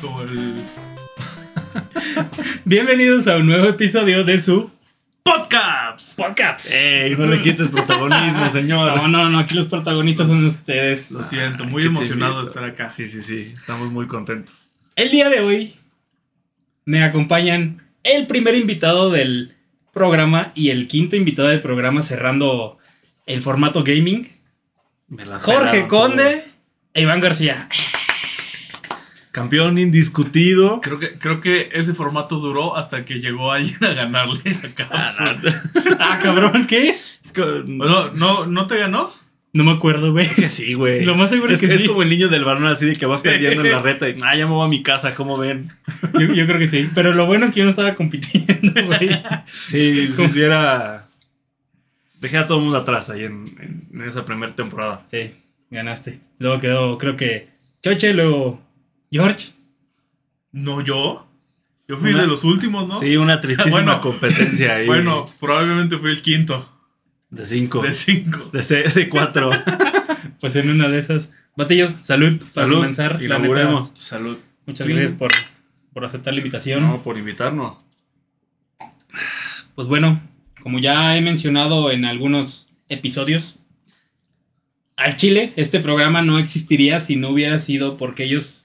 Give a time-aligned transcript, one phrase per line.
[0.00, 0.54] Como el
[2.64, 4.70] Bienvenidos a un nuevo episodio de su
[5.22, 6.16] podcast.
[6.16, 6.70] podcast.
[6.70, 8.96] Ey, no le quites protagonismo, señor.
[8.96, 11.10] No, no, no, aquí los protagonistas son ustedes.
[11.10, 12.86] Lo siento, muy ¿Qué te emocionado de estar acá.
[12.86, 13.52] Sí, sí, sí.
[13.54, 14.68] Estamos muy contentos.
[14.96, 15.74] El día de hoy
[16.84, 19.54] me acompañan el primer invitado del
[19.92, 22.78] programa y el quinto invitado del programa cerrando
[23.26, 24.26] el formato gaming,
[25.08, 26.54] Me la Jorge Conde todos.
[26.94, 27.68] e Iván García.
[29.38, 30.80] Campeón indiscutido.
[30.80, 35.18] Creo que, creo que ese formato duró hasta que llegó alguien a ganarle a Caps.
[35.98, 36.94] Ah, cabrón, ¿qué?
[37.66, 39.10] Bueno, ¿no, ¿no te ganó?
[39.52, 40.28] No me acuerdo, güey.
[40.28, 41.04] que sí, güey.
[41.04, 41.86] Lo más seguro es, es que es sí.
[41.88, 43.22] como el niño del balón así de que va Sí.
[43.22, 45.72] perdiendo en la reta y ah, ya me voy a mi casa, ¿cómo ven?
[46.14, 46.88] Yo, yo creo que sí.
[46.94, 49.08] Pero lo bueno es que yo no estaba compitiendo, güey.
[49.66, 51.08] Sí, sí, sí era.
[52.20, 55.04] Dejé a todo el mundo atrás ahí en, en- en esa primera temporada.
[55.10, 55.32] Sí,
[55.70, 56.20] ganaste.
[56.38, 57.48] Luego quedó, creo que
[57.82, 58.60] Choche, luego
[59.10, 59.50] George.
[60.52, 61.26] No yo.
[61.86, 63.00] Yo fui Una- de los últimos, ¿no?
[63.00, 64.00] Sí, una tristísima Bueno.
[64.00, 64.86] competencia ahí.
[64.88, 66.68] Bueno, probablemente fui el quinto
[67.30, 67.80] de cinco.
[67.82, 68.50] de cinco.
[68.52, 69.50] De, se- de cuatro.
[70.40, 71.30] Pues en una de esas.
[71.56, 72.38] Batillos, salud.
[72.38, 72.76] Para Salud.
[72.76, 73.18] comenzar.
[73.18, 73.88] La Inauguremos.
[73.90, 74.38] neta, Salud.
[74.66, 75.30] muchas gracias por,
[75.92, 76.82] por aceptar la invitación.
[76.84, 77.76] No, por invitarnos.
[79.74, 80.20] Pues bueno,
[80.62, 83.58] como ya he mencionado en algunos episodios,
[84.96, 88.57] al Chile este programa no existiría si no hubiera sido porque ellos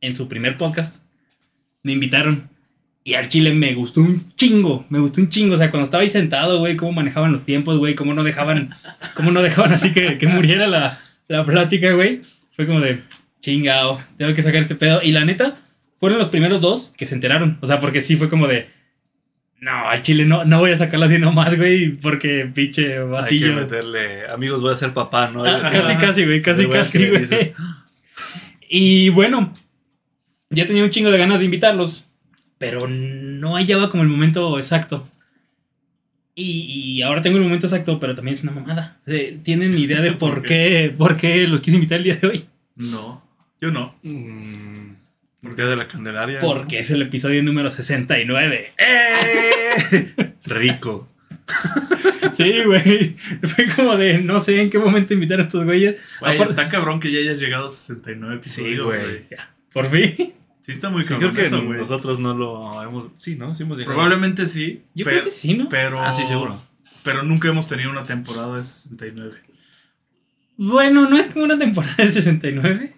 [0.00, 1.02] en su primer podcast
[1.82, 2.48] me invitaron.
[3.02, 5.54] Y al Chile me gustó un chingo, me gustó un chingo.
[5.54, 8.70] O sea, cuando estaba ahí sentado, güey, cómo manejaban los tiempos, güey, cómo no dejaban,
[9.14, 12.20] cómo no dejaban así que, que muriera la, la plática, güey.
[12.52, 13.00] Fue como de,
[13.40, 15.00] chingao, tengo que sacar este pedo.
[15.02, 15.56] Y la neta,
[15.98, 17.58] fueron los primeros dos que se enteraron.
[17.62, 18.68] O sea, porque sí fue como de,
[19.60, 23.04] no, al chile no, no voy a sacarlo así nomás, güey, porque pinche Hay que
[23.04, 23.56] batillo.
[23.56, 24.26] meterle.
[24.28, 25.44] Amigos, voy a ser papá, ¿no?
[25.44, 27.54] Ah, casi, casi, güey, casi, casi, güey.
[28.68, 29.52] Y bueno,
[30.50, 32.06] ya tenía un chingo de ganas de invitarlos,
[32.58, 35.08] pero no hallaba como el momento exacto.
[36.34, 36.62] Y,
[36.96, 38.98] y ahora tengo el momento exacto, pero también es una mamada.
[39.06, 42.16] O sea, ¿Tienen idea de por ¿Por qué, por qué los quise invitar el día
[42.16, 42.44] de hoy?
[42.76, 43.22] No,
[43.60, 43.94] yo no.
[44.02, 44.92] Mm,
[45.42, 46.38] ¿Por qué de la Candelaria?
[46.40, 48.72] Porque es el episodio número 69.
[48.78, 50.12] ¡Eh!
[50.46, 51.08] Rico.
[52.36, 53.16] Sí, güey.
[53.42, 55.96] Fue como de no sé en qué momento invitar a estos güeyes.
[56.20, 59.00] Güey, Aparte- está cabrón que ya hayas llegado a 69 episodios, güey.
[59.00, 59.24] güey.
[59.30, 60.32] Ya, por fin.
[60.62, 63.06] Sí, está muy Sí, cabrón creo que eso, nosotros no lo hemos.
[63.18, 63.54] Sí, ¿no?
[63.54, 63.82] Sí hemos.
[63.82, 64.82] Probablemente sí.
[64.94, 65.68] Yo creo que sí, ¿no?
[65.68, 66.60] Pero, Ah, sí, seguro.
[67.02, 69.38] Pero nunca hemos tenido una temporada de 69.
[70.58, 72.94] Bueno, no es como una temporada de 69.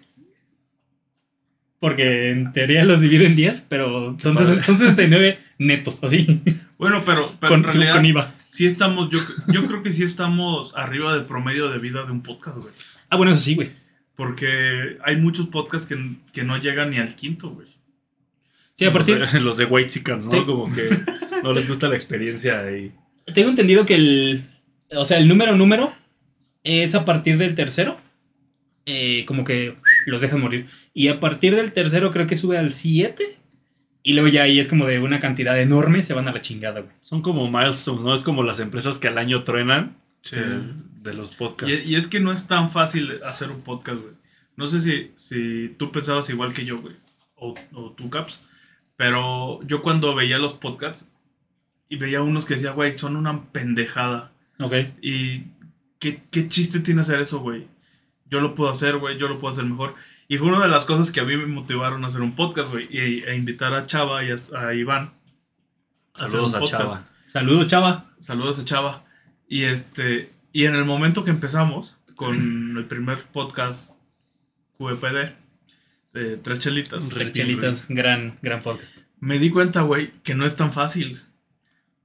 [1.79, 6.41] Porque en teoría los divide en 10, pero son, son 69 netos, así.
[6.77, 8.33] Bueno, pero, pero con, en realidad con IVA.
[8.49, 12.21] sí estamos, yo, yo creo que sí estamos arriba del promedio de vida de un
[12.21, 12.73] podcast, güey.
[13.09, 13.71] Ah, bueno, eso sí, güey.
[14.15, 15.97] Porque hay muchos podcasts que,
[16.31, 17.67] que no llegan ni al quinto, güey.
[18.77, 19.19] Sí, a partir.
[19.19, 20.45] Los de, los de White Chickens, ¿no?
[20.45, 20.89] Como que
[21.43, 22.91] no les gusta la experiencia y.
[23.33, 24.43] Tengo entendido que el.
[24.95, 25.93] O sea, el número número
[26.63, 27.99] es a partir del tercero.
[28.85, 29.75] eh, como que
[30.05, 30.67] los dejan morir.
[30.93, 33.23] Y a partir del tercero creo que sube al 7.
[34.05, 36.81] Y luego ya ahí es como de una cantidad enorme, se van a la chingada,
[36.81, 36.93] güey.
[37.01, 38.13] Son como milestones, ¿no?
[38.13, 40.37] Es como las empresas que al año truenan Sí.
[40.37, 41.81] de los podcasts.
[41.85, 44.13] Y, y es que no es tan fácil hacer un podcast, güey.
[44.55, 46.95] No sé si, si tú pensabas igual que yo, güey.
[47.35, 48.39] O, o tú, Caps.
[48.95, 51.09] Pero yo cuando veía los podcasts
[51.89, 54.31] y veía unos que decía, güey, son una pendejada.
[54.59, 54.73] Ok.
[55.01, 55.45] Y
[55.99, 57.67] ¿qué, qué chiste tiene hacer eso, güey.
[58.29, 59.95] Yo lo puedo hacer, güey, yo lo puedo hacer mejor.
[60.27, 62.71] Y fue una de las cosas que a mí me motivaron a hacer un podcast,
[62.71, 62.87] güey.
[62.89, 65.13] Y a invitar a Chava y a, a Iván.
[66.13, 66.83] a hacer Saludos un a podcast.
[66.83, 67.07] Chava.
[67.27, 68.11] Saludos, chava.
[68.19, 69.05] Saludos a Chava.
[69.53, 70.31] Y este.
[70.51, 73.91] Y en el momento que empezamos con el primer podcast
[74.79, 75.29] QEPD
[76.13, 78.97] de Tres Chelitas, Tres chelitas, gran, gran podcast.
[79.19, 81.21] me di cuenta, güey, que no es tan fácil.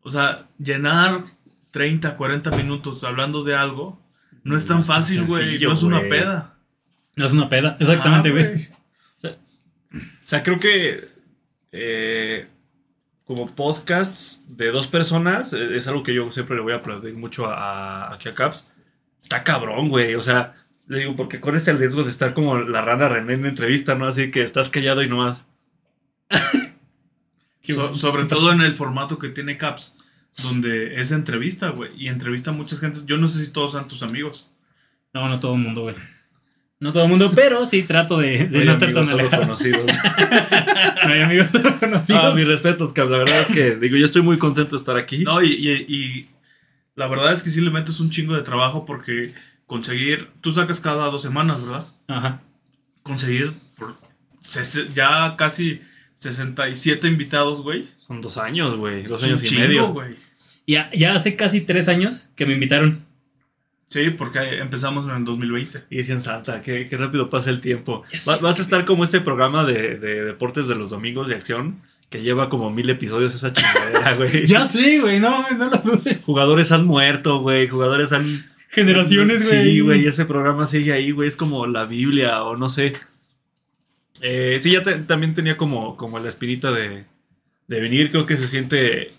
[0.02, 1.24] O sea, llenar
[1.70, 3.98] 30, 40 minutos hablando de algo
[4.44, 5.58] no es tan No fácil, güey.
[5.58, 6.58] No es una peda.
[7.16, 8.68] No es una peda, exactamente, Ah, güey.
[9.24, 11.08] O sea, creo que
[11.72, 12.46] eh,
[13.28, 17.14] como podcasts de dos personas eh, es algo que yo siempre le voy a aplaudir
[17.14, 18.68] mucho a, a- aquí a Caps.
[19.22, 20.16] Está cabrón, güey.
[20.16, 20.54] O sea,
[20.88, 24.06] le digo, porque corres el riesgo de estar como la rana René en entrevista, ¿no?
[24.06, 25.44] Así que estás callado y nomás.
[27.74, 29.94] So- sobre todo en el formato que tiene Caps,
[30.42, 31.90] donde es entrevista, güey.
[32.02, 33.04] Y entrevista a muchas gentes.
[33.04, 34.50] Yo no sé si todos sean tus amigos.
[35.12, 35.94] No, no todo el mundo, güey.
[36.80, 39.42] No todo el mundo, pero sí trato de, de no estar amigos, tan solo alejado.
[39.42, 39.90] conocidos.
[41.06, 42.22] No hay amigos solo conocidos.
[42.24, 44.96] Ah, mis respetos, que la verdad es que, digo, yo estoy muy contento de estar
[44.96, 45.24] aquí.
[45.24, 46.28] No, y, y- y
[46.94, 49.32] la verdad es que sí le metes un chingo de trabajo porque
[49.66, 50.28] conseguir.
[50.40, 51.86] Tú sacas cada dos semanas, ¿verdad?
[52.08, 52.42] Ajá.
[53.02, 53.96] Conseguir por
[54.42, 55.80] ses- ya casi
[56.16, 57.86] 67 invitados, güey.
[57.96, 59.02] Son dos años, güey.
[59.04, 59.88] Dos Es un años y chingo, medio.
[59.92, 60.16] güey.
[60.66, 63.04] Ya, ya hace casi tres años que me invitaron.
[63.88, 65.84] Sí, porque empezamos en el 2020.
[65.90, 68.04] Virgen Santa, qué, qué rápido pasa el tiempo.
[68.12, 71.34] Ya Va- vas a estar como este programa de, de deportes de los domingos de
[71.34, 71.80] acción
[72.10, 74.46] que lleva como mil episodios esa chingadera, güey.
[74.70, 76.18] sí, güey, no, no lo dudes.
[76.24, 77.66] Jugadores han muerto, güey.
[77.68, 78.26] Jugadores han.
[78.70, 79.62] Generaciones, güey.
[79.72, 80.06] Sí, güey.
[80.06, 81.26] Ese programa sigue ahí, güey.
[81.28, 82.92] Es como la Biblia o no sé.
[84.20, 87.04] Eh, sí, ya te- también tenía como, como la espinita de,
[87.68, 88.10] de venir.
[88.10, 89.14] Creo que se siente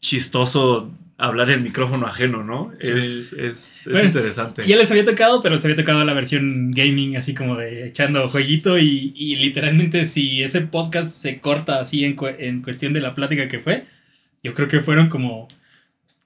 [0.00, 2.72] chistoso hablar en micrófono ajeno, ¿no?
[2.82, 2.90] Sí.
[2.92, 4.66] Es, es, es Bueno, interesante.
[4.66, 8.28] Ya les había tocado, pero les había tocado la versión gaming, así como de echando
[8.28, 8.78] jueguito.
[8.78, 13.14] Y, y literalmente, si ese podcast se corta así en, cue- en cuestión de la
[13.14, 13.84] plática que fue,
[14.42, 15.48] yo creo que fueron como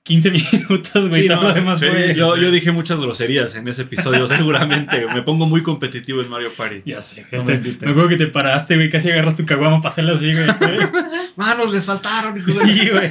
[0.09, 0.31] 15
[0.71, 1.23] minutos, güey.
[1.23, 2.15] Sí, todo no, lo demás sí, fue.
[2.15, 2.41] Yo, sí.
[2.41, 5.07] yo dije muchas groserías en ese episodio, seguramente.
[5.15, 6.83] Me pongo muy competitivo en Mario Party.
[6.87, 8.89] Ya sé, No te- me me, acuerdo que te paraste, güey.
[8.89, 10.47] Casi agarras tu caguama para hacerla así, güey.
[11.37, 12.37] Manos les faltaron.
[12.39, 13.09] hijo de- Sí, güey.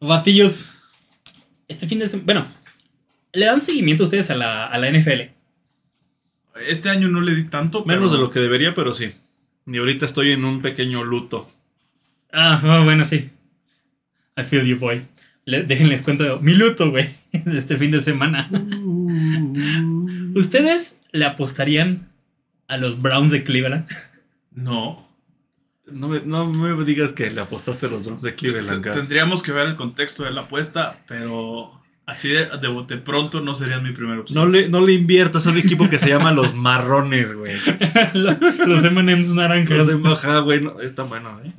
[0.00, 0.70] Batillos.
[1.68, 2.24] Este fin de semana.
[2.24, 2.46] Bueno,
[3.32, 5.20] ¿le dan seguimiento ustedes a la, a la NFL?
[6.66, 7.84] Este año no le di tanto.
[7.84, 9.10] Menos pero- de lo que debería, pero sí.
[9.66, 11.50] Y ahorita estoy en un pequeño luto.
[12.32, 13.30] Ah, oh, bueno, sí.
[14.36, 15.02] I feel you, boy.
[15.44, 18.48] Le- déjenles cuento mi luto, güey, de este fin de semana.
[20.34, 22.08] ¿Ustedes le apostarían
[22.68, 23.86] a los Browns de Cleveland?
[24.52, 25.08] No.
[25.90, 28.82] No me, no me digas que le apostaste a los Browns de Cleveland.
[28.84, 28.90] T-.
[28.90, 31.72] Tendríamos que ver el contexto de la apuesta, pero
[32.04, 34.52] así de, de bote pronto no sería mi primera No opción.
[34.52, 37.54] le, no le inviertas a un equipo que se llama Los Marrones, güey.
[38.14, 38.36] los
[38.66, 39.78] los M&M's naranjas.
[39.86, 40.60] Los de Ajá, güey.
[40.60, 41.52] no, está bueno, ¿eh?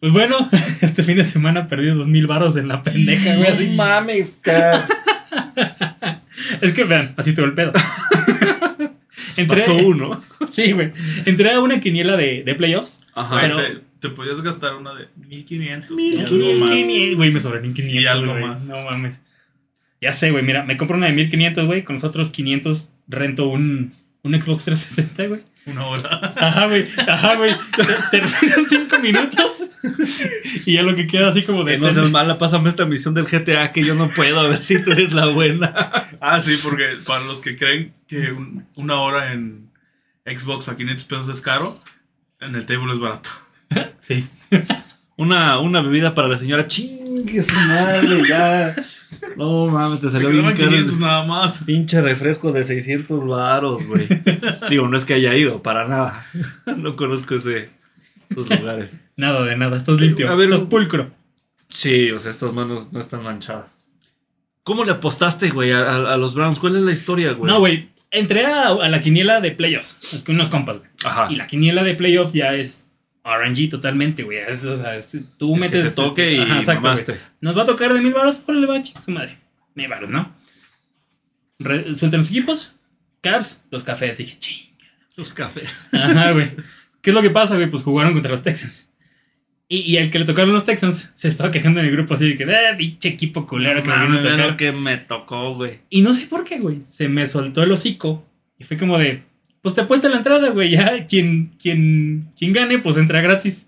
[0.00, 0.48] Pues bueno,
[0.80, 3.48] este fin de semana perdí dos mil varos en la pendeja, güey.
[3.48, 3.68] así.
[3.76, 4.86] mames, cara.
[6.60, 7.72] Es que vean, así estuvo el pedo.
[9.36, 10.20] Entré, Pasó uno.
[10.50, 10.90] sí, güey.
[11.24, 13.00] Entré a una quiniela de, de playoffs.
[13.14, 13.40] Ajá.
[13.40, 17.16] Pero- te, te podías gastar una de 1500 y 1500, algo más.
[17.16, 18.02] Güey, me sobraron 1500.
[18.02, 18.66] Y algo más.
[18.66, 19.20] No mames.
[20.00, 20.42] Ya sé, güey.
[20.42, 21.84] Mira, me compro una de 1500, güey.
[21.84, 23.92] Con los otros 500 rento un,
[24.22, 25.42] un Xbox 360, güey.
[25.66, 26.34] Una hora.
[26.36, 26.88] Ajá, güey.
[27.06, 27.54] Ajá, güey.
[27.76, 29.50] Te- Terminan 5 minutos.
[30.66, 31.78] Y ya lo que queda así como de.
[31.78, 34.82] No seas mala, pásame esta misión del GTA que yo no puedo, a ver si
[34.82, 36.08] tú eres la buena.
[36.20, 39.70] Ah, sí, porque para los que creen que un- una hora en
[40.26, 41.80] Xbox a 500 pesos es caro,
[42.40, 43.30] en el table es barato.
[44.00, 44.26] Sí.
[45.16, 46.66] Una, una bebida para la señora.
[47.26, 48.76] Chingue su madre, ya.
[49.36, 50.56] No mames, te salió bien caro.
[50.56, 51.62] 500 nada más.
[51.64, 54.08] Pinche refresco de 600 varos, güey.
[54.68, 56.26] Digo, no es que haya ido, para nada.
[56.76, 57.70] No conozco ese,
[58.30, 58.96] esos lugares.
[59.16, 59.76] Nada de nada.
[59.76, 60.30] Estás limpio.
[60.30, 61.10] A ver, estás pulcro.
[61.68, 63.76] Sí, o sea, estas manos no están manchadas.
[64.62, 66.58] ¿Cómo le apostaste, güey, a, a- a los Browns?
[66.58, 67.50] ¿Cuál es la historia, güey?
[67.52, 67.88] No, güey.
[68.10, 69.96] Entré a, a la quiniela de playoffs.
[70.12, 70.90] Es con unos compas, güey.
[71.04, 71.28] Ajá.
[71.30, 72.89] Y la quiniela de playoffs ya es
[73.24, 74.38] RNG totalmente, güey.
[74.38, 75.82] Es, o sea, es- tú metes.
[75.84, 77.14] que te toque y Ajá, exacto.
[77.40, 78.40] Nos va a tocar de mil baros.
[78.46, 79.36] Órale, va, chico, su madre.
[79.74, 80.34] Mil baros, ¿no?
[81.58, 82.72] Re- sueltan los equipos.
[83.20, 84.16] Cavs, los cafés.
[84.18, 84.70] Dije, ching.
[85.16, 85.88] Los cafés.
[85.92, 86.50] Ajá, güey.
[87.02, 87.70] ¿Qué es lo que pasa, güey?
[87.70, 88.88] Pues jugaron contra los Texans.
[89.68, 92.28] Y, y el que le tocaron los Texans se estaba quejando en el grupo así
[92.28, 94.50] de que, eh, pinche equipo culero que me vino a Mames, ve tocar.
[94.50, 95.78] lo que me tocó, güey.
[95.90, 96.82] Y no sé por qué, güey.
[96.82, 98.26] Se me soltó el hocico.
[98.58, 99.22] Y fue como de,
[99.62, 100.70] pues te apuesta la entrada, güey.
[100.70, 103.66] Ya quien, quien, quien gane, pues entra gratis.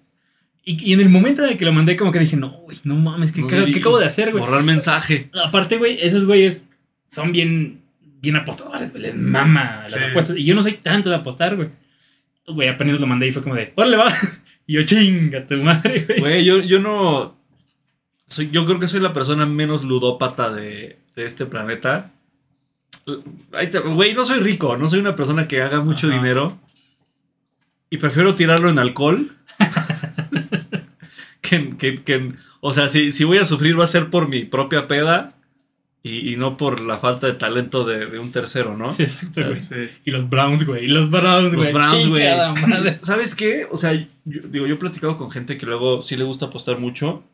[0.65, 2.79] Y, y en el momento en el que lo mandé, como que dije, no, güey,
[2.85, 4.43] no mames, ¿qué, debí ¿qué acabo de hacer, güey?
[4.45, 5.29] Borrar mensaje.
[5.45, 6.65] Aparte, güey, esos güeyes
[7.11, 7.81] son bien,
[8.21, 9.03] bien apostadores, güey.
[9.03, 9.99] Les mama las Sí.
[10.11, 10.37] apuestas.
[10.37, 11.69] Y yo no soy tanto de apostar, güey.
[12.47, 14.07] Güey, apenas lo mandé y fue como de, órale, va.
[14.65, 16.21] Y yo, chinga tu madre, güey.
[16.21, 17.37] Güey, yo, yo no.
[18.29, 22.13] Soy, yo creo que soy la persona menos ludópata de, de este planeta.
[23.95, 26.17] Güey, no soy rico, no soy una persona que haga mucho Ajá.
[26.17, 26.59] dinero.
[27.91, 29.33] Y prefiero tirarlo en alcohol.
[31.41, 34.45] que, que- que o sea, si, si voy a sufrir va a ser por mi
[34.45, 35.35] propia peda
[36.05, 38.93] y, y no por la falta de talento de, de un tercero, ¿no?
[38.93, 39.59] Sí, exacto, güey.
[39.59, 39.75] Sí.
[40.05, 40.85] Y los Browns, güey.
[40.85, 41.73] Y los Browns, Los güey.
[41.73, 42.23] Browns, güey.
[42.23, 42.99] Chingada madre.
[43.03, 43.67] ¿Sabes qué?
[43.71, 44.09] O sea, yo,
[44.49, 47.25] digo, yo he platicado con gente que luego sí le gusta apostar mucho.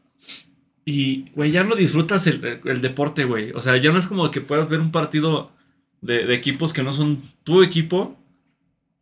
[0.87, 3.53] Y, güey, ya no disfrutas el, el deporte, güey.
[3.53, 5.51] O sea, ya no es como que puedas ver un partido
[6.01, 8.19] de, de equipos que no son tu equipo.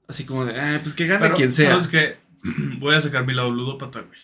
[0.08, 1.70] Así como de, ah, pues que gane Pero, quien sea.
[1.70, 2.16] ¿sabes qué?
[2.78, 4.20] Voy a sacar mi lado ludópata, güey.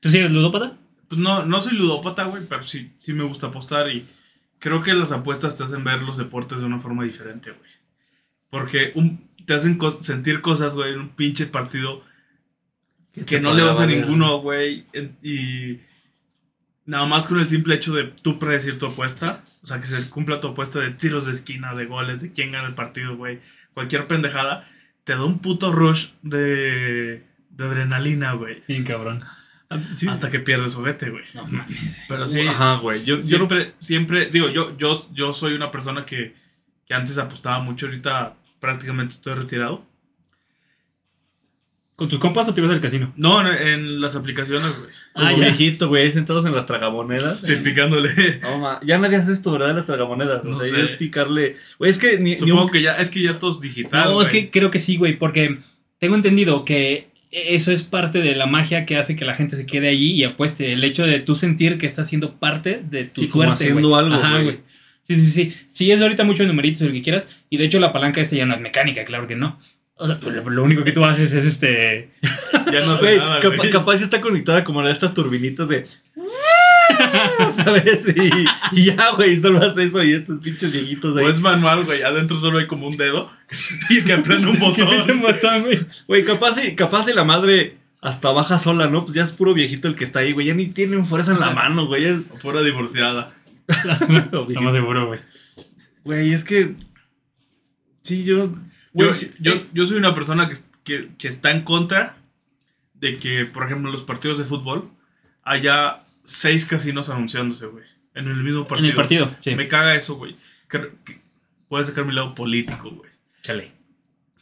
[0.00, 0.76] ¿Tú sí eres ludópata?
[1.08, 4.06] Pues no, no soy ludópata, güey, pero sí, sí me gusta apostar y
[4.60, 7.70] creo que las apuestas te hacen ver los deportes de una forma diferente, güey.
[8.50, 12.04] Porque un- te hacen sentir cosas, güey, en un pinche partido
[13.26, 14.84] que no le vas a ninguno, güey.
[15.22, 15.80] Y
[16.90, 20.10] nada más con el simple hecho de tú predecir tu apuesta, o sea, que se
[20.10, 23.38] cumpla tu apuesta de tiros de esquina, de goles, de quién gana el partido, güey,
[23.74, 24.64] cualquier pendejada,
[25.04, 28.64] te da un puto rush de, de adrenalina, güey.
[28.66, 29.24] Bien cabrón.
[29.94, 30.08] Sí.
[30.08, 31.22] Hasta que pierdes juguete, güey.
[31.34, 31.78] No mames.
[32.08, 32.98] Pero sí, Ajá, güey.
[33.04, 36.34] Yo, yo siempre, siempre, digo, yo, yo, yo soy una persona que,
[36.86, 39.86] que antes apostaba mucho, ahorita prácticamente estoy retirado.
[42.00, 43.12] ¿Con tus compas o te ibas al casino?
[43.16, 44.88] No, en, en las aplicaciones, güey.
[45.12, 47.40] como Ah, viejito, güey, sentados en las tragamonedas.
[47.42, 48.38] Sí, picándole.
[48.40, 49.74] No, ma, ya nadie hace esto, ¿verdad?
[49.74, 50.42] Las tragamonedas.
[50.42, 50.76] O No sea, sé.
[50.78, 51.56] ya es picarle.
[51.78, 54.08] Güey, es que ni, ni Supongo un- que ya, es que ya todo es digital.
[54.10, 55.58] No, es que creo que sí, güey, porque
[55.98, 59.66] tengo entendido que eso es parte de la magia que hace que la gente se
[59.66, 60.72] quede allí y apueste.
[60.72, 63.64] El hecho de tú sentir que estás siendo parte de tu Sí, como suerte.
[63.64, 64.00] haciendo güey.
[64.04, 64.60] algo, Ajá, güey.
[65.06, 65.54] Sí, sí, sí.
[65.68, 67.26] Sí, es ahorita mucho numeritos, lo que quieras.
[67.50, 69.60] Y de hecho, la palanca esta ya no es mecánica, claro que no.
[70.02, 72.10] O sea, pues, lo, lo único que tú haces es este.
[72.72, 75.86] Ya no sé Güey, nada, capa- capaz está conectada como la de estas turbinitas de.
[77.52, 78.06] ¿Sabes?
[78.08, 81.24] Y, y ya, güey, solo hace eso y estos pinches viejitos ahí.
[81.24, 82.02] O es manual, güey.
[82.02, 83.30] Adentro solo hay como un dedo
[83.90, 85.62] y que prende un ¿Qué te botón.
[85.62, 85.80] güey?
[86.06, 89.04] Güey, capaz y, capaz y la madre hasta baja sola, ¿no?
[89.04, 90.46] Pues ya es puro viejito el que está ahí, güey.
[90.46, 92.04] Ya ni tienen fuerza en la mano, güey.
[92.06, 92.20] Es...
[92.42, 93.34] Pura divorciada.
[93.68, 95.20] Estamos seguro, güey.
[96.04, 96.74] Güey, es que.
[98.02, 98.54] Sí, yo.
[98.92, 102.16] Yo, yo, yo soy una persona que, que, que está en contra
[102.94, 104.90] de que, por ejemplo, en los partidos de fútbol
[105.42, 107.84] haya seis casinos anunciándose, güey.
[108.14, 108.90] En el mismo En partido.
[108.90, 109.54] el partido, sí.
[109.54, 110.36] Me caga eso, güey.
[111.68, 113.10] Puede sacar mi lado político, güey.
[113.42, 113.72] Chale.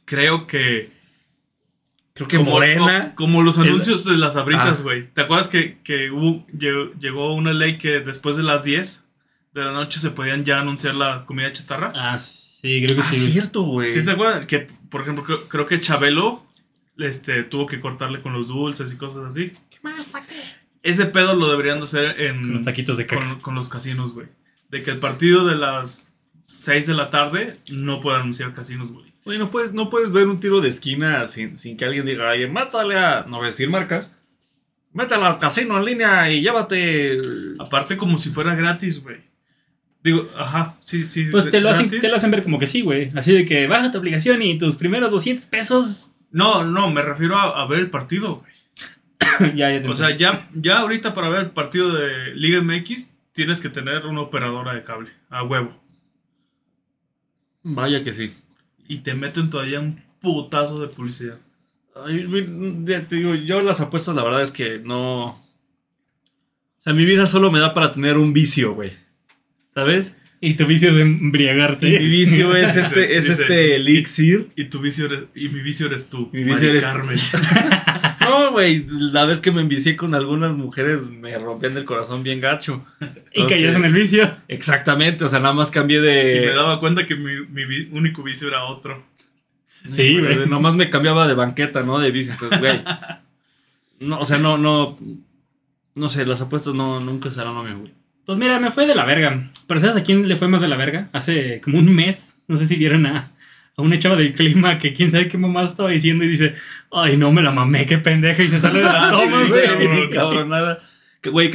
[0.05, 0.91] Creo que.
[2.15, 3.11] Creo que como, Morena.
[3.11, 4.83] co- Como los anuncios de las abritas, Ah.
[4.83, 5.07] güey.
[5.13, 9.05] ¿Te acuerdas que, que hubo- llegó, llegó una ley que después de las 10
[9.53, 11.93] de la noche se podían ya anunciar la comida chatarra?
[11.95, 13.31] Ah, sí, creo que Ah, sí.
[13.33, 13.91] cierto, güey.
[13.91, 14.47] ¿Sí se acuerdan?
[14.47, 16.45] Que, por ejemplo, creo, creo que Chabelo
[16.99, 19.53] este, tuvo que cortarle con los dulces y cosas así.
[20.83, 23.27] Ese pedo lo deberían de hacer en, Con los taquitos de caca.
[23.29, 24.29] con, con los casinos, güey.
[24.71, 29.13] De que el partido de las 6 de la tarde no pueda anunciar casinos, güey.
[29.25, 32.31] Güey, no puedes, no puedes ver un tiro de esquina sin, sin que alguien diga,
[32.31, 33.25] oye, mátale a.
[33.29, 34.15] No voy a decir marcas.
[34.93, 37.21] Métala al casino en línea y llévate.
[37.59, 39.19] Aparte como si fuera gratis, güey.
[40.09, 41.27] Digo, ajá, sí, sí.
[41.31, 43.11] Pues te lo, hacen, te lo hacen ver como que sí, güey.
[43.15, 46.11] Así de que baja tu aplicación y tus primeros 200 pesos.
[46.31, 49.55] No, no, me refiero a, a ver el partido, güey.
[49.55, 53.11] ya, ya te O sea, ya, ya ahorita para ver el partido de Liga MX
[53.33, 55.79] tienes que tener una operadora de cable, a huevo.
[57.63, 58.35] Vaya que sí.
[58.89, 61.39] Y te meten todavía un putazo de publicidad.
[61.95, 62.27] Ay,
[63.09, 65.27] te digo, yo las apuestas, la verdad es que no.
[65.27, 65.43] O
[66.81, 68.93] sea, mi vida solo me da para tener un vicio, güey.
[69.75, 70.17] ¿Sabes?
[70.41, 71.87] Y tu vicio es embriagarte.
[71.99, 74.49] Mi vicio es este, es Dice- este elixir.
[74.57, 76.31] Y tu vicio eres, y mi vicio eres tú.
[76.33, 77.19] Mi vicio Mari eres- Carmen.
[78.29, 82.43] No, güey, la vez que me envicié con algunas mujeres me rompían el corazón bien
[82.43, 82.85] gacho.
[83.33, 84.31] Y caías en el vicio.
[84.49, 86.53] Exactamente, o sea, nada más cambié Y me de.
[86.55, 89.01] daba cuenta que mi, mi vi- único vicio era otro.
[89.97, 90.47] Sí, güey.
[90.47, 91.99] Nomás me cambiaba de banqueta, ¿no?
[91.99, 92.31] De bici.
[92.31, 92.83] Entonces, güey.
[94.01, 94.97] No, o sea, no, no.
[95.95, 97.93] No sé, las apuestas no, nunca serán lo mío, güey.
[98.29, 99.51] Pues mira, me fue de la verga.
[99.67, 101.09] Pero ¿sabes a quién le fue más de la verga?
[101.15, 103.31] Hace como un mes, no sé si vieron a,
[103.75, 106.53] a una chava del clima que quién sabe qué mamá estaba diciendo y dice,
[106.93, 109.87] ay, no me la mamé, qué pendeja, y se sale de la toma, Sí, güey.
[109.87, 110.79] Güey, cabronada.
[111.23, 111.51] Que, Güey,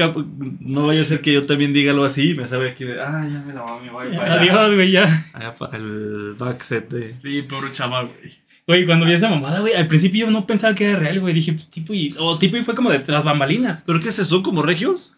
[0.62, 3.00] no vaya a ser que yo también diga algo así y me sabe aquí de.
[3.00, 4.34] Ah, ya me la para allá.
[4.42, 5.25] Adiós, güey, ya.
[5.34, 7.20] Allá para el backset de.
[7.20, 8.34] Sí, pobre chaval, güey.
[8.65, 11.36] Güey, cuando vi esa mamada, güey, al principio yo no pensaba que era real, güey.
[11.36, 13.84] Dije, pues, tipo, y, o tipo, y fue como de tras bambalinas.
[13.86, 14.32] ¿Pero qué es eso?
[14.32, 15.15] ¿Son como regios?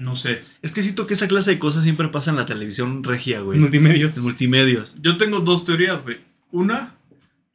[0.00, 0.42] No sé.
[0.62, 3.58] Es que siento que esa clase de cosas siempre pasa en la televisión regia, güey.
[3.58, 4.16] Multimedios.
[4.16, 4.96] En multimedios.
[5.02, 6.20] Yo tengo dos teorías, güey.
[6.52, 6.94] Una,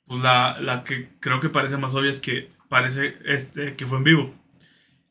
[0.06, 3.98] pues la, la que creo que parece más obvia es que parece este, que fue
[3.98, 4.36] en vivo.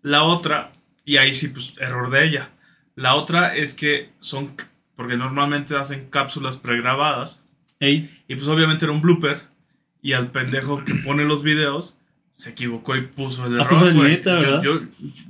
[0.00, 0.70] La otra,
[1.04, 2.50] y ahí sí, pues error de ella.
[2.94, 4.52] La otra es que son,
[4.94, 7.42] porque normalmente hacen cápsulas pregrabadas.
[7.80, 9.42] Ey, Y pues obviamente era un blooper.
[10.00, 11.98] Y al pendejo que pone los videos
[12.36, 13.68] se equivocó y puso el Ah, error.
[13.68, 14.10] puso el güey.
[14.10, 14.80] neta, yo, yo,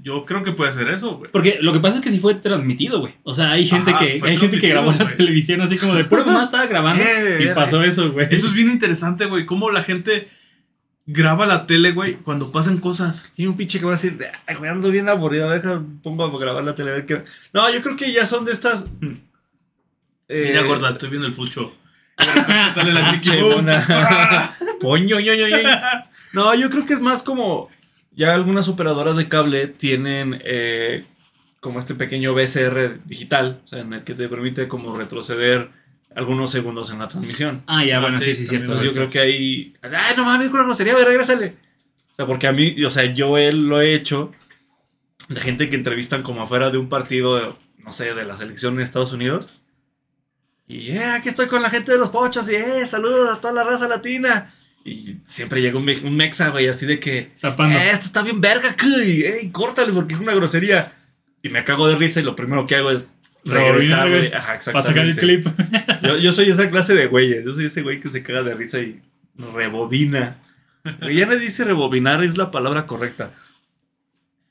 [0.03, 1.31] yo creo que puede ser eso, güey.
[1.31, 3.15] Porque lo que pasa es que sí fue transmitido, güey.
[3.25, 6.05] O sea, hay gente Ajá, que hay gente que grabó la televisión así como de
[6.07, 8.27] pura mamá estaba grabando Eh, y eh, pasó eso, güey.
[8.31, 9.45] Eso es bien interesante, güey.
[9.45, 10.29] Cómo la gente
[11.07, 13.31] graba la tele, güey, cuando pasan cosas.
[13.37, 16.39] Y un pinche que va a decir, "Ay, güey, ando bien aburrido, deja, pongo a
[16.41, 16.89] grabar la tele.
[16.91, 17.23] a ver qué-".
[17.53, 18.89] No, yo creo que ya son de estas.
[20.29, 21.75] eh, Mira, gorda, estoy viendo el fucho.
[22.75, 23.31] Sale la chiqui.
[23.69, 24.55] ¡Ah!
[24.81, 25.69] Poño, ño, ño, ño.
[26.35, 27.71] No, yo creo que es más como.
[28.17, 31.05] Ya algunas operadoras de cable tienen eh,
[31.61, 35.71] como este pequeño VCR digital, o sea, en el que te permite como retroceder
[36.15, 37.63] algunos segundos en la transmisión.
[37.67, 38.67] Ah, ya, Ah, bueno, sí, sí, cierto.
[38.67, 39.75] Entonces yo creo que ahí.
[39.83, 40.93] ¡Ay, no mames, con una grosería!
[40.93, 41.57] A ver, regrésale.
[42.13, 44.31] O sea, porque a mí, o sea, yo él lo he hecho
[45.29, 48.81] de gente que entrevistan como afuera de un partido, no sé, de la selección en
[48.81, 49.61] Estados Unidos.
[50.69, 53.55] Y, eh, aquí estoy con la gente de los pochos y, eh, saludos a toda
[53.55, 54.55] la raza latina.
[54.85, 57.79] Y siempre llega un, me- un mexa, güey, así de que, Tapando.
[57.79, 60.93] eh, esto está bien verga, cuy, ey, córtale porque es una grosería.
[61.43, 63.11] Y me cago de risa y lo primero que hago es
[63.45, 64.29] regresar, güey.
[64.29, 65.21] güey, Ajá, Para sacar el exactamente.
[65.21, 66.03] clip.
[66.03, 67.45] Yo, yo soy esa clase de güeyes.
[67.45, 69.01] Yo soy ese güey que se caga de risa y
[69.39, 70.37] rebobina.
[71.01, 73.31] Güey, Ya nadie dice rebobinar, es la palabra correcta.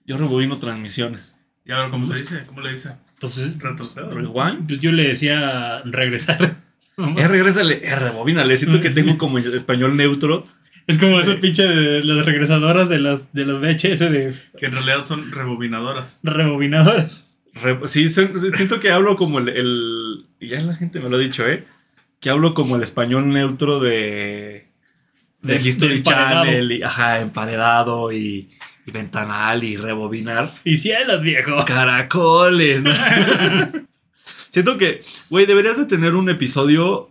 [0.05, 1.35] Yo rebobino transmisiones.
[1.65, 2.39] ¿Y ahora cómo se dice?
[2.45, 2.91] ¿Cómo le dice?
[3.19, 4.09] Pues, es- Retrocedo.
[4.11, 4.67] Rewind.
[4.67, 6.55] pues yo le decía regresar.
[6.97, 8.55] Eh, regrésale, eh, rebobínale.
[8.57, 10.45] Siento que tengo como español neutro.
[10.85, 14.73] Es como esa pinche de las regresadoras de las de los VHS de Que en
[14.73, 16.19] realidad son rebobinadoras.
[16.23, 17.23] rebobinadoras.
[17.55, 21.15] Re- sí, son- siento que hablo como el, el- y Ya la gente me lo
[21.15, 21.65] ha dicho, ¿eh?
[22.19, 24.67] Que hablo como el español neutro de.
[25.41, 26.03] De De- History de.
[26.03, 26.71] Channel.
[26.71, 28.50] Y, ajá, emparedado y,
[28.85, 30.51] y ventanal y rebobinar.
[30.63, 31.63] Y cielos, viejo.
[31.65, 32.81] Caracoles.
[32.83, 32.91] ¿no?
[34.53, 37.10] Siento que, güey, deberías de tener un episodio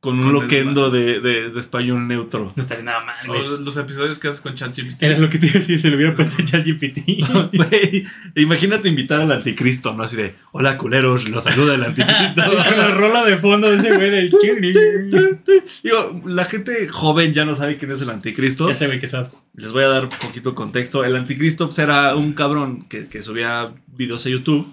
[0.00, 2.52] con un Con loquendo de, de- de español neutro.
[2.56, 3.42] No estaría nada mal, güey.
[3.64, 5.02] Los episodios que haces con ChatGPT.
[5.04, 6.98] Era lo que te iba a decir, se lo hubiera puesto ChatGPT.
[7.52, 8.04] Güey,
[8.34, 10.02] imagínate invitar al anticristo, ¿no?
[10.02, 12.42] Así de, hola culeros, los saluda el anticristo.
[12.44, 14.72] Con la rola de fondo de ese güey del chirri.
[15.84, 18.68] Digo, la gente joven ya no sabe quién es el anticristo.
[18.68, 19.28] Ese güey que sabe.
[19.54, 21.04] Les voy a dar un poquito de contexto.
[21.04, 24.66] El anticristo pues, era un cabrón que, que subía videos a YouTube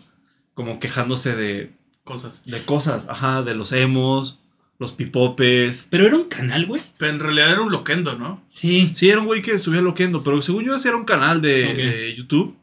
[0.53, 1.72] como quejándose de,
[2.03, 2.41] Cosas.
[2.45, 4.39] de cosas, ajá, de los emos,
[4.79, 5.88] los pipopes.
[5.89, 6.81] Pero era un canal, güey.
[6.98, 8.41] Pero en realidad era un loquendo, ¿no?
[8.45, 8.91] Sí.
[8.95, 12.13] Sí, era un güey que subía loquendo, pero según yo ese era un canal de,
[12.17, 12.55] YouTube.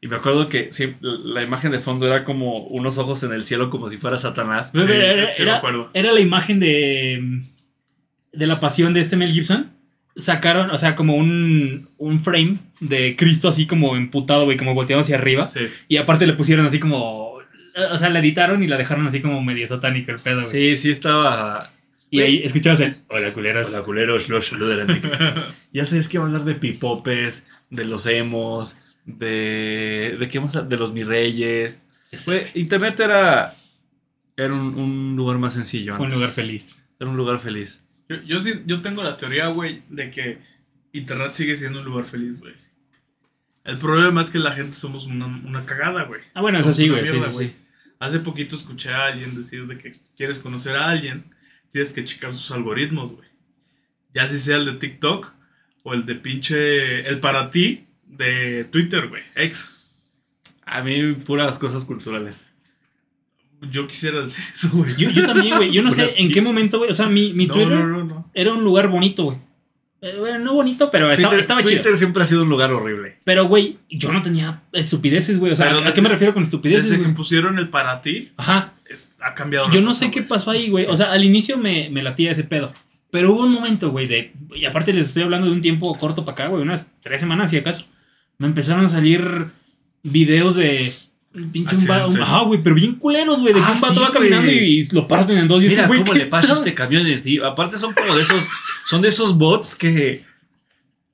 [0.00, 3.44] Y me acuerdo que sí, la imagen de fondo era como unos ojos en el
[3.46, 4.70] cielo como si fuera Satanás.
[4.74, 5.90] Sí, era, sí me era- acuerdo.
[5.94, 7.40] era la imagen de.
[8.32, 9.70] de la pasión de este Mel Gibson.
[10.16, 15.00] Sacaron, o sea, como un, un frame de Cristo así como emputado, güey, como volteado
[15.02, 15.48] hacia arriba.
[15.48, 15.60] Sí.
[15.88, 17.33] Y aparte le pusieron así como.
[17.92, 20.50] O sea, la editaron y la dejaron así como medio satánico el pedo, güey.
[20.50, 21.72] Sí, sí estaba...
[22.10, 22.96] y ahí escuchabas el.
[23.08, 23.68] Hola, culeros.
[23.68, 25.18] Hola culeros, los saluda anticristo.
[25.72, 30.16] ya sabes que va a hablar de pipopes, de los emos, de...
[30.18, 30.68] ¿De qué más?
[30.68, 31.80] De los mi reyes.
[32.24, 33.56] Güey, internet era...
[34.36, 35.92] Era un, un lugar más sencillo.
[35.92, 36.18] Fue un antes.
[36.18, 36.82] lugar feliz.
[36.98, 37.80] Era un lugar feliz.
[38.08, 40.38] Yo, yo, sí, yo tengo la teoría, güey, de que
[40.92, 42.54] Internet sigue siendo un lugar feliz, güey.
[43.64, 46.20] El problema es que la gente somos una, una cagada, güey.
[46.34, 47.08] Ah, bueno, eso Somos sí, güey.
[47.08, 47.48] Sí, güey.
[47.48, 47.56] sí.
[47.98, 51.24] Hace poquito escuché a alguien decir de que quieres conocer a alguien,
[51.70, 53.28] tienes que checar sus algoritmos, güey.
[54.14, 55.32] Ya si sea el de TikTok
[55.82, 57.08] o el de pinche...
[57.08, 59.22] El para ti de Twitter, güey.
[59.34, 59.70] Ex.
[60.64, 62.48] A mí puras cosas culturales.
[63.70, 64.94] Yo quisiera decir eso, güey.
[64.96, 65.72] Yo, yo también, güey.
[65.72, 66.90] Yo no sé en qué momento, güey.
[66.90, 68.30] O sea, mi, mi no, Twitter no, no, no.
[68.34, 69.38] era un lugar bonito, güey.
[70.04, 71.96] Eh, bueno, no bonito, pero estaba, Twitter, estaba Twitter chido.
[71.96, 73.16] siempre ha sido un lugar horrible.
[73.24, 75.52] Pero, güey, yo no tenía estupideces, güey.
[75.52, 77.14] O sea, ¿a, qué me refiero con estupideces, Desde que güey?
[77.14, 78.74] pusieron el para ti, Ajá.
[78.90, 80.84] es- ha cambiado Yo no cosa, sé qué pasó ahí, güey.
[80.90, 82.70] O sea, al inicio me, me latía ese pedo.
[83.10, 84.34] Pero hubo un momento, güey, de.
[84.54, 87.48] Y aparte les estoy hablando de un tiempo corto para acá, güey, unas tres semanas,
[87.50, 87.86] si acaso.
[88.36, 89.46] Me empezaron a salir
[90.02, 90.92] videos de.
[91.52, 92.20] Pinche un un- Accidentes.
[92.20, 93.52] Ajá, güey, pero bien culeros, güey.
[93.54, 95.62] De que Ah, un vato sí, va caminando y lo parten en dos.
[95.62, 97.48] Y Mira cómo ¿qué le pasa este camión de encima.
[97.48, 98.46] Aparte son como de esos,
[98.86, 100.24] son de esos bots que,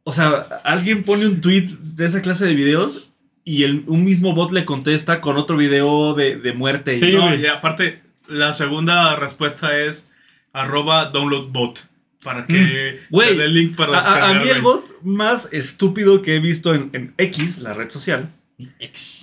[0.04, 0.30] o sea,
[0.64, 3.08] alguien pone un tweet de esa clase de videos
[3.44, 6.96] y el, un mismo bot le contesta con otro video de, de muerte.
[6.98, 10.10] y- No, y aparte, la segunda respuesta es
[10.52, 11.88] arroba downloadbot.
[12.22, 13.18] Para que Mm.
[13.18, 16.74] Te dé el link para a, a- mí el bot más estúpido que he visto
[16.74, 18.28] en, en X, la red social,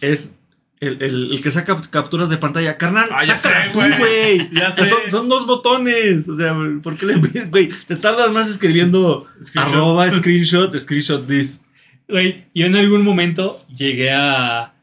[0.02, 0.34] es
[0.80, 2.78] el, el- el que saca capturas de pantalla.
[2.78, 3.98] Carnal, Ah, ya sé, tú, güey.
[3.98, 4.50] güey.
[4.54, 4.86] Ya sé.
[4.86, 6.28] Son, son dos botones.
[6.30, 7.70] O sea, ¿por qué le pides, güey?
[7.88, 9.74] Te tardas más escribiendo Screenshot.
[9.74, 11.62] arroba screenshot, screenshot this.
[12.08, 14.74] Güey, yo en algún momento llegué a,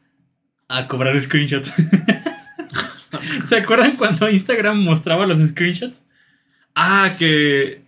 [0.68, 1.72] a cobrar screenshots.
[3.48, 6.02] ¿Se acuerdan cuando Instagram mostraba los screenshots?
[6.74, 7.82] Ah, que.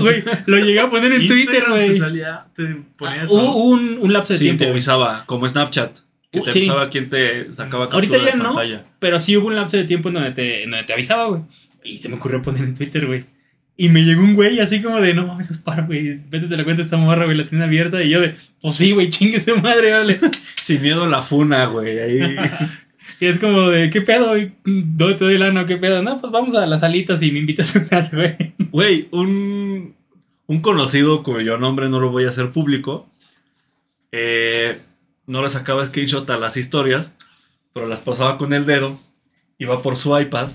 [0.00, 1.98] Güey, lo llegué a poner en Twitter, Instagram te güey.
[1.98, 2.64] salía, te
[2.98, 4.58] ponía Ah, un, un lapso de Sí, tiempo.
[4.58, 4.72] te güey.
[4.72, 5.98] avisaba, como Snapchat.
[6.32, 6.58] Que Uh, te sí.
[6.60, 8.84] avisaba quién te sacaba Ahorita ya de no, pantalla.
[8.98, 11.42] pero sí hubo un lapso de tiempo en donde te, en donde te avisaba, güey.
[11.84, 13.24] Y se me ocurrió poner en Twitter, güey.
[13.76, 16.18] Y me llegó un güey así como de, no mames, es para, güey.
[16.30, 18.02] Vete te la cuenta esta morra, güey, la tiene abierta.
[18.02, 20.18] Y yo de, pues sí, güey, chingue su madre, vale.
[20.62, 21.98] Sin miedo a la funa, güey.
[21.98, 22.36] Ahí.
[23.20, 24.30] Y es como de, ¿qué pedo?
[24.30, 24.50] güey?
[24.64, 25.64] ¿Dónde te doy lana?
[25.64, 26.02] ¿Qué pedo?
[26.02, 28.36] No, pues vamos a las salitas y me invitas a un güey.
[28.72, 29.94] Güey, un,
[30.48, 33.08] un conocido cuyo nombre no lo voy a hacer público.
[34.10, 34.80] eh,
[35.26, 37.14] no le sacaba screenshot a las historias,
[37.72, 39.00] pero las pasaba con el dedo.
[39.58, 40.48] Iba por su iPad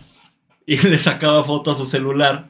[0.66, 2.50] y le sacaba foto a su celular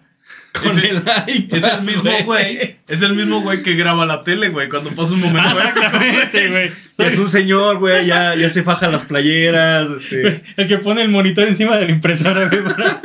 [0.60, 1.58] Con Ese- el iPad.
[1.58, 2.78] Es el mismo güey.
[2.88, 5.50] Es el mismo güey que graba la tele, güey, cuando pasa un momento.
[5.58, 6.72] Ah, exactamente, güey.
[6.98, 9.88] Es un señor, güey, ya, ya se faja las playeras.
[9.92, 10.42] Este.
[10.58, 13.02] El que pone el monitor encima de la impresora, güey, para,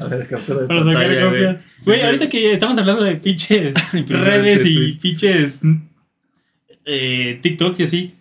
[0.00, 2.02] A ver, captura de para pantalla, güey.
[2.02, 3.74] ahorita que estamos hablando de pinches
[4.08, 5.54] redes este y pinches
[6.84, 8.14] eh, TikToks y así,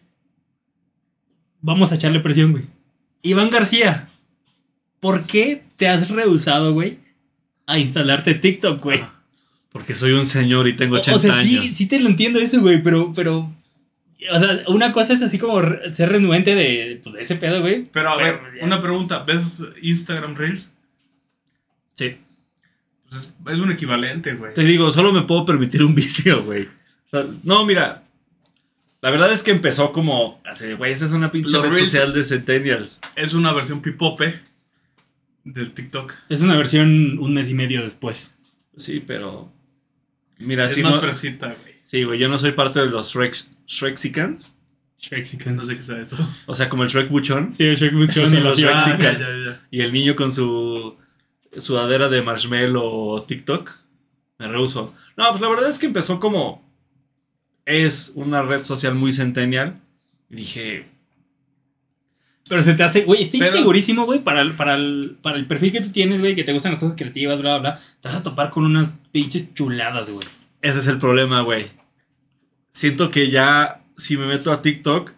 [1.61, 2.63] vamos a echarle presión, güey.
[3.23, 4.07] Iván García,
[4.99, 6.99] ¿por qué te has rehusado, güey,
[7.67, 9.01] a instalarte TikTok, güey?
[9.71, 11.75] Porque soy un señor y tengo O- 80 o sea, sí, años.
[11.75, 13.51] sí te lo entiendo eso, güey, pero, pero,
[14.31, 15.61] o sea, una cosa es así como
[15.93, 17.85] ser renuente de, pues, de ese pedo, güey.
[17.91, 18.65] Pero a ver, ya.
[18.65, 19.19] una pregunta.
[19.19, 20.73] ¿Ves Instagram Reels?
[21.95, 22.17] Sí.
[23.09, 24.53] Pues es, es un equivalente, güey.
[24.53, 26.63] Te digo, solo me puedo permitir un vicio, güey.
[26.63, 28.03] O sea, no, mira.
[29.01, 31.85] La verdad es que empezó como así, güey, esa es una pinche Los red Reels-
[31.85, 33.01] social de Centennials.
[33.15, 34.39] Es una versión pipope
[35.43, 36.13] del TikTok.
[36.29, 38.31] Es una versión un mes y medio después.
[38.77, 39.51] Sí, pero.
[40.37, 41.75] Mira, es sí, más no- fresita, güey.
[41.83, 43.35] sí, güey, yo no soy parte de los Shrek,
[43.67, 44.53] Shreksicans.
[44.99, 46.15] Shrek No sé qué sea eso.
[46.45, 47.53] O sea, como el Shrek Buchón.
[47.53, 48.59] Sí, el Shrek Buchón Esos y son los.
[48.59, 49.19] Shrek ya, Chicas.
[49.19, 49.61] ya, ya.
[49.71, 50.95] Y el niño con su
[51.57, 53.71] sudadera de marshmallow o TikTok.
[54.37, 54.93] Me rehuso.
[55.17, 56.70] No, pues la verdad es que empezó como.
[57.65, 59.79] Es una red social muy centennial.
[60.29, 60.85] Y dije.
[62.49, 65.45] Pero se te hace, güey, estoy Pero- segurísimo, güey, para el, para, el, para el
[65.45, 68.09] perfil que tú tienes, güey, que te gustan las cosas creativas, bla, bla, bla, te
[68.09, 70.25] vas a topar con unas pinches chuladas, güey.
[70.61, 71.67] Ese es el problema, güey.
[72.73, 75.11] Siento que ya, si me meto a TikTok,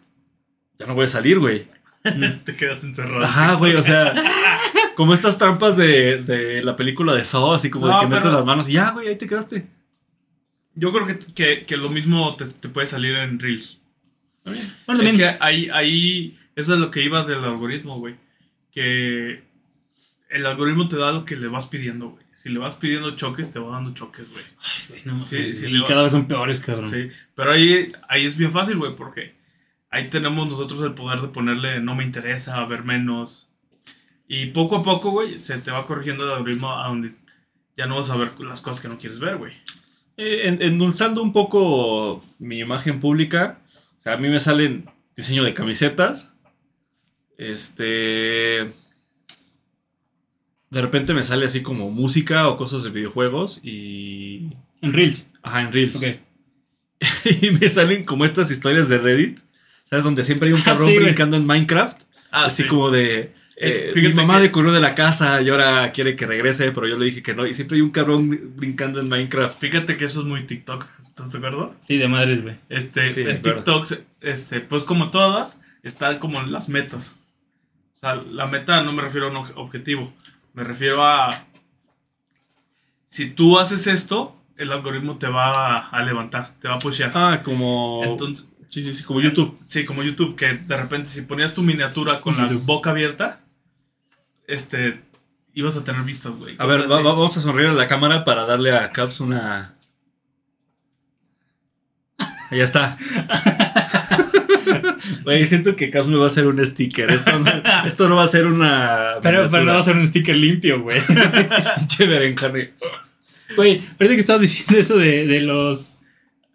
[0.77, 1.65] ya no voy a salir, güey.
[2.43, 3.23] Te quedas encerrado.
[3.23, 4.13] Ajá, güey, o sea,
[4.95, 8.23] como estas trampas de, de la película de Saw, así como No, de que metes
[8.25, 9.65] pero- las manos y ya, güey, ahí te quedaste.
[10.75, 13.79] Yo creo que, que, que lo mismo te, te puede salir en Reels.
[14.43, 18.15] Bueno, Es también, que ahí, ahí, eso es lo que iba del algoritmo, güey.
[18.71, 19.43] Que
[20.29, 22.23] el algoritmo te da lo que le vas pidiendo, güey.
[22.33, 24.43] Si le vas pidiendo choques, te va dando choques, güey.
[24.89, 26.89] güey, no, sí, mames, sí, y va- cada vez son peores, cabrón.
[26.89, 29.36] Sí, pero ahí, ahí es bien fácil, güey, porque
[29.89, 33.47] ahí tenemos nosotros el poder de ponerle no me interesa, ver menos.
[34.27, 37.13] Y poco a poco, güey, se te va corrigiendo el algoritmo a donde
[37.77, 39.53] ya no vas a ver las cosas que no quieres ver, güey.
[40.17, 43.60] Eh, en- endulzando un poco mi imagen pública,
[43.99, 46.32] o sea, a mí me salen diseño de camisetas.
[47.38, 48.73] Este.
[50.69, 54.49] De repente me sale así como música o cosas de videojuegos y.
[54.82, 55.26] En Reels.
[55.41, 55.95] Ajá, en Reels.
[55.95, 56.04] Ok.
[57.41, 59.39] Y me salen como estas historias de Reddit.
[59.86, 60.06] ¿Sabes?
[60.06, 62.02] Donde siempre hay un Ah, cabrón sí, brincando en Minecraft.
[62.32, 62.69] Ah, así sí.
[62.69, 63.34] como de.
[63.65, 66.97] Eh, mi mamá que- decoró de la casa y ahora quiere que regrese, pero yo
[66.97, 67.45] le dije que no.
[67.47, 69.60] Y siempre hay un cabrón brincando en Minecraft.
[69.60, 71.76] Fíjate que eso es muy TikTok, ¿estás de acuerdo?
[71.88, 72.56] Sí, de madres, güey.
[72.69, 73.41] Este, Sí, en.
[73.41, 73.88] TikTok,
[74.21, 77.15] este, pues como todas, están como las metas.
[77.95, 80.13] O sea, la meta no me refiero a un ob- objetivo,
[80.54, 81.45] me refiero a
[83.06, 87.12] si tú haces esto, el algoritmo te va a, levantar, te va a pushear.
[87.13, 88.02] Ah, como.
[88.04, 89.58] Entonces, sí, sí, sí, como YouTube.
[89.67, 93.41] sí, como YouTube, que de repente si ponías tu miniatura con la boca abierta,
[94.47, 95.01] este,
[95.53, 96.56] ibas a tener vistas, güey.
[96.60, 99.75] A ver, va- vamos a sonreír a la cámara para darle a Caps una.
[102.51, 102.97] Ya está.
[105.23, 107.10] Güey, siento que Caps me va a hacer un sticker.
[107.12, 107.51] Esto no,
[107.86, 109.15] esto no va a ser una.
[109.21, 110.99] Pero, pero no va a ser un sticker limpio, güey.
[111.77, 112.69] Pinche berenjena.
[113.56, 115.99] Güey, ahorita que estabas diciendo eso de, de los.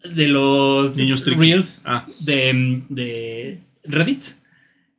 [0.04, 0.96] De los.
[0.96, 1.40] Niños tricky.
[1.40, 4.24] Reels Ah, de, de Reddit.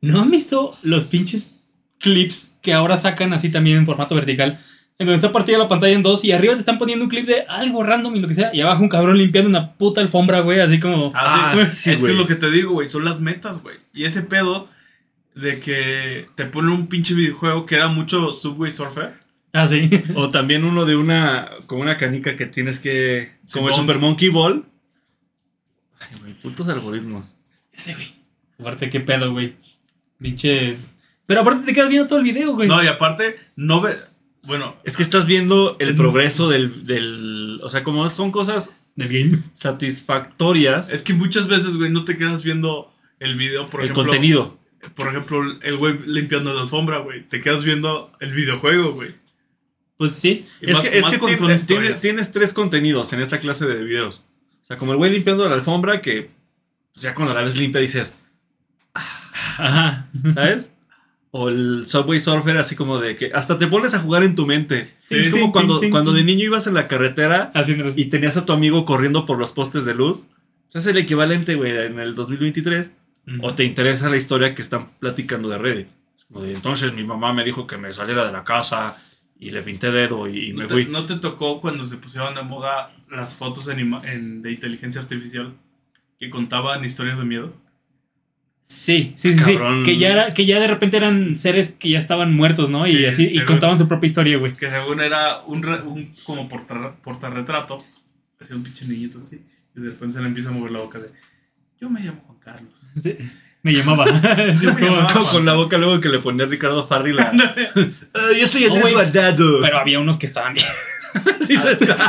[0.00, 1.52] ¿No han visto los pinches
[1.98, 4.60] clips que ahora sacan así también en formato vertical?
[4.98, 7.24] En donde está partida la pantalla en dos y arriba te están poniendo un clip
[7.26, 8.50] de algo random y lo que sea.
[8.54, 10.60] Y abajo un cabrón limpiando una puta alfombra, güey.
[10.60, 11.10] Así como.
[11.14, 12.90] Ah, Ah, sí, sí, es que es lo que te digo, güey.
[12.90, 13.76] Son las metas, güey.
[13.94, 14.68] Y ese pedo
[15.34, 19.14] de que te ponen un pinche videojuego que era mucho Subway Surfer.
[19.54, 19.88] Ah, sí.
[20.14, 21.48] o también uno de una.
[21.66, 23.32] Con una canica que tienes que.
[23.50, 23.74] Como el.
[23.74, 24.66] Super Monkey Ball.
[25.98, 27.36] Ay, güey, putos algoritmos.
[27.72, 28.14] Ese, güey.
[28.60, 29.54] Aparte, qué pedo, güey.
[30.18, 30.76] Pinche.
[31.30, 32.66] Pero aparte te quedas viendo todo el video, güey.
[32.68, 33.94] No, y aparte, no ve.
[34.48, 37.60] Bueno, Es que estás viendo el progreso del, del.
[37.62, 39.42] O sea, como son cosas Del game.
[39.54, 40.90] satisfactorias.
[40.90, 44.02] es que muchas veces, güey, no te quedas viendo el video, por el ejemplo.
[44.06, 44.58] contenido.
[44.96, 47.22] Por ejemplo, el güey limpiando la alfombra, güey.
[47.28, 49.14] Te quedas viendo el videojuego, güey.
[49.98, 50.46] Pues sí.
[50.62, 51.18] Y Es más- que, es que
[51.66, 54.26] tienes, tienes- tres contenidos en esta clase de videos.
[54.62, 56.30] O sea, como el güey limpiando la alfombra que.
[56.92, 58.14] pues, ya cuando la ves limpia dices,
[59.58, 60.08] Ajá.
[60.34, 60.72] ¿sabes?
[61.32, 64.46] O el Subway Surfer, así como de que hasta te pones a jugar en tu
[64.46, 64.94] mente.
[65.08, 67.52] Sí, es sí, como cuando, cuando de niño ibas en la carretera
[67.96, 70.26] y tenías a tu amigo corriendo por los postes de luz.
[70.74, 72.92] Es el equivalente, güey, en el 2023.
[73.28, 73.46] Ujú.
[73.46, 75.86] O te interesa la historia que están platicando de Reddit.
[76.28, 78.96] Como de, entonces mi mamá me dijo que me saliera de la casa
[79.38, 80.86] y le pinté dedo y, y me ¿No te, fui.
[80.86, 85.00] no te tocó cuando se pusieron de moda las fotos en ima- en- de inteligencia
[85.00, 85.52] artificial
[86.18, 87.52] que contaban historias de miedo?
[88.72, 89.58] Sí, sí, sí, sí.
[89.84, 92.86] Que ya, era, que ya de repente eran seres que ya estaban muertos, ¿no?
[92.86, 94.52] y Sí, así, y contaban su propia historia, güey.
[94.54, 97.84] Que según era un, re- un como portar, portarretrato,
[98.40, 99.40] hacía un pinche niñito así,
[99.76, 101.08] y de repente se le empieza a mover la boca de,
[101.80, 102.72] yo me llamo Juan Carlos.
[103.02, 103.16] Sí,
[103.62, 104.04] Me llamaba.
[104.62, 105.12] Yo me Como- llamaba.
[105.12, 107.32] Con, con la boca luego que le ponía Ricardo Farri la...
[108.14, 108.94] "Ah, yo soy Oh, güey.
[108.94, 109.60] Guardado.
[109.60, 110.66] Pero había unos que estaban bien.
[111.46, 111.58] Sí.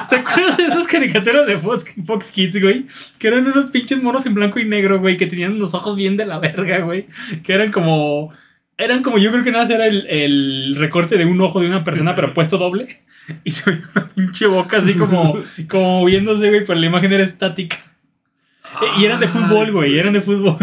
[0.09, 2.85] ¿Te acuerdas de esas caricaturas de Fox, Fox Kids, güey?
[3.17, 6.17] Que eran unos pinches monos en blanco y negro, güey, que tenían los ojos bien
[6.17, 7.07] de la verga, güey.
[7.43, 8.31] Que eran como.
[8.77, 11.67] Eran como, yo creo que nada más era el, el recorte de un ojo de
[11.67, 12.87] una persona, pero puesto doble.
[13.43, 17.23] Y se veía una pinche boca así como, como moviéndose, güey, pero la imagen era
[17.23, 17.77] estática.
[18.97, 20.57] y eran de fútbol, güey, eran de fútbol.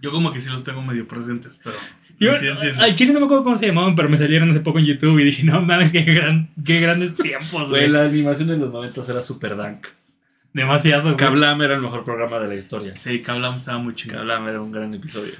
[0.00, 1.76] Yo como que sí los tengo medio presentes, pero...
[2.18, 4.60] Yo, sí, sí, al chile no me acuerdo cómo se llamaban, pero me salieron hace
[4.60, 8.48] poco en YouTube y dije, no mames, qué, gran, qué grandes tiempos, Güey, la animación
[8.48, 9.88] de los 90 era super dank.
[10.52, 11.16] Demasiado, güey.
[11.16, 12.92] Kablam era el mejor programa de la historia.
[12.92, 14.20] Sí, que hablamos estaba muy chingado.
[14.20, 15.34] Kablam era un gran episodio.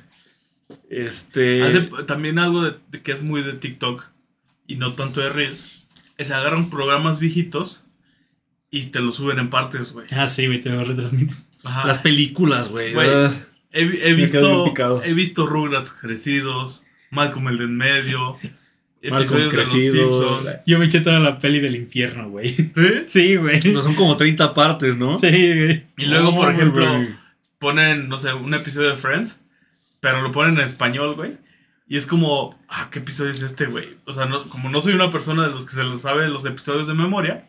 [0.91, 1.63] Este...
[1.63, 4.05] Hace también algo de, de que es muy de TikTok
[4.67, 5.87] y no tanto de Reels.
[6.19, 7.85] Es agarran programas viejitos
[8.71, 10.07] y te los suben en partes, güey.
[10.11, 11.37] Ah, sí, güey, te lo retransmiten.
[11.65, 11.87] Ajá.
[11.87, 12.93] Las películas, güey.
[12.93, 13.09] Güey.
[13.73, 14.73] He, visto,
[15.05, 18.55] he visto Rugrats crecidos, Malcolm el de en medio, Malcolm
[19.03, 20.13] episodios de los crecido.
[20.13, 20.57] Simpsons.
[20.67, 22.55] Yo me eché toda la peli del infierno, güey.
[22.55, 22.73] ¿Sí?
[23.07, 23.61] Sí, güey.
[23.73, 25.19] No, son como 30 partes, ¿no?
[25.19, 25.85] Sí, güey.
[25.99, 27.07] Y luego, por ejemplo,
[27.59, 29.41] ponen, no sé, un episodio de Friends,
[30.01, 31.37] pero lo ponen en español, güey.
[31.89, 33.97] Y es como, ah, ¿qué episodio es este, güey?
[34.07, 36.45] O sea, no- como no soy una persona de los que se lo sabe los
[36.45, 37.49] episodios de memoria,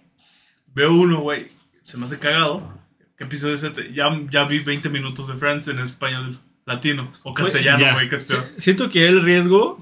[0.75, 1.47] veo uno, güey,
[1.83, 2.76] se me hace cagado.
[3.17, 3.93] ¿Qué episodio es este?
[3.93, 8.25] Ya, ya vi 20 minutos de Friends en español latino o castellano, güey, que es
[8.25, 8.45] peor.
[8.55, 9.77] Si- Siento que el riesgo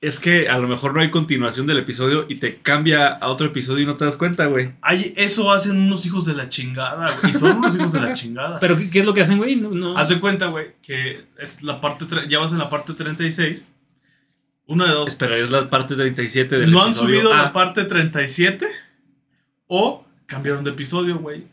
[0.00, 3.46] es que a lo mejor no hay continuación del episodio y te cambia a otro
[3.48, 4.72] episodio y no te das cuenta, güey.
[4.80, 7.34] Ay, eso hacen unos hijos de la chingada, güey.
[7.34, 8.58] Y son unos hijos de la chingada.
[8.60, 9.56] ¿Pero qué, qué es lo que hacen, güey?
[9.56, 9.98] No, no.
[9.98, 13.68] Haz de cuenta, güey, que es la parte ya vas en la parte 36.
[14.68, 15.08] Una de dos.
[15.08, 17.16] Espera, es la parte 37 del no han episodio.
[17.20, 18.66] subido Ah, la parte 37
[19.66, 21.44] o cambiaron de episodio, güey.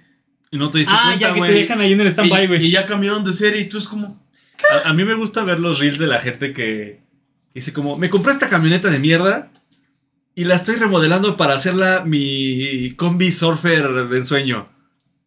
[0.53, 2.47] Y no te diste ah, cuenta, ya que te dejan ahí en el stand-by, Y,
[2.47, 2.65] güey.
[2.67, 4.23] y ya cambiaron de serie y tú es como...
[4.71, 7.01] A, a mí me gusta ver los reels de la gente que
[7.55, 9.51] dice como, me compré esta camioneta de mierda
[10.35, 14.69] y la estoy remodelando para hacerla mi combi surfer de ensueño.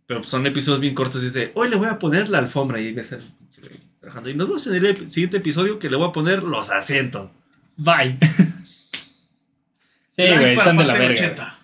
[0.07, 2.81] Pero pues, son episodios bien cortos y dice, hoy le voy a poner la alfombra
[2.81, 4.31] y ves pinche güey trabajando.
[4.31, 7.31] Y nos vemos en el siguiente episodio que le voy a poner los asientos.
[7.77, 8.17] Bye.
[10.17, 11.25] sí, güey, para están de la parte verga.
[11.25, 11.59] 80.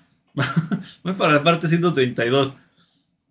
[1.04, 2.54] Voy para la parte 132.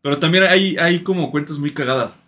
[0.02, 2.20] Pero también hay, hay como cuentas muy cagadas.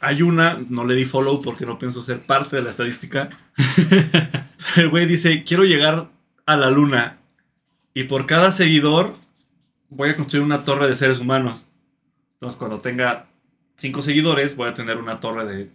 [0.00, 3.28] Hay una, no le di follow porque no pienso ser parte de la estadística.
[4.76, 6.08] El güey dice, quiero llegar
[6.46, 7.18] a la luna.
[7.92, 9.16] Y por cada seguidor
[9.88, 11.66] voy a construir una torre de seres humanos.
[12.34, 13.26] Entonces cuando tenga
[13.78, 15.70] 5 seguidores voy a tener una torre de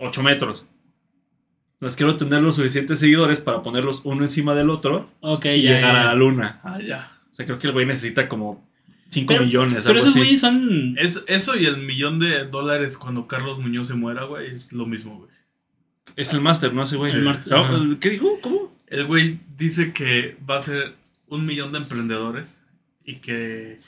[0.00, 0.64] 8 metros.
[1.74, 5.74] Entonces quiero tener los suficientes seguidores para ponerlos uno encima del otro Ok, y ya,
[5.74, 6.00] llegar ya.
[6.00, 6.60] a la luna.
[6.62, 7.12] Ah, ya.
[7.30, 8.64] O sea, creo que el güey necesita como
[9.12, 9.84] 5 Pero- millones.
[9.84, 10.96] Pero algo esos güeyes son.
[10.98, 14.86] Es, eso y el millón de dólares cuando Carlos Muñoz se muera, güey, es lo
[14.86, 15.30] mismo, güey.
[16.16, 16.82] Es el máster, ¿no?
[16.82, 17.10] Ese güey.
[17.10, 17.96] Sí, el máster, ¿Sabe- ajá.
[18.00, 18.38] ¿Qué dijo?
[18.40, 18.72] ¿Cómo?
[18.88, 20.94] El güey dice que va a ser
[21.28, 22.62] un millón de emprendedores
[23.04, 23.78] y que...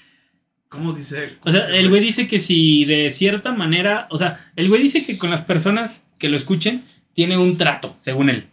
[0.69, 1.37] ¿Cómo dice?
[1.45, 4.09] O sea, el güey dice que si de cierta manera.
[4.11, 6.85] O sea, el güey dice que con las personas que lo escuchen
[7.15, 8.47] tiene un trato, según él.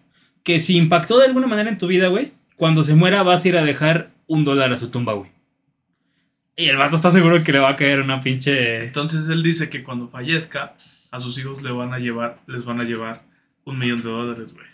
[0.44, 3.48] Que si impactó de alguna manera en tu vida, güey, cuando se muera vas a
[3.48, 5.32] ir a dejar un dólar a su tumba, güey.
[6.56, 8.84] Y el vato está seguro que le va a caer una pinche.
[8.84, 10.76] Entonces él dice que cuando fallezca,
[11.12, 13.24] a sus hijos le van a llevar, les van a llevar
[13.66, 14.66] un millón de dólares, güey.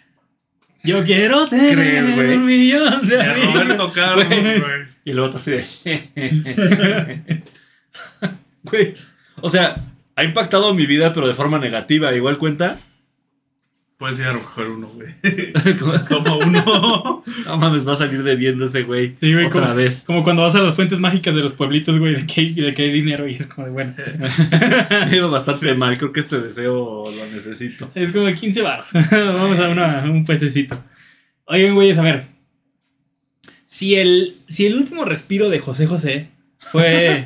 [0.84, 2.04] Yo quiero tener
[2.38, 3.54] un millón de amigos.
[3.54, 4.88] Roberto Carlos, Güey.
[5.04, 7.44] Y luego otro así de.
[8.64, 8.96] Güey.
[9.42, 9.78] O sea,
[10.16, 12.14] ha impactado mi vida, pero de forma negativa.
[12.14, 12.80] Igual cuenta.
[13.98, 15.16] Puedes ir a recoger uno, güey.
[16.10, 17.24] Toma uno.
[17.46, 19.16] no mames, va a salir debiendo ese güey.
[19.20, 20.04] Sí, güey, Otra como, vez.
[20.06, 22.74] como cuando vas a las fuentes mágicas de los pueblitos, güey, de que hay, de
[22.76, 23.96] que hay dinero y es como de, bueno.
[24.20, 25.98] Me ha ido bastante mal.
[25.98, 27.90] Creo que este deseo lo necesito.
[27.96, 28.90] Es como 15 baros.
[29.12, 30.80] Vamos a una- un puestecito.
[31.46, 32.28] Oigan, güeyes, a ver.
[33.66, 36.30] Si el, si el último respiro de José José
[36.60, 37.24] fue.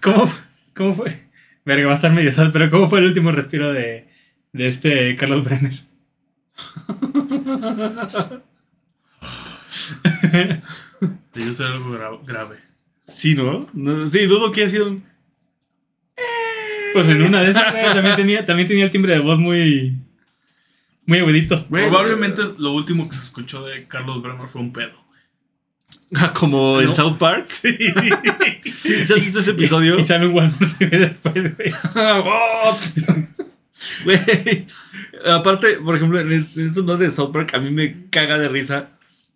[0.00, 0.32] ¿Cómo,
[0.74, 1.25] cómo fue?
[1.66, 4.08] Verga, va a estar medio sad, pero ¿cómo fue el último respiro de,
[4.52, 5.72] de este Carlos Brenner?
[11.34, 12.56] Debió ser algo gra- grave.
[13.02, 13.68] Sí, ¿no?
[13.72, 15.04] No, Sí, dudo que haya sido un.
[16.94, 19.98] Pues en una de esas, güey, también tenía, también tenía el timbre de voz muy.
[21.04, 21.66] Muy agudito.
[21.68, 25.05] Probablemente lo último que se escuchó de Carlos Bremer fue un pedo.
[26.34, 26.92] Como en No.
[26.92, 27.44] South Park.
[27.48, 27.76] Sí.
[29.04, 29.98] ¿Sí has visto ese episodio?
[29.98, 31.74] Y sale un Walmart después, güey.
[35.24, 38.38] Aparte, por ejemplo, en es- en estos dos de South Park, a mí me caga
[38.38, 38.88] de risa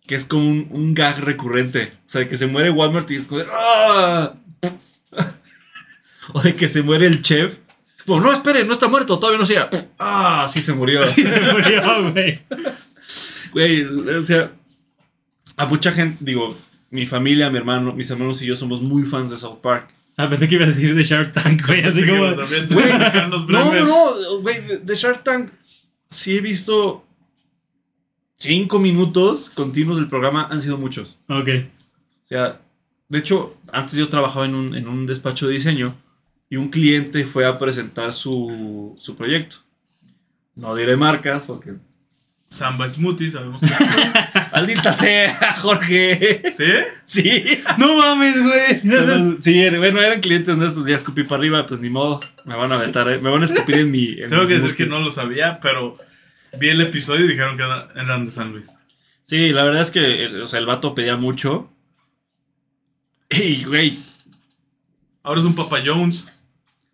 [0.07, 1.93] que es como un, un gag recurrente.
[2.05, 4.33] O sea, de que se muere Walmart y es como de, ¡Ah!
[6.33, 7.57] O de que se muere el chef.
[7.97, 9.69] Es como, no, espere, no está muerto, todavía no sea.
[9.99, 10.47] ¡Ah!
[10.49, 11.05] Sí se murió.
[11.05, 12.39] Se murió, güey.
[13.51, 14.51] Güey, o sea,
[15.61, 16.57] a mucha gente, digo,
[16.89, 19.89] mi familia, mi hermano, mis hermanos y yo somos muy fans de South Park.
[20.17, 21.83] Ah, pensé que ibas a decir de Shark Tank, güey.
[21.83, 22.21] Así Sí, como.
[22.25, 22.91] Güey,
[23.47, 25.49] No, no, no, güey, de- de Shark Tank
[26.09, 27.05] sí he visto
[28.37, 31.17] cinco minutos continuos del programa, han sido muchos.
[31.29, 31.47] Ok.
[32.25, 32.59] O sea,
[33.09, 35.95] de hecho, antes yo trabajaba en un, en un despacho de diseño
[36.49, 39.57] y un cliente fue a presentar su, su proyecto.
[40.55, 41.75] No diré marcas porque...
[42.51, 43.67] Samba Smoothie, sabemos que.
[44.51, 46.43] ¡Maldita sea, Jorge!
[46.53, 46.65] ¿Sí?
[47.05, 47.61] Sí.
[47.77, 48.81] No mames, güey.
[49.39, 52.77] Sí, bueno, eran clientes nuestros, ya escupí para arriba, pues ni modo, me van a
[52.77, 53.19] vetar, ¿eh?
[53.19, 54.19] me van a escupir en mi...
[54.19, 55.97] en Tengo mi que decir que no lo sabía, pero
[56.59, 58.77] vi el episodio y dijeron que era- eran de San Luis.
[59.23, 61.71] Sí, la verdad es que, el- o sea, el vato pedía mucho.
[63.29, 63.97] Y, güey,
[65.23, 66.27] Ahora es un Papa Jones.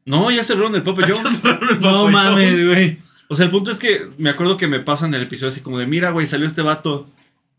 [0.05, 1.39] no, ya cerraron el Papa Ya Jones.
[1.41, 2.99] cerraron el No mames, güey.
[3.29, 5.79] O sea, el punto es que me acuerdo que me pasan el episodio así como
[5.79, 7.09] de, mira, güey, salió este vato.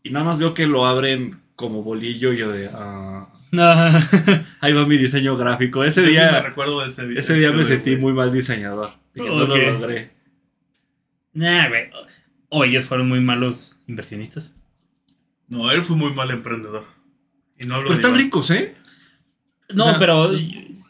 [0.03, 3.71] Y nada más veo que lo abren como bolillo y yo de, ah, No.
[4.61, 5.83] ahí va mi diseño gráfico.
[5.83, 7.19] Ese Yo sí me día, recuerdo de ese día.
[7.19, 8.93] ese día me sentí muy mal diseñador.
[9.13, 10.11] Dije, no lo logré.
[11.33, 11.89] Nah, güey.
[12.49, 14.55] O ellos fueron muy malos inversionistas.
[15.47, 16.85] No, él fue muy mal emprendedor.
[17.59, 18.21] Y no Pero están Iván.
[18.23, 18.75] ricos, ¿eh?
[19.69, 20.31] No, O sea, pero.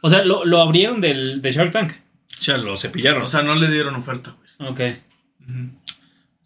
[0.02, 1.92] O sea, lo, lo abrieron del, de Shark Tank.
[2.40, 3.24] O sea, lo cepillaron.
[3.24, 4.82] O sea, no le dieron oferta, Ok.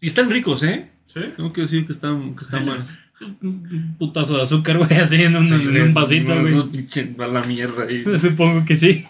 [0.00, 0.90] Y están ricos, ¿eh?
[1.06, 1.20] ¿Sí?
[1.36, 2.86] Tengo que decir que están, que están mal.
[3.42, 6.54] Un putazo de azúcar, güey, así en un, en un vasito, güey.
[6.54, 8.04] no, pinche, a la mierda ahí.
[8.20, 9.06] Supongo que sí.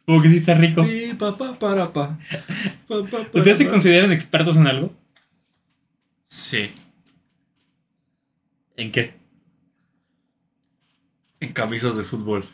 [0.00, 0.84] Supongo que sí está rico.
[0.84, 2.18] Pi, pa, pa, para, pa.
[2.88, 4.92] Pa, pa, para, ¿Ustedes se consideran expertos en algo?
[6.28, 6.70] Sí.
[8.76, 9.14] ¿En qué?
[11.40, 12.44] En camisas de fútbol.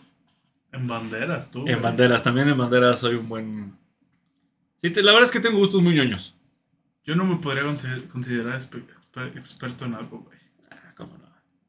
[0.73, 1.61] En banderas, tú.
[1.61, 1.81] En güey.
[1.81, 3.73] banderas, también en banderas soy un buen.
[4.83, 6.35] Sí, te- la verdad es que tengo gustos muy ñoños.
[7.05, 8.85] Yo no me podría consider- considerar exper-
[9.37, 10.39] experto en algo, güey.
[10.71, 11.25] Ah, cómo no.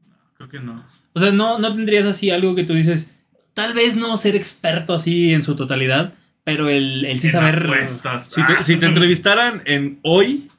[0.08, 0.86] No, creo que no.
[1.14, 3.16] O sea, no, no tendrías así algo que tú dices,
[3.54, 7.64] tal vez no ser experto así en su totalidad, pero el, el sí En saber.
[7.64, 8.28] apuestas.
[8.28, 10.50] Si te, Ah, si te entrevistaran en hoy,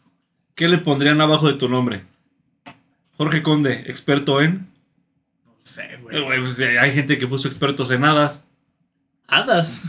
[0.55, 2.03] ¿qué le pondrían abajo de tu nombre?
[3.17, 4.67] Jorge Conde, experto en.
[5.45, 6.23] No sé, Eh, güey.
[6.25, 8.43] güey, pues, eh, hay gente que puso expertos en hadas.
[9.29, 9.81] Hadas.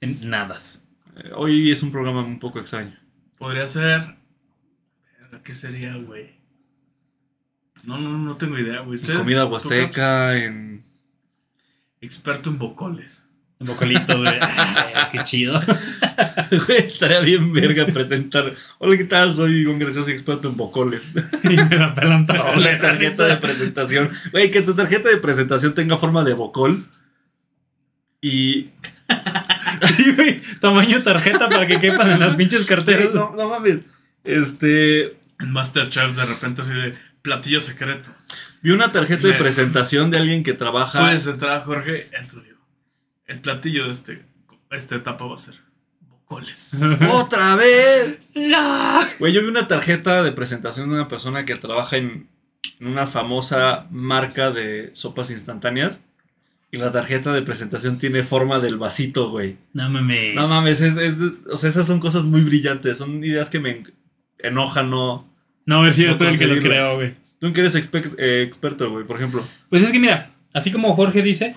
[0.00, 0.80] En nadas.
[1.16, 2.96] Eh, Hoy es un programa un poco extraño.
[3.38, 4.16] Podría ser.
[5.42, 6.30] ¿Qué sería, güey?
[7.82, 8.98] No, no, no tengo idea, güey.
[8.98, 10.84] Comida huasteca, en.
[12.00, 13.26] Experto en bocoles.
[13.60, 14.38] En bocolitos, güey.
[14.40, 15.60] Ay, qué chido.
[16.50, 18.54] Güey, estaría bien verga presentar.
[18.78, 19.34] Hola, ¿qué tal?
[19.34, 21.10] Soy un gracioso experto en bocoles.
[21.42, 22.52] Y me la pelan todo.
[22.56, 24.10] Una tarjeta de presentación.
[24.30, 26.86] Güey, que tu tarjeta de presentación tenga forma de bocol.
[28.20, 28.68] Y.
[29.86, 30.40] Sí, güey.
[30.60, 33.12] Tamaño tarjeta para que quepan en las pinches carteras.
[33.14, 33.80] No, no mames.
[34.22, 35.16] Este.
[35.40, 38.10] En Masterchef, de repente, así de platillo secreto.
[38.62, 41.00] Vi una tarjeta de presentación de alguien que trabaja.
[41.00, 42.54] Puedes entrar, Jorge, entro yo.
[43.26, 44.24] El platillo de este,
[44.70, 45.54] esta etapa va a ser
[46.00, 46.72] bocoles.
[47.10, 48.18] ¡Otra vez!
[48.34, 49.00] No.
[49.18, 52.28] Güey, yo vi una tarjeta de presentación de una persona que trabaja en,
[52.80, 56.00] en una famosa marca de sopas instantáneas.
[56.74, 59.56] Y la tarjeta de presentación tiene forma del vasito, güey.
[59.74, 60.34] No mames.
[60.34, 62.98] No mames, es, es- o sea, esas son cosas muy brillantes.
[62.98, 63.92] Son ideas que me en-
[64.40, 65.24] enojan, no.
[65.66, 67.14] No, a ver si yo No tú el que lo creo, güey.
[67.38, 69.46] Tú que eres exper- eh, experto, güey, por ejemplo.
[69.70, 71.54] Pues es que mira, así como Jorge dice,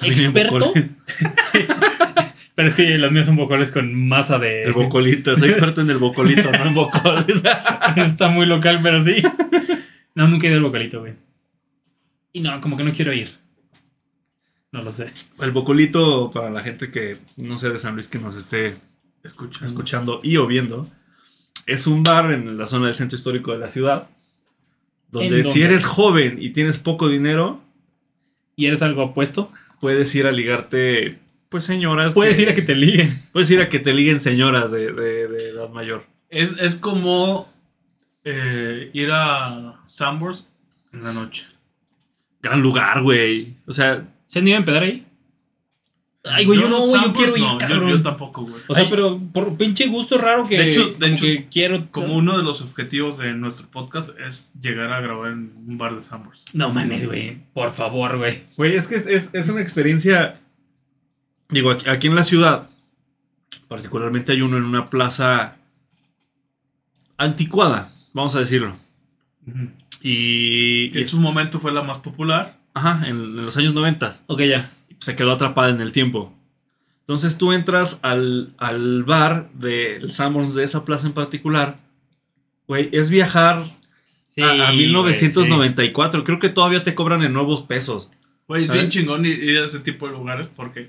[0.00, 0.72] También experto,
[2.56, 4.64] pero es que los míos son bocoles con masa de...
[4.64, 7.42] El bocolito, soy experto en el bocolito, no en bocoles.
[7.96, 9.22] Está muy local, pero sí.
[10.16, 11.12] No, nunca he ido al bocalito, güey.
[12.32, 13.28] Y no, como que no quiero ir.
[14.76, 15.10] No lo sé.
[15.40, 18.76] el bocolito, para la gente que no sea de San Luis que nos esté
[19.24, 19.64] Escucha.
[19.64, 20.86] escuchando y o viendo,
[21.64, 24.08] es un bar en la zona del centro histórico de la ciudad.
[25.10, 27.62] Donde ¿En si eres joven y tienes poco dinero,
[28.54, 29.50] ¿Y eres algo apuesto?
[29.80, 31.18] puedes ir a ligarte,
[31.48, 32.12] pues señoras.
[32.14, 33.22] Puedes ir a que te liguen.
[33.32, 36.04] Puedes ir a que te liguen señoras de, de- de edad mayor.
[36.28, 37.50] Es, es como
[38.24, 40.46] eh, ir a Sambors
[40.92, 41.46] en la noche.
[42.42, 43.54] Gran lugar, güey.
[43.66, 45.06] O sea, ¿Se han ido a empedar ahí?
[46.28, 47.88] Ay, güey, yo, no, güey, yo quiero ir, no, yo- cabrón.
[47.90, 48.60] yo, tampoco, güey.
[48.66, 51.86] O sea, Ay, pero por pinche gusto raro que, De hecho- de hecho, que quiero.
[51.92, 55.94] Como uno de los objetivos de nuestro podcast es llegar a grabar en un bar
[55.94, 56.44] de Sambors.
[56.52, 57.38] No mames, güey.
[57.54, 58.42] Por favor, güey.
[58.56, 60.40] Güey, es que es, es- es una experiencia.
[61.48, 62.70] Digo, aquí, aquí en la ciudad,
[63.68, 65.58] particularmente hay uno en una plaza
[67.18, 68.74] anticuada, vamos a decirlo.
[70.02, 70.90] Y.
[70.90, 72.58] Que en su momento fue la más popular.
[72.76, 74.18] Ajá, en, en los años 90.
[74.26, 74.70] Ok, ya.
[75.00, 76.32] se quedó atrapada en el tiempo.
[77.00, 81.78] Entonces tú entras al, al bar del Sanborns de esa plaza en particular.
[82.66, 83.64] Güey, es viajar
[84.34, 86.24] Sí, a, a güey, 1994.
[86.24, 88.10] Creo que todavía te cobran en nuevos pesos.
[88.48, 90.88] Güey, es bien chingón ir- ir a ese tipo de lugares porque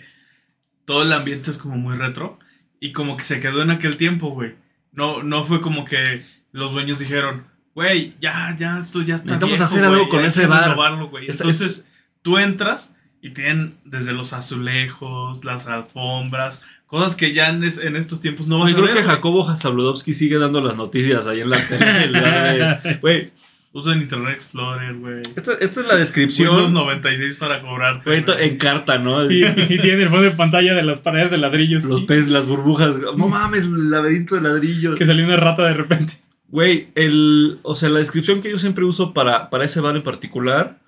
[0.85, 2.38] todo el ambiente es como muy retro
[2.79, 4.55] y como que se quedó en aquel tiempo, güey.
[4.91, 7.45] No, no fue como que los dueños dijeron,
[7.78, 9.36] güey, ya, ya, esto ya está.
[9.36, 10.63] Necesitamos viejo, hacer algo con hay ese bar".
[10.69, 11.28] renovarlo, güey.
[11.30, 11.86] Es- Entonces
[12.23, 17.95] tú entras y tienen desde los azulejos, las alfombras, cosas que ya en, es- en
[17.95, 18.97] estos tiempos no Güey, a creo ver.
[18.97, 19.03] que.
[19.03, 22.82] Jacobo Zabludovsky sigue dando las noticias ahí en la tele.
[22.84, 23.32] en Güey,
[23.73, 25.21] Usan Internet Explorer, güey.
[25.36, 26.73] esta, esta es la Windows descripción.
[26.73, 28.09] 96 para cobrarte.
[28.09, 28.23] güey.
[28.47, 29.30] en carta, ¿no?
[29.30, 31.84] Y, y tiene el fondo de pantalla de las paredes de ladrillos.
[31.84, 32.95] Los sí, peces, las burbujas.
[33.15, 34.97] No mames, el laberinto de ladrillos.
[34.97, 36.13] Que salió una rata de repente.
[36.49, 37.59] Güey, el.
[37.63, 40.79] O sea, la descripción que yo siempre uso para, para ese bar en particular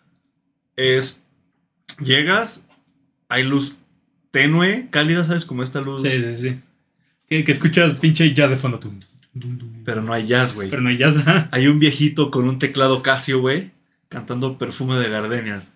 [0.76, 1.22] es.
[2.03, 2.66] Llegas,
[3.28, 3.78] hay luz
[4.32, 5.45] tenue, cálida, ¿sabes?
[5.45, 6.01] Como esta luz.
[6.03, 6.60] Sí, sí, sí.
[7.28, 8.80] Que, que escuchas pinche jazz de fondo.
[8.80, 8.99] Tum,
[9.39, 9.84] tum, tum.
[9.84, 10.70] Pero no hay jazz, güey.
[10.70, 11.18] Pero no hay jazz.
[11.18, 11.49] ajá.
[11.51, 13.72] Hay un viejito con un teclado Casio, güey,
[14.07, 15.74] cantando perfume de gardenias.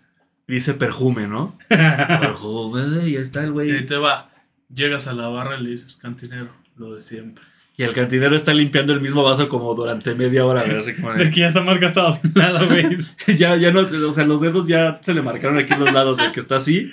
[0.47, 1.57] Dice perfume, ¿no?
[1.69, 3.85] perfume, y está el Y ahí güey.
[3.85, 4.29] te va.
[4.73, 7.43] Llegas a la barra y le dices, cantinero, lo de siempre.
[7.75, 10.77] Y el cantinero está limpiando el mismo vaso como durante media hora, güey.
[10.77, 12.99] Así como de- De que ya está de un lado, güey.
[13.37, 16.31] ya, ya no, o sea, los dedos ya se le marcaron aquí los lados de
[16.31, 16.91] que está así.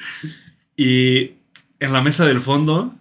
[0.77, 1.33] Y
[1.81, 2.95] en la mesa del fondo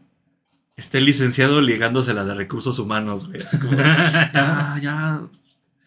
[0.76, 3.42] está el licenciado ligándosela de recursos humanos, güey.
[3.44, 5.22] Así como, ya, ya,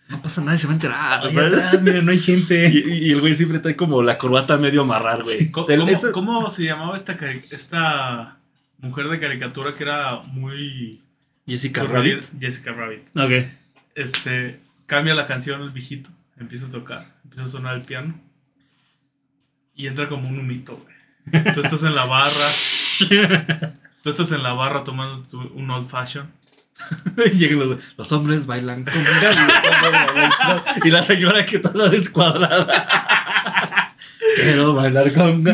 [0.09, 1.27] no pasa nada, se va a enterar.
[1.27, 2.69] Atrás, mira, no hay gente.
[2.71, 5.51] Y, el güey siempre trae como la corbata medio amarrar, güey.
[5.51, 5.67] ¿Cómo,
[6.13, 7.17] cómo- se llamaba esta,
[7.51, 8.39] esta
[8.79, 11.03] mujer de caricatura que era muy...
[11.53, 11.85] Jessica?
[11.85, 12.25] Rabbit.
[12.41, 13.09] Jessica Rabbit.
[13.17, 13.33] Ok.
[13.95, 18.19] Este, cambia la canción el viejito, empieza a tocar, empieza a sonar el piano.
[19.75, 20.93] Y entra como un humito, güey.
[21.55, 22.49] Tú estás en la barra,
[24.03, 26.31] tú estás en la barra tomando tu- un old fashion.
[27.33, 28.93] Y llegan los, los hombres bailan con.
[30.85, 33.95] Y la señora que toda descuadrada.
[34.37, 35.45] Quiero bailar con.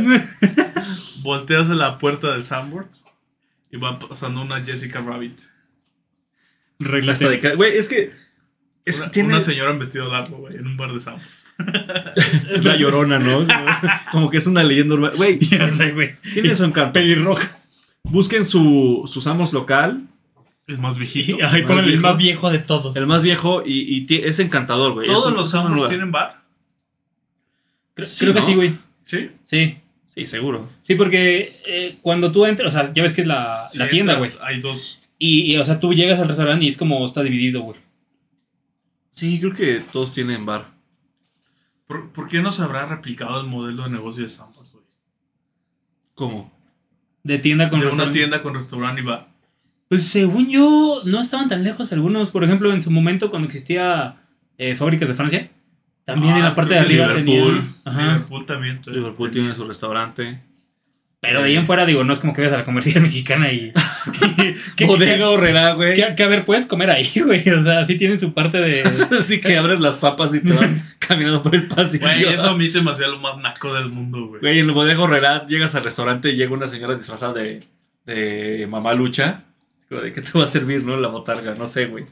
[1.22, 3.04] Volteas a la puerta del Sandboards
[3.70, 5.40] y va pasando una Jessica Rabbit.
[6.78, 7.24] Reglate.
[7.24, 8.12] Hasta de Güey, es que.
[8.84, 11.46] Es, Una, tiene, una señora en vestido largo, güey, en un bar de Sandboards.
[12.54, 13.46] es la llorona, ¿no?
[14.12, 15.14] Como que es una leyenda urbana.
[15.16, 16.92] Güey, tiene su encanto.
[16.94, 17.58] Pelirroja.
[18.04, 20.06] Busquen su, su Samos local,
[20.66, 21.36] El más viejito.
[21.42, 22.02] Ay, más el viejo.
[22.02, 22.96] más viejo de todos.
[22.96, 25.06] el más viejo, y, es encantador, güey.
[25.06, 25.88] ¿Todos un- los lugar.
[25.88, 26.42] tienen bar?
[27.94, 28.74] Creo, Sí, creo que sí, güey.
[29.04, 29.30] Sí.
[29.44, 29.78] Sí.
[30.06, 30.68] Sí, seguro.
[30.82, 33.88] Sí, porque eh, cuando tú entras, o sea, ya ves que es la, Si la
[33.88, 34.30] tienda, güey.
[34.40, 34.98] Hay dos.
[35.18, 37.78] Y, y, o sea, tú llegas al restaurante y es como está dividido, güey.
[39.12, 40.68] Sí, creo que todos tienen bar.
[41.86, 44.84] ¿Por, por qué no se habrá replicado el modelo de negocio de Sandboards, güey?
[46.14, 46.52] ¿Cómo?
[47.24, 49.28] De tienda con De una tienda con restaurante y bar.
[49.88, 52.30] Pues según yo, no estaban tan lejos algunos.
[52.30, 54.22] Por ejemplo, en su momento, cuando existía
[54.58, 55.50] eh, Fábricas de Francia,
[56.04, 57.74] también en Ah, la parte de arriba Liverpool, tenía.
[57.84, 58.12] Ajá.
[58.12, 58.80] Liverpool también.
[58.86, 59.44] Liverpool tenía.
[59.48, 60.42] tiene su restaurante.
[61.20, 63.52] Pero de ahí en fuera, digo, no es como que veas a la comercial mexicana
[63.52, 63.72] y.
[64.36, 65.96] que, que- Bodega Horrera, güey.
[65.96, 67.48] que- que, a ver, puedes comer ahí, güey.
[67.50, 68.82] O sea, sí tienen su parte de.
[69.18, 70.68] Así que abres las papas y te vas
[71.00, 72.04] caminando por el pasillo.
[72.06, 74.40] Güey, eso a mí se me hacía lo más naco del mundo, güey.
[74.40, 77.60] Güey, en el bodega Horrera llegas al restaurante y llega una señora disfrazada de,
[78.06, 79.42] de mamá lucha.
[79.90, 80.96] De qué te va a servir, ¿no?
[80.98, 82.04] La botarga, no sé, güey.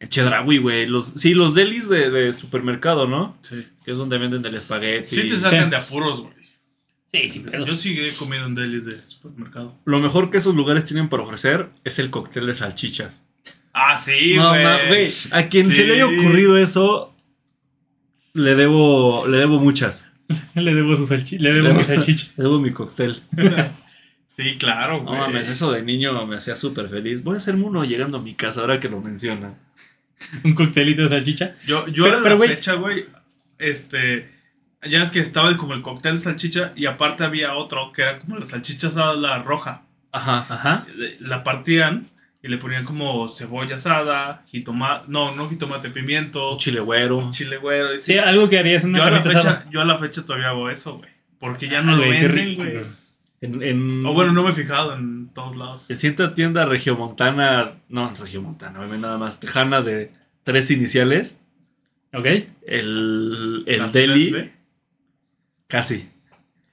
[0.00, 0.84] En Chedraui, güey.
[0.86, 3.38] Los, sí, los delis de, de supermercado, ¿no?
[3.42, 3.66] Sí.
[3.84, 5.14] Que es donde venden el espagueti.
[5.16, 5.70] Sí te sacan Sí.
[5.70, 6.34] de apuros, güey.
[7.12, 7.68] Sí, sin pedos.
[7.68, 9.78] Yo sí he comido en delis de supermercado.
[9.84, 13.22] Lo mejor que esos lugares tienen para ofrecer es el cóctel de salchichas.
[13.72, 14.86] Ah, sí, no, güey.
[14.88, 15.12] güey.
[15.30, 16.18] A quien se le haya Sí.
[16.18, 17.14] ocurrido eso,
[18.32, 20.06] le debo, le debo muchas.
[20.56, 21.40] Le debo su salchicha.
[21.42, 22.32] Le debo mi salchicha.
[22.36, 23.22] Le debo mi cóctel.
[24.36, 25.18] Sí, claro, No güey.
[25.18, 27.24] mames, eso de niño me hacía súper feliz.
[27.24, 29.56] Voy a hacerme uno llegando a mi casa ahora que lo mencionan.
[30.44, 31.56] Un coctelito de salchicha.
[31.66, 32.48] Yo, yo Pero- a pero, la güey.
[32.50, 33.06] fecha, güey,
[33.58, 34.28] este...
[34.90, 38.02] Ya es que estaba el- como el cóctel de salchicha y aparte había otro que
[38.02, 39.82] era como la salchicha asada, la roja.
[40.12, 40.46] Ajá.
[40.48, 40.86] Ajá.
[41.20, 42.08] La partían
[42.42, 45.06] y le ponían como cebolla asada, jitomate...
[45.08, 47.28] No, no jitomate, pimiento, Chile güero.
[47.32, 47.92] chile güero.
[47.94, 48.18] y Sí, sí.
[48.18, 49.66] algo que harías en una yo, a la fecha, asada.
[49.70, 51.10] yo a la fecha todavía hago eso, güey.
[51.40, 52.72] Porque ya no Ah, lo güey, qué venden, güey.
[52.74, 52.84] güey.
[53.42, 55.90] En, en, O bueno, no me he fijado en todos lados.
[55.90, 60.10] en cierta tienda regiomontana, no, regiomontana, obviamente nada más, tejana de
[60.42, 61.38] tres iniciales,
[62.14, 62.26] ¿Ok?
[62.66, 64.50] el, el deli, 3B.
[65.66, 66.08] Casi.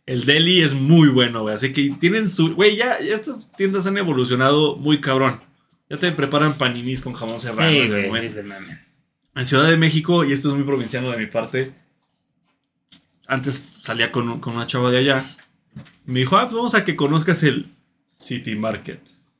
[0.06, 1.56] El deli es muy bueno, güey.
[1.56, 2.56] Así que tienen su.
[2.56, 5.42] Güey, ya, ya estas tiendas han evolucionado muy cabrón.
[5.90, 7.70] Ya te preparan paninis con jamón serrano.
[7.70, 8.40] Sí, en el momento.
[9.36, 11.74] En Ciudad de México, y esto es muy provinciano de mi parte,
[13.28, 15.26] antes salía con, con una chava de allá.
[16.06, 17.72] Me dijo, ah, pues vamos a que conozcas el
[18.08, 19.00] City Market.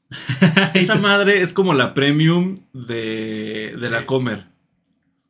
[0.74, 4.46] Esa madre es como la premium de, de la Comer.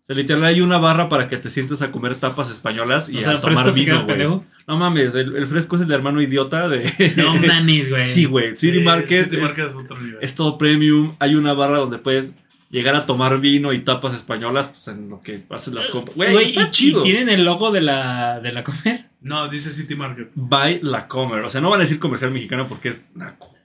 [0.04, 3.20] O sea, literal hay una barra para que te sientes a comer tapas españolas y
[3.20, 4.42] o sea, a tomar fresco vino, güey.
[4.68, 6.92] No mames, el, el fresco es el de hermano idiota de...
[7.18, 8.06] No mames, güey.
[8.06, 8.58] Sí, güey.
[8.58, 10.18] City Sí, Market, City es, Market es otro nivel.
[10.22, 11.14] es todo premium.
[11.20, 12.34] Hay una barra donde puedes
[12.70, 16.18] llegar a tomar vino y tapas españolas pues, en lo que haces las compras.
[16.18, 17.00] Güey, está y, chido.
[17.00, 19.06] y tienen el logo de la, de la comer.
[19.22, 20.32] No, dice City Market.
[20.36, 21.46] By la Comer.
[21.46, 23.56] O sea, no van a decir comercial mexicano porque es naco.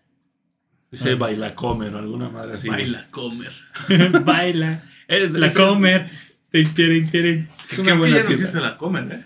[0.92, 1.16] Dice Ah.
[1.16, 2.68] By la Comer o alguna madre así.
[2.68, 3.50] Baila, comer.
[4.24, 4.84] Baila.
[5.08, 6.08] Es, La es- comer.
[6.52, 8.32] Es una Creo que buena ya no tienda.
[8.32, 9.24] existe la comer, ¿eh?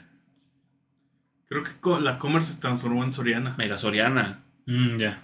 [1.48, 3.54] Creo que la comer se transformó en Soriana.
[3.58, 4.40] Mega Soriana.
[4.66, 5.22] Mm, ya.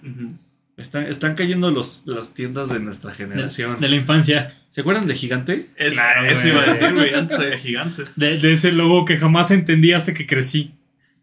[0.77, 3.79] Están, están cayendo los, las tiendas de nuestra generación.
[3.81, 4.53] de la infancia.
[4.69, 5.69] ¿Se acuerdan de Gigante?
[5.75, 7.13] Es- Claro, eso iba a decir, güey.
[7.13, 8.15] Antes había gigantes.
[8.15, 10.71] De, de ese logo que jamás entendí hasta que crecí.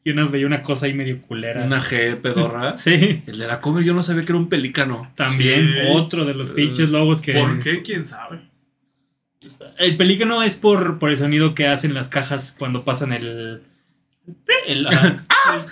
[0.04, 1.64] Y una veía una cosa ahí medio culera.
[1.64, 2.76] Una G pedorra.
[2.78, 3.22] Sí.
[3.26, 5.10] El de la Comer yo no sabía que era un pelícano.
[5.14, 5.78] También Sí.
[5.92, 7.32] otro de los pinches logos que.
[7.32, 7.82] ¿Por qué?
[7.82, 8.40] ¿Quién sabe?
[9.78, 13.62] El pelícano es por, por el sonido que hacen las cajas cuando pasan el.
[14.66, 15.24] el- ajá.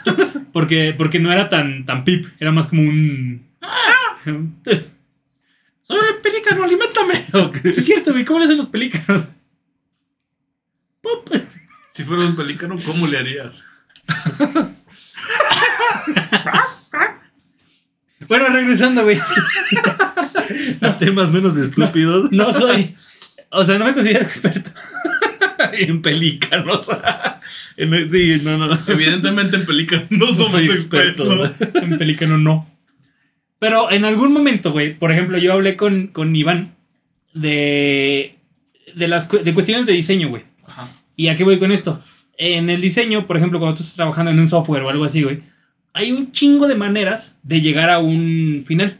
[0.52, 3.46] porque, porque no era tan, tan pip, era más como un.
[5.86, 7.24] ¡Soy el pelícano, alimentame!
[7.62, 9.24] Sí, es cierto, güey, ¿cómo le hacen los pelícanos?
[11.92, 13.64] Si fueras un pelícano, ¿cómo le harías?
[18.26, 19.20] Bueno, regresando, güey.
[20.98, 22.32] Temas menos estúpidos.
[22.32, 22.96] No soy.
[23.54, 24.70] O sea, no me considero experto.
[25.72, 26.88] en pelícanos.
[27.76, 28.78] En sí, no, no.
[28.86, 31.50] Evidentemente en pelícanos no somos expertos.
[31.50, 31.78] experto.
[31.84, 32.68] En pelícano no.
[33.58, 36.74] Pero en algún momento, güey, por ejemplo, yo hablé con, con Iván
[37.32, 38.36] de,
[38.94, 40.44] de, las, de cuestiones de diseño, güey.
[40.66, 40.88] Ajá.
[41.16, 42.00] ¿Y a qué voy con esto?
[42.38, 45.22] En el diseño, por ejemplo, cuando tú estás trabajando en un software o algo así,
[45.22, 45.40] güey,
[45.92, 48.98] hay un chingo de maneras de llegar a un final.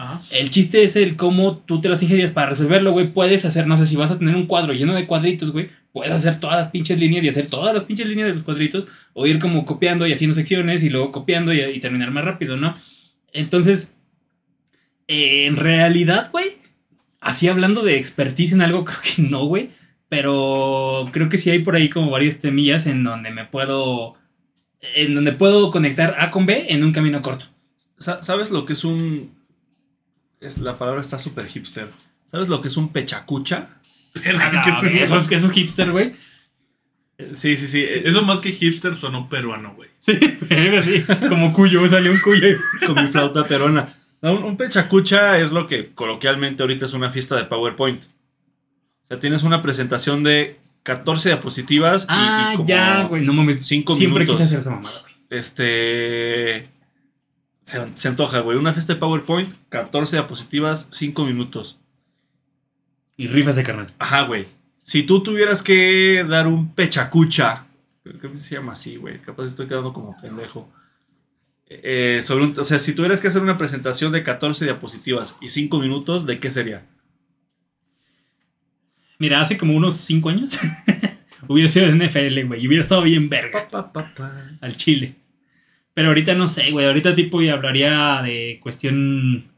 [0.00, 0.22] Ajá.
[0.30, 3.12] El chiste es el cómo tú te las ingenias para resolverlo, güey.
[3.12, 6.12] Puedes hacer, no sé, si vas a tener un cuadro lleno de cuadritos, güey, puedes
[6.12, 9.26] hacer todas las pinches líneas y hacer todas las pinches líneas de los cuadritos, o
[9.26, 12.76] ir como copiando y haciendo secciones y luego copiando y, y terminar más rápido, ¿no?
[13.32, 13.90] Entonces,
[15.08, 16.58] eh, en realidad, güey,
[17.20, 19.70] así hablando de expertise en algo, creo que no, güey.
[20.08, 24.14] Pero creo que sí hay por ahí como varias temillas en donde me puedo.
[24.94, 27.46] En donde puedo conectar A con B en un camino corto.
[27.98, 29.36] Sa- ¿Sabes lo que es un.
[30.40, 31.88] Es, la palabra está súper hipster.
[32.30, 33.70] ¿Sabes lo que es un pechacucha?
[34.24, 36.12] Verga, que Ah, eso- eso, es, eso es hipster, güey.
[37.18, 37.80] Eh, Sí, sí, sí.
[37.80, 39.88] eh, Eso más que hipster sonó peruano, güey.
[40.00, 40.12] Sí,
[40.84, 42.56] sí, como cuyo, salió un cuyo.
[42.86, 43.88] con mi flauta perona.
[44.22, 48.02] No, un, un pechacucha es lo que coloquialmente ahorita es una fiesta de PowerPoint.
[48.04, 53.24] O sea, tienes una presentación de 14 diapositivas y- Ah, y, como ya, güey.
[53.24, 53.66] No mames.
[53.66, 54.36] cinco Siempre minutos.
[54.40, 55.14] quise hacer esa mamada, güey.
[55.30, 56.68] Este.
[57.68, 58.56] Se, se antoja, güey.
[58.56, 61.78] Una fiesta de PowerPoint, 14 diapositivas, 5 minutos.
[63.18, 63.92] Y rifas de carnal.
[63.98, 64.46] Ajá, güey.
[64.84, 67.66] Si tú tuvieras que dar un pechacucha,
[68.02, 69.20] creo que se llama así, güey.
[69.20, 70.72] Capaz estoy quedando como pendejo.
[71.66, 75.50] Eh, sobre un- o sea, si tuvieras que hacer una presentación de 14 diapositivas y
[75.50, 76.86] 5 minutos, ¿de qué sería?
[79.18, 80.58] Mira, hace como unos 5 años
[81.48, 82.62] hubiera sido de NFL, güey.
[82.64, 84.32] Y hubiera estado bien verga Pa, pa, pa.
[84.62, 85.16] al chile.
[85.98, 86.86] Pero ahorita no sé, güey.
[86.86, 89.48] Ahorita tipo y hablaría de cuestión.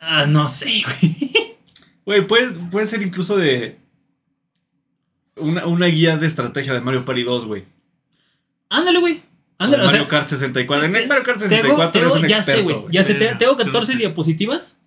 [0.00, 1.58] Ah, no sé, güey.
[2.06, 3.76] Güey, puedes- puede ser incluso de
[5.36, 7.64] una, una guía de estrategia de Mario Party 2, güey.
[8.70, 9.16] Ándale, güey.
[9.18, 10.86] O Ándale, o Mario sea, Kart 64.
[10.86, 12.94] En el Mario Kart Tengo, 64 eres tengo- un ya sé, experto, güey.
[12.94, 13.98] Ya sé, tengo yo no 14 sé.
[13.98, 14.78] diapositivas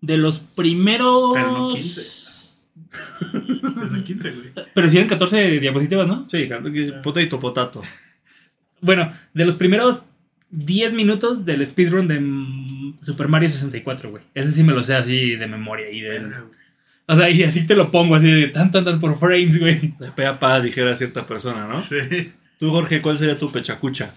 [0.00, 1.32] de los primeros.
[1.34, 2.00] Pero no 15.
[3.82, 4.52] Desde 15, güey.
[4.72, 6.26] Pero sí eran 14 diapositivas, ¿no?
[6.30, 7.82] Sí, que- potato, potato.
[8.80, 10.04] Bueno, de los primeros
[10.50, 14.22] 10 minutos del speedrun de Super Mario 64, güey.
[14.34, 15.90] Ese sí me lo sé así de memoria.
[15.90, 16.32] Y de,
[17.06, 19.94] o sea, y así te lo pongo, así de tan, tan, tan por frames, güey.
[19.98, 21.80] De pe a pa, dijera cierta persona, ¿no?
[21.80, 22.32] Sí.
[22.58, 24.12] Tú, Jorge, ¿cuál sería tu pechacucha?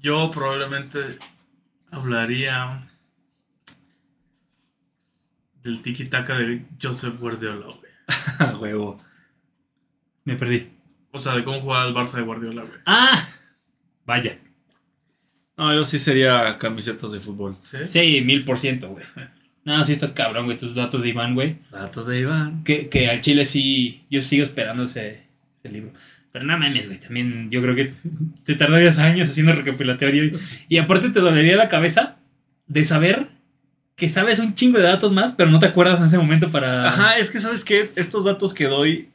[0.00, 1.00] Yo probablemente
[1.90, 2.86] hablaría
[5.62, 7.92] del tiki-taka de Joseph Guardiola, güey.
[8.38, 9.02] A huevo.
[10.24, 10.68] Me perdí.
[11.12, 12.80] O sea, de cómo jugaba el Barça de Guardiola, güey.
[12.86, 13.28] Ah,
[14.10, 14.38] vaya.
[15.56, 17.56] No, yo sí sería camisetas de fútbol.
[17.62, 17.76] ¿Sí?
[17.88, 19.04] Sí, mil por ciento, güey.
[19.64, 21.58] No, sí estás cabrón, güey, tus datos de Iván, güey.
[21.70, 22.64] Datos de Iván.
[22.64, 25.22] Que, que al Chile sí, yo sigo esperando ese,
[25.58, 25.92] ese libro.
[26.32, 27.92] Pero no mames, güey, también yo creo que
[28.44, 30.24] te tardarías años haciendo recopilatorio.
[30.24, 30.32] Y,
[30.68, 32.16] y aparte te dolería la cabeza
[32.66, 33.28] de saber
[33.96, 36.88] que sabes un chingo de datos más, pero no te acuerdas en ese momento para...
[36.88, 37.90] Ajá, es que ¿sabes qué?
[37.96, 39.09] Estos datos que doy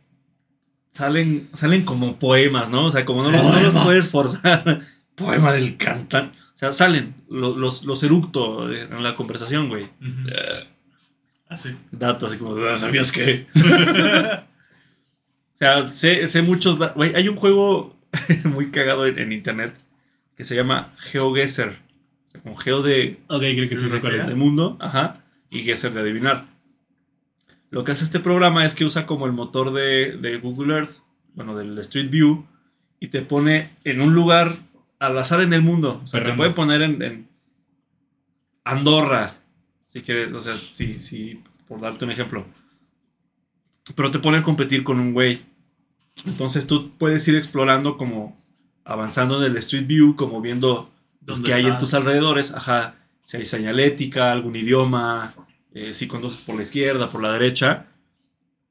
[0.96, 2.86] salen, salen como poemas, ¿no?
[2.86, 3.84] O sea, como no, los- no los Poema.
[3.84, 4.82] puedes forzar.
[5.16, 6.32] Poema del cantan.
[6.54, 9.84] O sea, salen, los, los, los eructo en la conversación, güey.
[9.84, 10.30] Ujú.
[11.48, 11.76] Así.
[11.92, 13.46] Datos, así como, "Ah, ¿sabías qué?
[13.56, 16.96] o sea, sé, sé muchos datos.
[16.96, 17.96] Güey, hay un juego
[18.46, 19.74] muy cagado en, en internet
[20.38, 21.70] que se llama GeoGuessr.
[21.70, 24.28] O sea, como Geo de, Ok, creo que sí es.
[24.28, 26.46] de mundo, ajá, y Guesser de adivinar.
[27.76, 31.02] Lo que hace este programa es que usa como el motor de, de Google Earth,
[31.34, 32.46] bueno, del Street View,
[33.02, 34.60] y te pone en un lugar
[34.98, 36.00] al azar en el mundo.
[36.02, 37.28] O sea, te puede poner en, en
[38.64, 39.34] Andorra,
[39.88, 42.46] si quieres, o sea, sí, sí, por darte un ejemplo.
[43.94, 45.42] Pero te pone a competir con un güey.
[46.26, 48.42] Entonces tú puedes ir explorando como
[48.86, 50.92] avanzando en el Street View, como viendo
[51.26, 52.96] pues, ¿Dónde qué hay en tus alrededores, ajá,
[53.26, 55.34] si hay señalética, algún idioma,
[55.76, 57.88] eh, si conduces por la izquierda, por la derecha,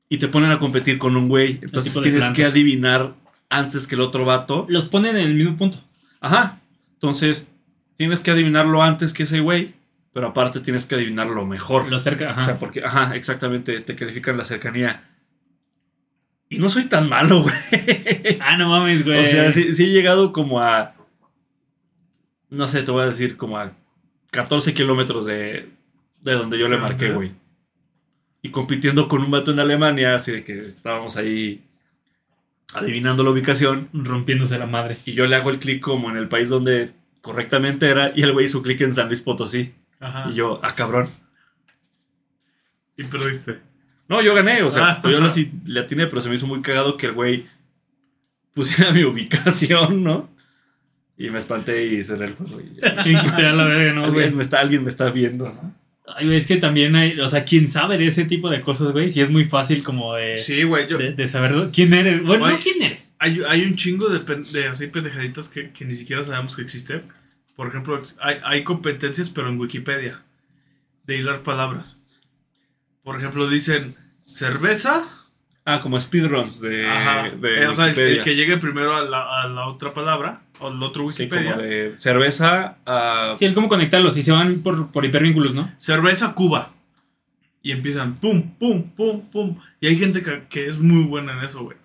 [0.08, 1.60] y te ponen a competir con un güey.
[1.62, 2.52] Entonces tipo de tienes que plantas.
[2.52, 3.14] adivinar
[3.50, 4.64] antes que el otro vato.
[4.70, 5.78] Los ponen en el mismo punto.
[6.20, 6.60] Ajá.
[6.94, 7.48] Entonces
[7.96, 9.74] tienes que adivinarlo antes que ese güey,
[10.14, 11.90] pero aparte tienes que adivinarlo mejor.
[11.90, 12.42] Lo cerca, ajá.
[12.42, 15.04] O sea, porque, ajá, exactamente, te califican la cercanía.
[16.48, 17.54] Y no soy tan malo, güey.
[18.40, 19.24] Ah, no mames, güey.
[19.24, 20.94] O sea, sí, sí he llegado como a.
[22.48, 23.72] No sé, te voy a decir como a
[24.30, 25.68] 14 kilómetros de,
[26.24, 27.30] de donde yo le marqué, güey.
[28.42, 31.62] Y compitiendo con un vato en Alemania, así de que estábamos ahí
[32.74, 33.88] adivinando la ubicación.
[33.92, 34.96] Rompiéndose la madre.
[35.04, 36.90] Y yo le hago el clic como en el país donde
[37.22, 38.12] correctamente era.
[38.14, 39.72] Y el güey hizo clic en San Luis Potosí.
[40.00, 40.30] Ajá.
[40.30, 41.08] Y yo, ah, cabrón.
[42.96, 43.60] Y perdiste.
[44.08, 44.98] No, yo gané, o sea, Ah.
[45.02, 47.46] pues yo no sí le atiné, pero se me hizo muy cagado que el güey
[48.52, 50.28] pusiera mi ubicación, ¿no?
[51.16, 52.60] Y me espanté y cerré el juego.
[52.60, 52.94] y ya.
[53.52, 54.24] La verga, no, güey.
[54.24, 55.74] alguien, me está, alguien me está viendo, ¿no?
[56.06, 58.92] Ay, güey, es que también hay, o sea, quien sabe de ese tipo de cosas,
[58.92, 60.86] güey, sí es muy fácil como de, Sí, güey.
[60.86, 62.22] Yo, de, de saber quién eres.
[62.22, 62.54] Bueno, Güey.
[62.56, 63.14] no quién eres.
[63.18, 66.62] hay, hay un chingo de, pen- de así pendejaditas que, que ni siquiera sabemos que
[66.62, 67.02] existen.
[67.56, 70.20] Por ejemplo, hay, hay competencias, pero en Wikipedia,
[71.04, 71.96] de hilar palabras.
[73.02, 75.04] Por ejemplo, dicen cerveza.
[75.64, 77.30] Ah, como speedruns de, Ajá.
[77.30, 80.42] de Eh, o sea, el, el que llegue primero a la, a la otra palabra,
[80.60, 81.52] el otro Sí, Wikipedia.
[81.52, 83.34] como de cerveza a...
[83.38, 85.72] Sí, es como conectarlos y se van por, por hipervínculos, ¿no?
[85.78, 86.72] Cerveza Cuba.
[87.62, 89.58] Y empiezan pum, pum, pum, pum.
[89.80, 91.76] Y hay gente que, que es muy buena en eso, güey.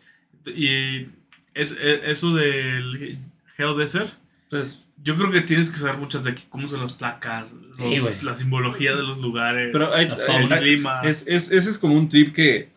[0.46, 1.08] Y
[1.54, 3.18] es, es- eso del
[3.58, 4.12] geodesert.
[4.50, 7.78] pues, Yo creo que tienes que saber muchas de que- cómo son las placas, los-
[7.78, 11.02] Sí, la simbología de los lugares, pero hay, el clima.
[11.06, 12.70] es, es- ese es como un trip que...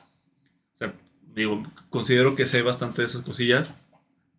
[0.77, 0.93] O sea,
[1.35, 3.73] digo, considero que sé bastante de esas cosillas.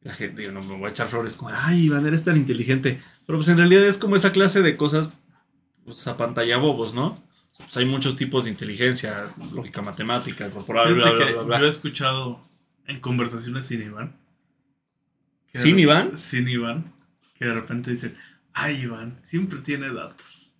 [0.03, 2.99] La gente, digo, no me voy a echar flores como, ay, Iván, eres tan inteligente.
[3.25, 5.13] Pero pues en realidad es como esa clase de cosas,
[5.85, 7.23] pues a pantalla bobos, ¿no?
[7.57, 11.59] Pues hay muchos tipos de inteligencia, lógica matemática, corporal, bla, bla, bla, bla.
[11.59, 12.41] yo he escuchado
[12.85, 14.15] en conversaciones sin Iván.
[15.53, 16.17] ¿Sin Iván?
[16.17, 16.91] Sin Iván.
[17.35, 18.17] Que de repente dicen,
[18.53, 20.53] ay, Iván, siempre tiene datos.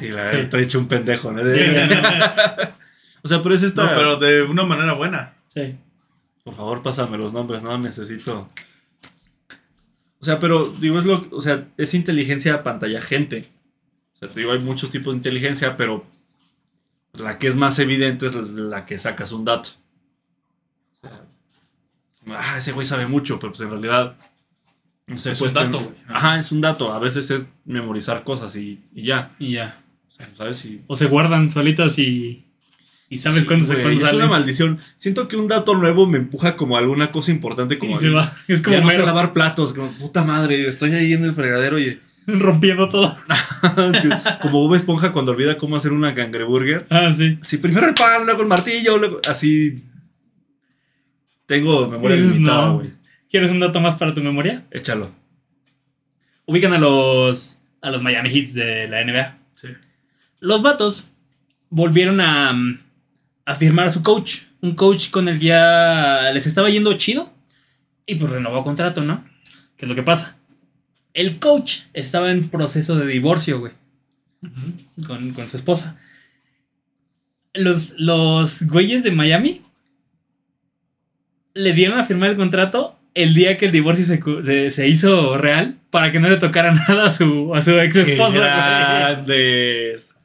[0.00, 1.42] Y la verdad, estoy hecho un pendejo, ¿no?
[1.44, 1.50] no,
[3.22, 3.94] o sea, pero es esta...
[3.94, 5.34] pero de una manera buena.
[5.48, 5.76] Sí.
[6.44, 8.48] Por favor, pásame los nombres, no necesito.
[10.20, 13.48] O sea, pero digo, es lo, o sea, es inteligencia pantalla gente.
[14.14, 16.04] O sea, te digo, hay muchos tipos de inteligencia, pero
[17.12, 19.70] la que es más evidente es la que sacas un dato.
[21.02, 21.26] O sea,
[22.28, 24.16] ah, ese güey sabe mucho, pero pues en realidad
[25.06, 25.94] no sé, Es pues, un dato, güey.
[26.08, 26.92] Ajá, es un dato.
[26.92, 29.34] A veces es memorizar cosas y, y ya.
[29.38, 29.82] Y ya.
[30.08, 30.64] O sea, ¿sabes?
[30.64, 32.44] Y, O se guardan solitas y.
[33.12, 34.22] Y sabes Sí, cuándo se güey, cuándo es salen.
[34.22, 34.78] una maldición.
[34.96, 38.08] Siento que un dato nuevo me empuja como a alguna cosa importante, como y se
[38.10, 38.34] va.
[38.48, 41.78] Es como ya no sé lavar platos, como puta madre, estoy ahí en el fregadero
[41.78, 43.16] y rompiendo todo.
[44.42, 46.86] como Bob Esponja cuando olvida cómo hacer una cangreburger.
[46.90, 47.38] Ah, sí.
[47.42, 49.84] Así primero el pan, luego el martillo, luego así
[51.46, 52.30] tengo memoria No.
[52.32, 52.90] limitada, güey.
[53.30, 54.64] ¿Quieres un dato más para tu memoria?
[54.70, 55.10] Échalo.
[56.46, 57.58] Ubican a los.
[57.80, 59.38] a los Miami Heats de la NBA.
[59.56, 59.68] Sí.
[60.40, 61.06] Los vatos
[61.70, 62.78] volvieron a, mm,
[63.44, 64.40] a firmar a su coach.
[64.60, 67.32] Un coach con el que ya les estaba yendo chido.
[68.06, 69.24] Y pues renovó contrato, ¿no?
[69.76, 70.36] ¿Qué es lo que pasa?
[71.14, 73.72] El coach estaba en proceso de divorcio, güey.
[75.06, 75.96] Con, con su esposa.
[77.54, 79.62] Los, los güeyes de Miami
[81.54, 85.36] le dieron a firmar el contrato el día que el divorcio se, de- se hizo
[85.36, 88.38] real para que no le tocara nada a su, a su ex ¡Qué esposa.
[88.38, 90.16] grandes!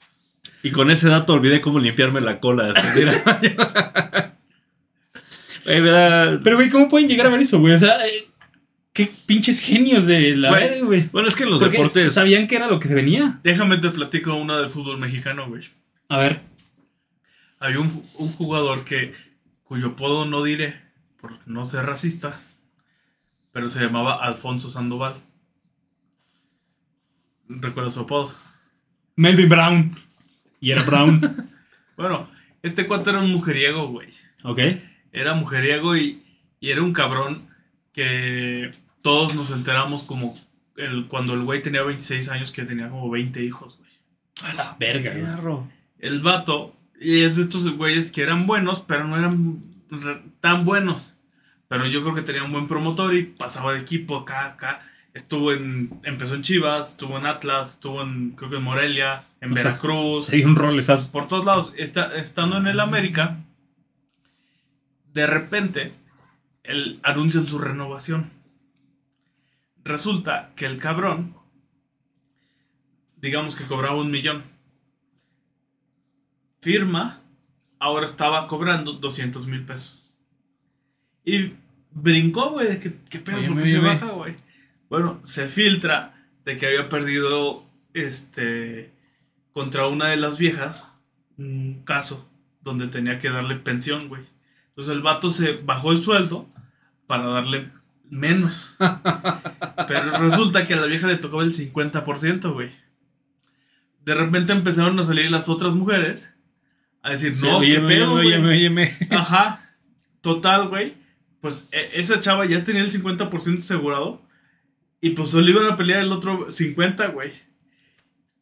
[0.67, 2.63] Y con ese dato olvidé cómo limpiarme la cola.
[2.73, 4.31] después de ir al baño.
[5.65, 7.73] Güey, me da- Pero, güey, ¿cómo pueden llegar a ver eso, güey?
[7.73, 8.27] O sea, eh,
[8.93, 11.09] qué pinches genios de la Güey, güey.
[11.11, 12.13] Bueno, es que en los Porque deportes.
[12.13, 13.39] sabían que era lo que se venía.
[13.43, 15.63] Déjame te platico una del fútbol mexicano, güey.
[16.09, 16.39] A ver,
[17.59, 19.13] Había un, un jugador que,
[19.63, 20.79] cuyo apodo no diré,
[21.19, 22.39] por no ser racista,
[23.51, 25.15] pero se llamaba Alfonso Sandoval.
[27.49, 28.33] ¿Recuerdas su apodo?
[29.15, 29.97] Melvin Brown.
[30.59, 31.49] Y era Brown.
[31.97, 32.29] Bueno,
[32.61, 34.09] este cuate era un mujeriego, güey.
[34.43, 34.59] ok.
[35.11, 36.21] Era mujeriego y,
[36.59, 37.47] y era un cabrón
[37.91, 40.35] que todos nos enteramos como
[40.75, 43.89] el, cuando el güey tenía 26 años que tenía como 20 hijos, güey.
[44.43, 45.57] A la verga, güey.
[45.97, 49.61] El vato y es de estos güeyes que eran buenos, pero no eran
[50.41, 51.15] tan buenos.
[51.67, 54.81] Pero yo creo que tenía un buen promotor y pasaba de equipo acá, acá.
[55.17, 59.51] Estuvo en, empezó en Chivas, estuvo en Atlas, estuvo en, creo que en Morelia, en
[59.51, 61.11] O Veracruz, dio un rolezazo.
[61.11, 61.73] por todos lados.
[61.75, 63.39] Está, estando en el América,
[65.15, 65.95] de repente,
[66.61, 68.29] él anuncian su renovación.
[69.83, 71.35] Resulta que el cabrón,
[73.15, 74.43] digamos que cobraba un millón,
[76.61, 77.21] firma,
[77.79, 80.13] ahora estaba cobrando 200 mil pesos.
[81.25, 81.53] Y
[81.89, 83.39] brincó, güey, de que, ¿qué pedo?
[83.39, 84.35] Oye, ¿Por qué oye, se baja, güey?
[84.89, 86.13] Bueno, se filtra
[86.45, 88.91] de que había perdido, este,
[89.53, 90.89] contra una de las viejas,
[91.37, 92.29] un caso
[92.61, 94.23] donde tenía que darle pensión, güey.
[94.69, 96.47] Entonces el vato se bajó el sueldo
[97.07, 97.69] para darle
[98.09, 98.75] menos.
[99.87, 102.69] Pero resulta que a la vieja le tocaba el 50%, güey.
[104.03, 106.33] De repente empezaron a salir las otras mujeres
[107.01, 108.97] a decir, Sí, no, óyeme, qué pedo, óyeme, óyeme.
[109.11, 109.75] Ajá.
[110.21, 110.93] Total, güey.
[111.41, 114.21] Pues e- esa chava ya tenía el 50% asegurado.
[115.01, 117.31] Y pues solo iban a pelear el otro 50, güey.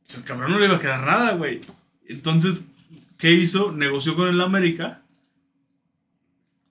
[0.06, 1.62] Pues el cabrón no le iba a quedar nada, güey.
[2.08, 2.64] Entonces,
[3.18, 3.72] ¿qué hizo?
[3.72, 5.02] Negoció con el América.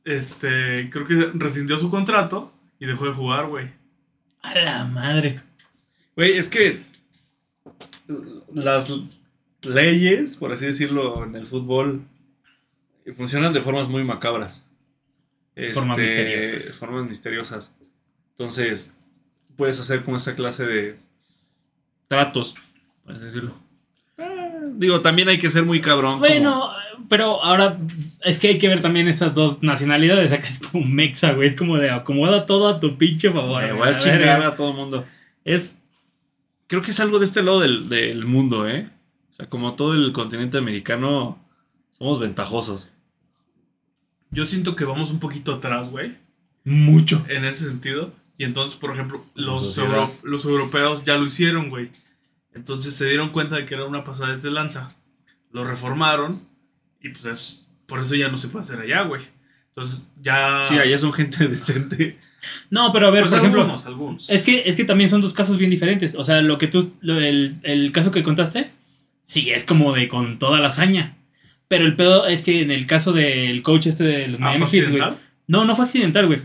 [0.04, 3.70] Este, creo que rescindió su contrato y dejó de jugar, güey.
[4.42, 5.40] A la madre.
[6.16, 6.78] Güey, es que
[8.52, 8.88] las
[9.62, 12.02] leyes, por así decirlo, en el fútbol
[13.16, 14.66] funcionan de formas muy macabras.
[15.72, 16.78] Formas Este, misteriosas.
[16.78, 17.74] Formas misteriosas.
[18.32, 18.96] Entonces,
[19.56, 20.96] puedes hacer como esa clase de
[22.08, 22.54] tratos,
[23.04, 23.54] por así decirlo.
[24.18, 26.14] Ah, digo, también hay que ser muy cabrón.
[26.14, 26.70] como- Bueno,
[27.08, 27.78] pero ahora
[28.22, 30.32] es que hay que ver también estas dos nacionalidades.
[30.32, 31.48] Acá es como mexa, güey.
[31.48, 33.60] Es como de acomoda todo a tu pinche favor.
[33.62, 33.78] Me güey.
[33.78, 35.04] voy a ver, chingar a todo el mundo.
[35.44, 35.78] Es.
[36.66, 38.88] Creo que es algo de este lado del, del mundo, ¿eh?
[39.30, 41.38] O sea, como todo el continente americano,
[41.98, 42.92] somos ventajosos.
[44.30, 46.16] Yo siento que vamos un poquito atrás, güey.
[46.64, 47.24] Mucho.
[47.28, 48.12] En ese sentido.
[48.38, 51.90] Y entonces, por ejemplo, los, euro- los europeos ya lo hicieron, güey.
[52.54, 54.88] Entonces se dieron cuenta de que era una pasada de lanza.
[55.50, 56.42] Lo reformaron.
[57.00, 59.22] Y pues es- por eso ya no se puede hacer allá, güey.
[59.68, 60.62] Entonces ya...
[60.68, 62.18] Sí, allá son gente decente.
[62.70, 63.60] No, pero a ver, Pues por ejemplo.
[63.62, 64.30] algunos, algunos.
[64.30, 66.14] Es que, es que también son dos casos bien diferentes.
[66.16, 66.92] O sea, lo que tú.
[67.00, 68.70] lo- el, el caso que contaste.
[69.24, 71.16] Sí, es como de con toda la hazaña.
[71.68, 74.66] Pero el pedo es que en el caso del coach este de los Ah, Miami
[74.66, 75.00] ¿fue Heat, güey.
[75.00, 75.18] accidental?
[75.46, 76.42] No, no fue accidental, güey.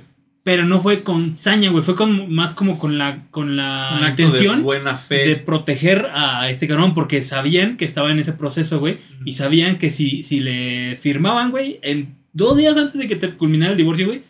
[0.50, 1.84] Pero no fue con saña, güey.
[1.84, 5.36] Fue con, más como con la, con la Un acto de intención buena de, fe.
[5.36, 6.96] proteger a este cabrón.
[6.96, 8.98] Porque sabían que estaba en ese proceso, güey.
[9.26, 13.30] Y sabían que si, si le firmaban, güey, en dos días antes de que te
[13.36, 14.24] culminara el divorcio, güey.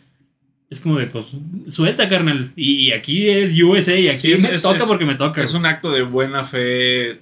[0.68, 1.24] Es como de, pues,
[1.68, 2.52] suelta, carnal.
[2.54, 5.14] Y, y aquí es USA y aquí Sí, es- me es- toca es- porque me
[5.14, 5.42] toca.
[5.42, 7.20] Es un acto de buena fe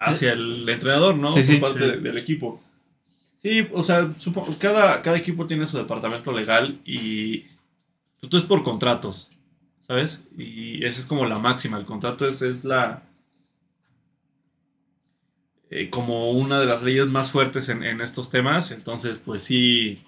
[0.00, 1.30] hacia el entrenador, ¿no?
[1.34, 1.56] Sí, sí.
[1.56, 1.90] Por parte Sí.
[1.90, 2.62] de- del equipo.
[3.44, 7.40] Sí, o sea, supo- cada, cada equipo tiene su departamento legal y
[8.18, 9.30] pues, tú es por contratos,
[9.86, 10.22] ¿sabes?
[10.38, 11.76] Y esa es como la máxima.
[11.76, 13.02] El contrato es, es la...
[15.68, 18.70] eh, como una de las leyes más fuertes en, en estos temas.
[18.70, 20.02] Entonces, pues sí...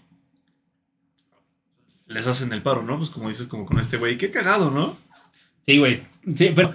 [2.07, 2.97] Les hacen el paro, ¿no?
[2.97, 4.17] Pues como dices, como con este güey.
[4.17, 4.97] Qué cagado, ¿no?
[5.67, 6.05] Sí, güey.
[6.37, 6.73] Sí, pero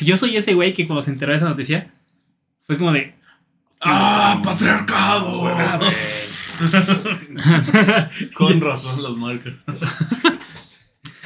[0.00, 1.94] yo soy ese güey que cuando se enteró de esa noticia,
[2.64, 3.14] fue como de...
[3.80, 5.42] ¡Ah, patriarcado!
[8.34, 9.64] Con razón las marcas.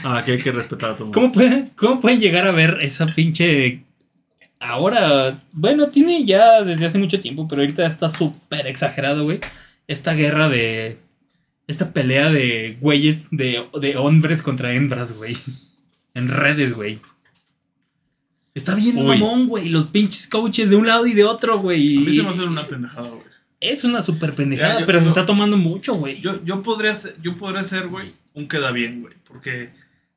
[0.04, 1.20] Ah, que hay que respetar a todo el mundo.
[1.20, 3.84] ¿Cómo pueden, ¿Cómo pueden llegar a ver esa pinche...
[4.58, 9.38] Ahora, bueno, tiene ya desde hace mucho tiempo, pero ahorita está súper exagerado, güey.
[9.86, 10.98] Esta guerra de...
[11.68, 15.36] Esta pelea de güeyes, de, de hombres contra hembras, güey.
[16.14, 16.98] En redes, güey.
[18.54, 19.04] Está bien Uy.
[19.18, 19.68] mamón, güey.
[19.68, 21.96] Los pinches coaches de un lado y de otro, güey.
[21.96, 23.22] A mí se me hace una pendejada, güey.
[23.60, 26.20] Es una súper pendejada, Ya, yo- pero se está tomando mucho, güey.
[26.20, 29.14] Yo, yo podría ser, yo podría ser, güey, un queda bien, güey.
[29.24, 29.70] Porque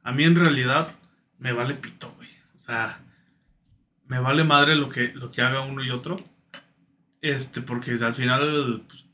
[0.04, 0.92] a mí en realidad
[1.40, 2.28] me vale pito, güey.
[2.56, 3.00] O sea,
[4.08, 6.18] me vale madre lo que, lo que haga uno y otro.
[7.22, 9.06] Este, porque al final, pues,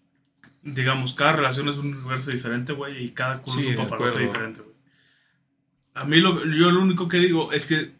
[0.63, 4.17] digamos, cada relación es un universo diferente, güey, y cada culo Sí, es un acuerdo.
[4.19, 4.75] diferente, güey.
[5.93, 7.91] A mí lo, yo lo único que digo es que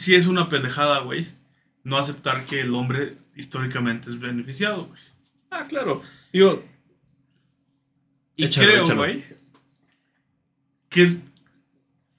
[0.00, 1.28] sí es una pendejada, güey,
[1.84, 5.00] no aceptar que el hombre históricamente es beneficiado, güey.
[5.50, 6.02] Ah, claro.
[6.32, 6.64] Digo,
[8.36, 9.24] Y Échalo, creo, güey,
[10.88, 11.16] que es-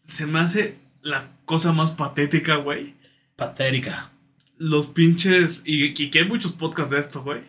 [0.06, 2.94] se me hace la cosa más patética, güey.
[3.36, 4.12] Patética.
[4.58, 7.42] Los pinches, y, y que hay muchos podcasts de esto, güey,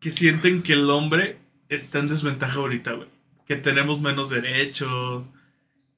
[0.00, 1.38] que sienten que el hombre
[1.70, 3.08] está en desventaja ahorita, güey.
[3.46, 5.30] Que tenemos menos derechos,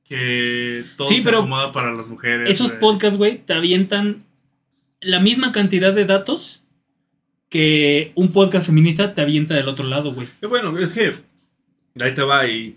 [0.08, 2.48] que todo Sí, se pero acomoda para las mujeres.
[2.50, 4.24] Esos podcasts, güey, te avientan
[5.00, 6.62] la misma cantidad de datos
[7.48, 10.28] que un podcast feminista te avienta del otro lado, güey.
[10.40, 11.14] eh, bueno, es que
[12.00, 12.76] ahí te va y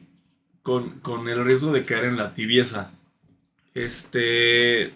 [0.61, 2.91] con, con el riesgo de caer en la tibieza.
[3.73, 4.91] Este,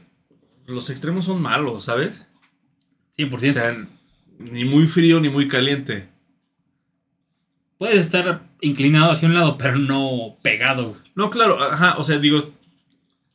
[0.66, 2.26] los extremos son malos, ¿sabes?
[3.18, 3.50] 100%.
[3.50, 3.78] O sea,
[4.40, 6.08] ni muy frío ni muy caliente.
[7.78, 10.98] Puedes estar inclinado hacia un lado, pero no pegado.
[11.16, 12.52] No, claro, ajá, o sea, digo,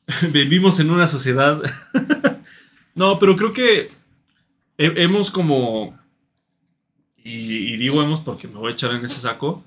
[0.32, 1.60] vivimos en una sociedad.
[2.94, 3.90] no, pero creo que
[4.78, 5.98] he- hemos como,
[7.22, 7.30] y,
[7.74, 9.64] y digo hemos porque me voy a echar en ese saco,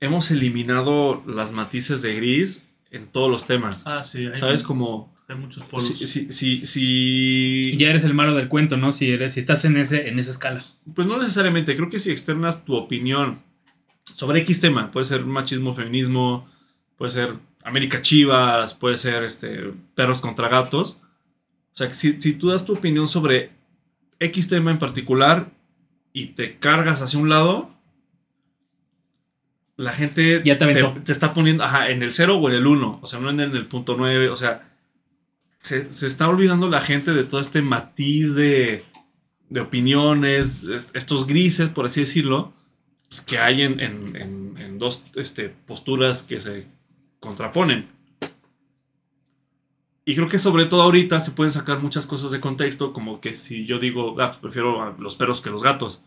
[0.00, 3.82] hemos eliminado las matices de gris en todos los temas.
[3.86, 4.62] Ah, sí, hay, ¿Sabes?
[4.62, 5.86] Como, hay muchos polos.
[5.86, 8.92] si, si, si, ya eres el malo del cuento, ¿no?
[8.92, 10.64] Si eres, si estás en ese, en esa escala.
[10.94, 13.38] pues no necesariamente, creo que si externas tu opinión
[14.14, 16.48] sobre X tema, puede ser machismo, feminismo,
[17.04, 20.96] puede ser América Chivas, puede ser este, perros contra gatos.
[21.72, 23.50] O sea, que si, si tú das tu opinión sobre
[24.20, 25.50] X tema en particular
[26.14, 27.68] y te cargas hacia un lado,
[29.76, 30.94] la gente Ya te aventó.
[31.02, 33.40] te está poniendo ajá, en el 0 o en el 1, o sea, no en
[33.40, 34.70] el punto 9, o sea,
[35.60, 38.82] se, se está olvidando la gente de todo este matiz de,
[39.50, 42.52] de opiniones, est- estos grises, por así decirlo,
[43.08, 46.66] pues, que hay en, en- en- en dos este, posturas que se
[47.24, 47.88] contraponen.
[50.06, 53.34] Y creo que sobre todo ahorita se pueden sacar muchas cosas de contexto, como que
[53.34, 56.02] si yo digo, ah, pues prefiero a los perros que los gatos.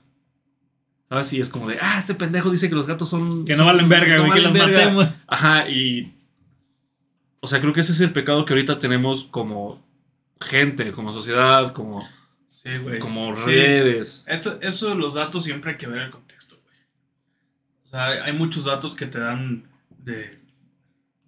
[1.09, 1.33] ¿Sabes?
[1.33, 3.45] Y es como de, ah, este pendejo dice que los gatos son...
[3.45, 4.91] Que no son- valen verga, no güey, que los valen verga".
[4.91, 5.07] matemos.
[5.25, 6.13] Ajá, y.
[7.39, 9.81] O sea, creo que ese es el pecado que ahorita tenemos como
[10.41, 12.01] gente, como sociedad, como,
[12.51, 12.99] Sí, güey.
[12.99, 13.41] como Sí.
[13.45, 14.23] redes.
[14.27, 16.77] Eso, eso de los datos siempre hay que ver el contexto, güey.
[17.85, 19.63] O sea, hay, hay muchos datos que te dan
[20.03, 20.45] de...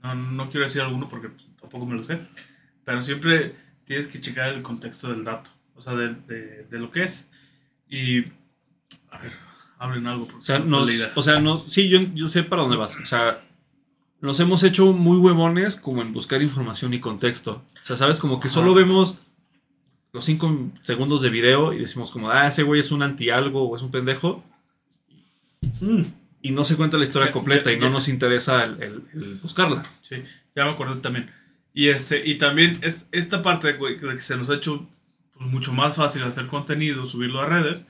[0.04, 2.20] No, no quiero decir alguno porque pues, tampoco me lo sé.
[2.86, 5.50] Pero siempre tienes que checar el contexto del dato.
[5.76, 7.28] O sea, de, de- de lo que es.
[7.90, 8.26] Y...
[9.12, 9.32] A ver,
[9.78, 10.28] hablen algo.
[10.38, 12.98] O sea, nos, o sea, no, sí, yo, yo sé para dónde vas.
[13.02, 13.44] O sea,
[14.22, 17.64] nos hemos hecho muy huevones como en buscar información y contexto.
[17.82, 19.18] O sea, sabes, como que solo vemos
[20.12, 23.68] los cinco segundos de video y decimos como, ah, ese güey es un anti algo
[23.70, 24.44] o es un pendejo.
[25.82, 26.02] Mm,
[26.42, 27.92] Y no se cuenta la historia Ya, completa ya, y no ya.
[27.94, 29.84] nos interesa el, el- el buscarla.
[30.02, 30.24] sí,
[30.56, 31.30] ya me acordé también.
[31.74, 34.88] Y, este, y también es- esta parte, de que se nos ha hecho
[35.34, 37.88] pues, mucho más fácil hacer contenido, subirlo a redes,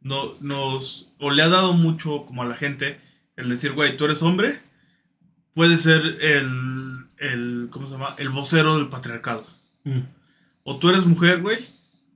[0.00, 2.98] no, nos, o le ha dado mucho como a la gente
[3.36, 4.60] el decir, güey, tú eres hombre,
[5.54, 8.14] puedes ser el, el, ¿cómo se llama?
[8.18, 9.46] El vocero del patriarcado.
[9.84, 10.00] Mm.
[10.64, 11.66] O tú eres mujer, güey,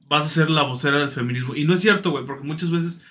[0.09, 1.55] vas a ser la vocera del feminismo.
[1.55, 3.03] Y no es cierto, güey, porque muchas veces,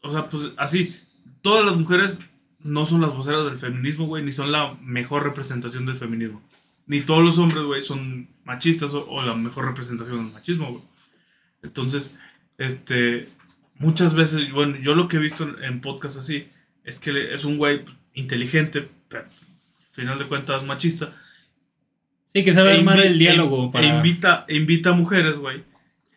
[0.00, 0.96] o sea, pues así,
[1.44, 2.18] todas las mujeres
[2.60, 6.42] no son las voceras del feminismo, güey, ni son la mejor representación del feminismo.
[6.86, 10.82] Ni todos los hombres, güey, son machistas o, o la mejor representación del machismo, güey.
[11.62, 12.14] Entonces,
[12.56, 13.28] este,
[13.76, 16.48] muchas veces, bueno, yo lo que he visto en, en podcasts así
[16.84, 17.82] es que es un güey
[18.14, 19.30] inteligente, pero al
[19.92, 21.12] final de cuentas machista,
[22.32, 23.84] Sí, que sabe e armar el diálogo e- para...
[23.86, 25.62] e invita, e invita a mujeres, güey,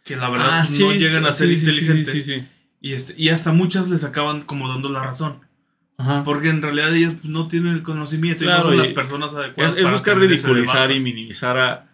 [0.03, 2.07] que la verdad Ah, sí, no llegan a ser sí, inteligentes.
[2.11, 2.47] sí, sí, sí.
[2.81, 5.39] Y, este, y hasta muchas les acaban como dando la razón.
[5.97, 6.23] Ajá.
[6.23, 9.75] Porque en realidad ellas pues, no tienen el conocimiento y no son las personas adecuadas.
[9.77, 11.89] Es, buscar ridiculizar y minimizar a.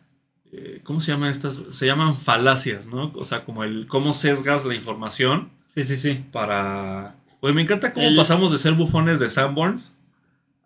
[0.51, 1.61] eh, ¿Cómo se llaman estas?
[1.69, 3.13] Se llaman falacias, ¿no?
[3.15, 6.23] O sea, como el cómo sesgas la información Sí, sí, sí.
[6.34, 7.15] para.
[7.39, 9.97] Pues me encanta cómo El- pasamos de ser bufones de Sanborns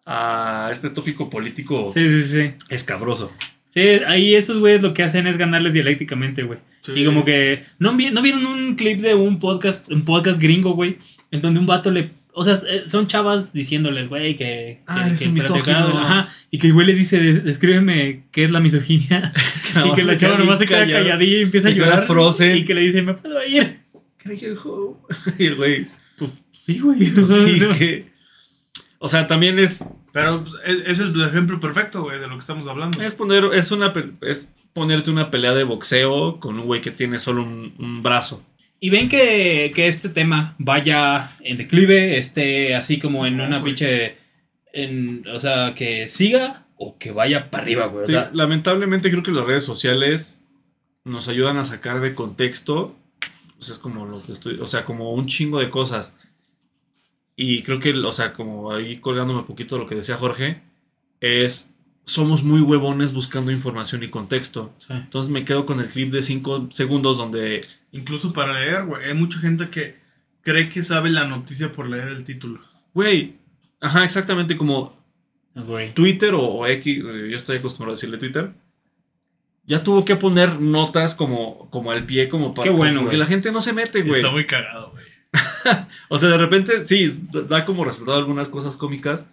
[0.05, 2.53] a este tópico político Sí, sí, sí.
[2.70, 3.32] escabroso.
[3.70, 6.59] Sí, ahí esos güeyes lo que hacen es ganarles dialécticamente, güey.
[6.82, 6.93] Sí.
[6.95, 7.63] Y como que.
[7.80, 10.97] ¿no, vi- ¿No vieron un clip de un podcast, un podcast gringo, güey?
[11.32, 12.09] En donde un vato le.
[12.39, 14.82] O sea, eh, son chavas diciéndole, güey, que.
[14.88, 15.72] Ah, que, que.
[16.03, 16.30] Ajá.
[16.51, 19.34] Y que el güey le dice, "Des- descríbeme qué es la misoginia.
[19.86, 22.05] y que la chava nomás se queda calladilla y empieza a llorar.
[22.05, 22.57] frozen.
[22.57, 23.80] Y que le dice, ¿me puedo ir?
[25.39, 25.88] Y el güey.
[26.65, 26.99] Sí, güey.
[27.05, 28.05] Sí, que.
[28.99, 29.86] O sea, también es,
[30.22, 33.01] Pero pues, es, es el ejemplo perfecto, güey, de lo que estamos hablando.
[33.01, 36.91] es poner, es una, pe- es ponerte una pelea de boxeo con un güey que
[36.91, 38.43] tiene solo un, un brazo.
[38.80, 43.63] Y ven que, que este tema vaya en declive, esté así como en No, una
[43.63, 44.18] pinche.
[44.74, 48.03] En, o sea, que siga o que vaya para arriba, güey.
[48.03, 50.45] O Sí, sea, lamentablemente creo que las redes sociales
[51.05, 52.95] nos ayudan a sacar de contexto.
[53.57, 56.15] Pues es como lo que estoy, o sea, como un chingo de cosas.
[57.38, 60.62] Y creo que, o sea, como ahí colgándome un poquito de lo que decía Jorge,
[61.22, 61.74] es
[62.04, 64.74] somos muy huevones buscando información y contexto.
[64.80, 64.88] sí.
[64.92, 69.06] Entonces me quedo con el clip de 5 segundos donde Incluso para leer, güey.
[69.06, 69.96] Hay mucha gente que
[70.42, 72.60] cree que sabe la noticia por leer el título.
[72.94, 73.36] Güey,
[73.82, 74.96] ajá, exactamente como
[75.56, 75.92] Agree.
[75.92, 78.52] Twitter o, o X, eh, yo estoy acostumbrado a decirle Twitter,
[79.66, 83.18] ya tuvo que poner notas como, como al pie, como para Qué bueno, güey.
[83.18, 84.22] la gente no se mete, güey.
[84.22, 85.06] Está muy cagado, güey.
[86.09, 87.07] O sea, de repente, sí,
[87.47, 89.26] da como resultado algunas cosas cómicas,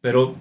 [0.00, 0.36] pero,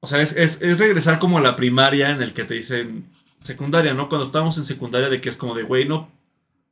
[0.00, 3.06] o sea, es, es- es regresar como a la primaria en el que te dicen
[3.42, 4.08] secundaria, ¿no?
[4.08, 6.10] Cuando estábamos en secundaria de que es como de, güey, no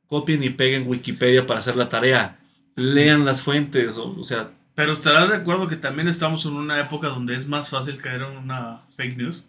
[0.07, 2.39] copien y peguen Wikipedia para hacer la tarea,
[2.75, 6.79] lean las fuentes, o, o sea, Pero estarás de acuerdo que también estamos en una
[6.79, 9.45] época donde es más fácil caer en una fake news.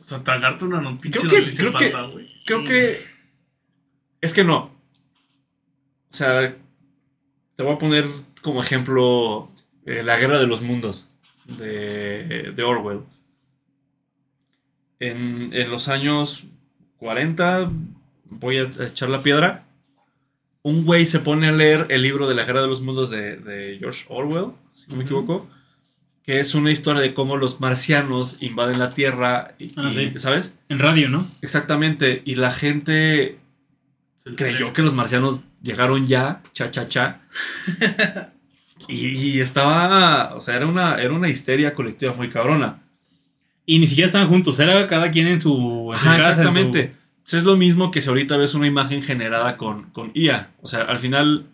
[0.00, 2.28] O sea, tragarte una no- pinche Creo que- noticia creo güey.
[2.44, 3.02] Creo que.
[4.20, 4.75] Es que no.
[6.10, 6.54] O sea,
[7.56, 8.04] te voy a poner
[8.42, 9.50] como ejemplo
[9.84, 11.08] eh, La Guerra de los Mundos
[11.46, 13.00] de, de Orwell.
[14.98, 16.44] En, en los años
[16.98, 17.70] 40,
[18.24, 19.64] voy a echar la piedra.
[20.62, 23.36] Un güey se pone a leer el libro de La Guerra de los Mundos de,
[23.36, 25.48] de George Orwell, si no me equivoco.
[26.24, 29.54] Que es una historia de cómo los marcianos invaden la Tierra.
[29.58, 30.12] Y, Ah, sí.
[30.16, 30.56] ¿Sabes?
[30.68, 31.28] En radio, ¿no?
[31.40, 33.38] Exactamente, y la gente
[34.36, 37.20] creyó que los marcianos llegaron ya, cha, cha, cha.
[38.88, 42.82] y, y estaba, o sea, era una, era una histeria colectiva muy cabrona.
[43.64, 46.28] Y ni siquiera estaban juntos, era cada quien en su, en su Ajá, casa.
[46.28, 46.94] en su- exactamente.
[47.22, 50.50] Pues es lo mismo que si ahorita ves una imagen generada con, con IA.
[50.62, 51.46] O sea, al final,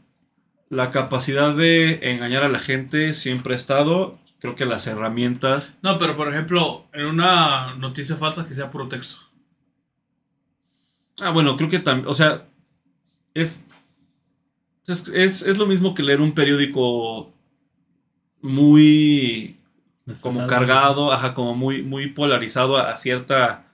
[0.68, 4.18] la capacidad de engañar a la gente siempre ha estado.
[4.40, 5.74] Creo que las herramientas.
[5.82, 9.16] No, pero por ejemplo, en una noticia falsa que sea puro texto.
[11.20, 12.08] Ah, bueno, creo que también.
[12.08, 12.48] O sea,
[13.34, 13.66] es,
[14.86, 17.32] es, es, es lo mismo que leer un periódico
[18.40, 19.56] muy
[20.20, 23.66] como cargado, ajá, como muy, muy polarizado a, a cierta,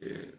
[0.00, 0.34] eh,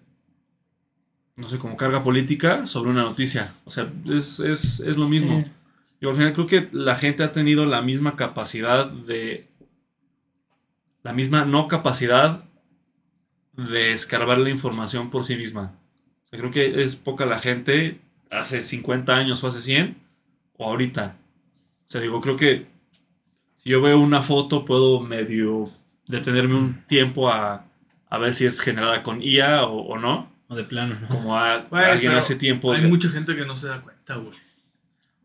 [1.35, 3.53] no sé, como carga política sobre una noticia.
[3.65, 5.43] O sea, es, es, es lo mismo.
[5.43, 5.51] Sí.
[5.99, 9.47] Y al final creo que la gente ha tenido la misma capacidad de,
[11.03, 12.43] la misma no capacidad
[13.53, 15.73] de escarbar la información por sí misma.
[16.25, 18.01] O sea, creo que es poca la gente
[18.32, 19.97] hace 50 años o hace 100
[20.57, 21.15] o ahorita.
[21.88, 22.65] O sea, digo, creo que
[23.57, 25.69] si yo veo una foto puedo medio
[26.07, 27.65] detenerme un tiempo a,
[28.09, 30.32] a ver si es generada con IA o, o no.
[30.49, 31.07] O de plano, ¿no?
[31.09, 32.71] Como a- Güey, alguien pero hace tiempo.
[32.73, 34.34] Hay mucha gente que no se da cuenta, güey.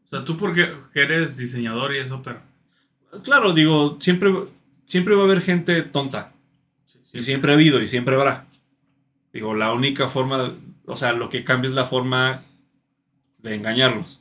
[0.07, 2.41] O sea, tú porque que eres diseñador y eso, pero...
[3.25, 4.33] Claro, digo, siempre,
[4.87, 6.33] siempre va a haber gente tonta.
[7.13, 8.47] Y siempre ha habido y siempre habrá.
[9.33, 10.55] Digo, la única forma,
[10.87, 12.43] o sea, lo que cambia es la forma
[13.43, 14.21] de engañarlos.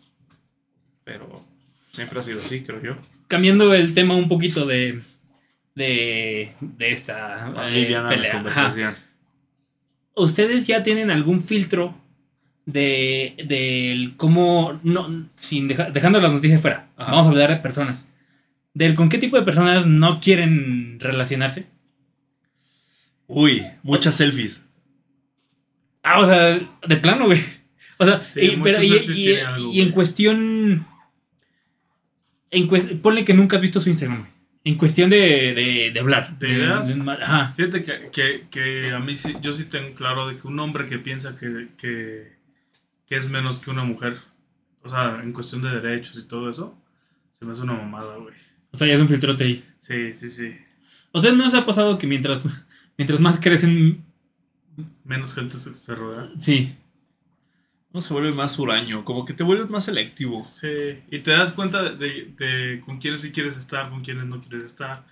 [1.03, 1.43] Pero
[1.91, 2.95] siempre ha sido así, creo yo.
[3.27, 5.01] Cambiando el tema un poquito de.
[5.75, 6.53] de.
[6.59, 7.51] de esta.
[7.55, 8.33] Más eh, pelea.
[8.33, 8.93] Conversación.
[10.15, 11.95] ¿Ustedes ya tienen algún filtro
[12.65, 16.89] de del cómo no sin deja- dejando las noticias fuera?
[16.97, 17.11] Ajá.
[17.11, 18.07] Vamos a hablar de personas.
[18.73, 21.65] Del con qué tipo de personas no quieren relacionarse.
[23.27, 24.65] Uy, muchas selfies.
[26.03, 27.39] Ah, o sea, de plano, güey.
[28.01, 30.87] O sea, Sí, y, pero, muchos y, selfies y- tienen algo, y en cuestión.
[32.49, 34.25] En cues- ponle que nunca has visto su Instagram.
[34.63, 36.37] En cuestión de, de, de hablar.
[36.37, 37.53] ¿De de- ajá.
[37.55, 40.85] Fíjate que, que, que a mí sí, yo sí tengo claro de que un hombre
[40.85, 42.33] que piensa que, que,
[43.07, 44.17] que es menos que una mujer,
[44.83, 46.77] o sea, en cuestión de derechos y todo eso,
[47.33, 48.35] se me hace una mamada, güey.
[48.71, 49.63] O sea, ya es un filtrote ahí.
[49.79, 50.55] Sí, sí, sí.
[51.11, 52.45] O sea, ¿no os ha pasado que mientras,
[52.97, 54.03] mientras más crecen.
[55.03, 56.29] Menos gente se, se rodea.
[56.39, 56.75] Sí.
[57.93, 60.45] No se vuelve más huraño, como que te vuelves más selectivo.
[60.45, 64.25] Sí, y te das cuenta de, de- de con quiénes sí quieres estar, con quiénes
[64.25, 65.03] no quieres estar,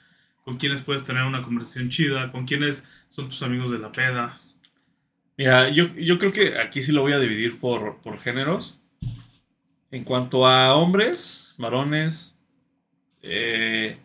[0.45, 4.39] con quiénes puedes tener una conversación chida, con quiénes son tus amigos de la peda.
[5.38, 8.80] Mira, yo, yo creo que aquí sí lo voy a dividir por, por géneros.
[9.91, 12.38] En cuanto a hombres, varones,
[13.23, 13.97] eh,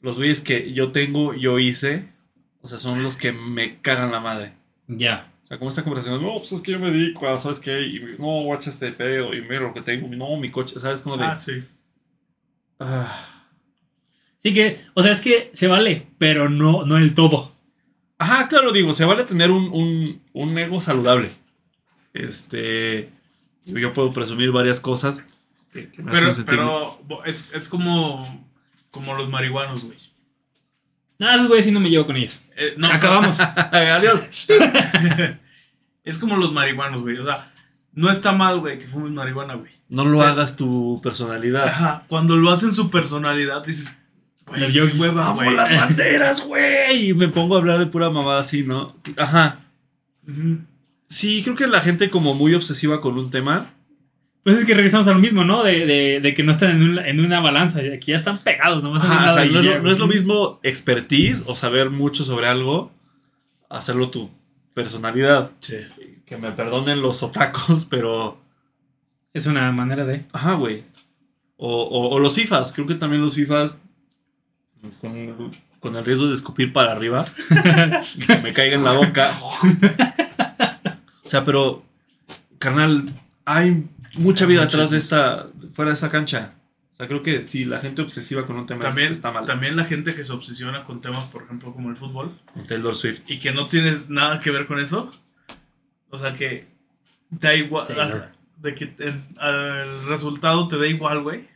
[0.00, 2.08] los güeyes que yo tengo, yo hice,
[2.60, 4.52] o sea, son los que me cagan la madre.
[4.88, 5.31] Ya.
[5.52, 7.82] Sea, como esta conversación, no, pues es que yo me dedico a, ¿sabes qué?
[7.82, 11.02] Y no, guacha este pedo, y mira lo que tengo, no, mi coche, ¿sabes?
[11.02, 11.62] Como de, Ah, sí.
[12.80, 13.28] Ah,
[14.38, 17.52] Sí que, o sea, es que se vale, pero no, no el todo.
[18.16, 21.28] Ajá, claro, digo, se vale tener un, un, un ego saludable.
[22.14, 23.10] Este.
[23.66, 25.22] Yo puedo presumir varias cosas
[25.70, 28.50] que, que me Pero, hacen pero es, es como,
[28.90, 29.98] como los marihuanos, güey.
[31.18, 32.40] Nada, esos güeyes sí no me llevo con ellos.
[32.56, 33.38] Eh, no, Acabamos.
[33.70, 34.26] Adiós.
[36.04, 37.18] es como los marihuanos, güey.
[37.18, 37.52] O sea,
[37.94, 39.70] no está mal, güey, que fumes marihuana, güey.
[39.88, 41.68] No lo hagas tu personalidad.
[41.68, 42.04] Ajá.
[42.08, 44.00] Cuando lo hacen su personalidad, dices,
[44.46, 45.54] güey, Yo- hueva, ¡Amo güey.
[45.54, 47.08] las banderas, güey!
[47.10, 48.96] Y me pongo a hablar de pura mamada así, ¿no?
[49.16, 49.60] Ajá.
[51.08, 53.70] Sí, creo que la gente como muy obsesiva con un tema.
[54.44, 55.62] Pues es que regresamos a lo mismo, ¿no?
[55.62, 57.80] De, de, de que no están en, un- en una balanza.
[57.94, 59.98] Aquí ya están pegados, nomás en un Ajá, o sea, no es, lo, no es
[59.98, 62.90] lo mismo expertise o saber mucho sobre algo,
[63.70, 64.30] hacerlo tu
[64.74, 65.50] personalidad.
[65.60, 65.76] Sí.
[66.26, 68.40] Que me perdonen los otacos, pero.
[69.34, 70.26] Es una manera de.
[70.32, 70.84] Ajá, güey.
[71.56, 72.72] O, o- o los FIFAs.
[72.72, 73.82] Creo que también los FIFAs.
[75.00, 77.24] Con, con el riesgo de escupir para arriba.
[78.16, 79.32] y que me caiga en la boca.
[81.24, 81.82] o sea, pero.
[82.58, 83.12] Carnal,
[83.44, 85.46] hay mucha vida atrás de esta.
[85.72, 86.52] fuera de esa cancha.
[87.02, 89.44] O sea, creo que si la gente obsesiva con un tema es- También, está mal.
[89.44, 92.94] también la gente que se obsesiona con temas, por ejemplo, como el fútbol, Con Taylor
[92.94, 93.22] Swift.
[93.26, 95.10] y que no tienes nada que ver con eso.
[96.10, 96.68] O sea, que
[97.30, 97.86] da igual.
[97.86, 101.48] Sea, de que en- el resultado te da igual, güey.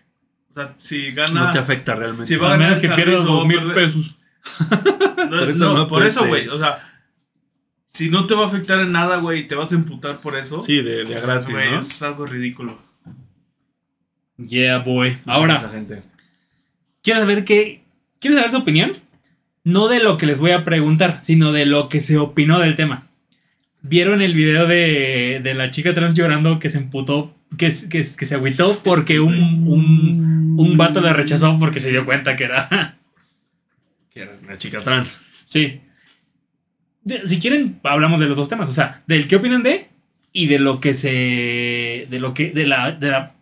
[0.50, 1.44] O sea, si gana.
[1.48, 2.26] No te afecta realmente.
[2.26, 4.16] Si va a ganar que pierdas dos mil perder- pesos.
[5.30, 6.46] No, Por eso no, no por eso, apueste.
[6.48, 6.56] güey.
[6.56, 6.78] O sea,
[7.88, 10.36] si no te va a afectar en nada, güey, y te vas a emputar por
[10.36, 10.62] eso.
[10.62, 11.90] Sí, de, de pues, gratis.
[11.90, 12.78] Es algo ridículo.
[14.38, 15.08] Yeah, boy.
[15.08, 16.02] Esa Ahora, gente.
[17.02, 17.80] ¿quieres saber qué?
[18.20, 18.92] ¿Quieres saber tu opinión?
[19.64, 22.76] No de lo que les voy a preguntar, sino de lo que se opinó del
[22.76, 23.06] tema.
[23.82, 28.26] ¿Vieron el video de, de la chica trans llorando que se emputó, que, que, que
[28.26, 29.34] se agüitó porque un,
[29.66, 32.96] un, un vato la rechazó porque se dio cuenta que era...
[34.12, 35.20] Que era una chica trans.
[35.46, 35.80] sí.
[37.04, 38.68] De- si quieren, hablamos de los dos temas.
[38.68, 39.86] O sea, del qué opinan de
[40.32, 42.06] y de lo que se...
[42.10, 42.50] De lo que...
[42.50, 43.35] De la, de la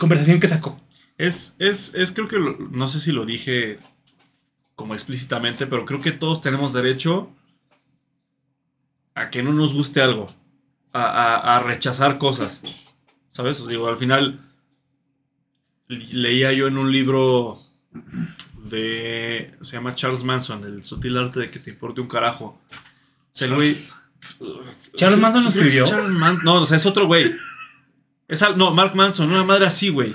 [0.00, 0.80] conversación que sacó.
[1.18, 3.78] Es, es, es creo que, lo- no sé si lo dije
[4.74, 7.30] como explícitamente, pero creo que todos tenemos derecho
[9.14, 10.26] a que no nos guste algo,
[10.92, 12.62] a, a- a rechazar cosas,
[13.28, 13.60] ¿sabes?
[13.60, 14.40] Os digo, al final
[15.88, 17.58] le- leía yo en un libro
[18.64, 22.58] de, se llama Charles Manson, El sutil arte de que te importe un carajo.
[22.70, 23.76] O sea, el güey...
[24.96, 25.86] Charles Manson lo escribió.
[25.86, 27.30] Charles Man- no, o sea, es otro güey.
[28.30, 30.14] Es al- no, Mark Manson, una madre así, güey.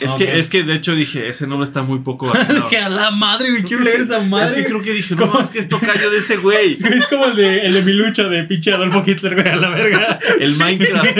[0.00, 2.32] Es, que, es que de hecho dije, ese nombre está muy poco.
[2.70, 4.46] Que a la madre, güey, quiero leer esa madre.
[4.46, 5.40] Es que creo que dije, no, ¿Cómo?
[5.40, 6.78] es que esto cayó de ese güey.
[6.84, 9.68] Es como el de, el de mi lucha de pinche Adolfo Hitler, güey, a la
[9.70, 10.18] verga.
[10.40, 11.18] El Minecraft.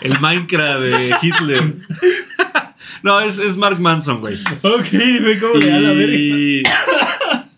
[0.00, 1.74] El Minecraft de Hitler.
[3.02, 4.38] No, es, es Mark Manson, güey.
[4.62, 4.88] Ok,
[5.20, 7.48] güey, como de a la verga.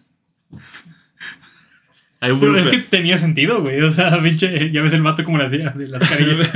[2.20, 3.80] Pero es que tenía sentido, güey.
[3.82, 6.50] O sea, pinche, ya ves el vato como le hacía de las carillas.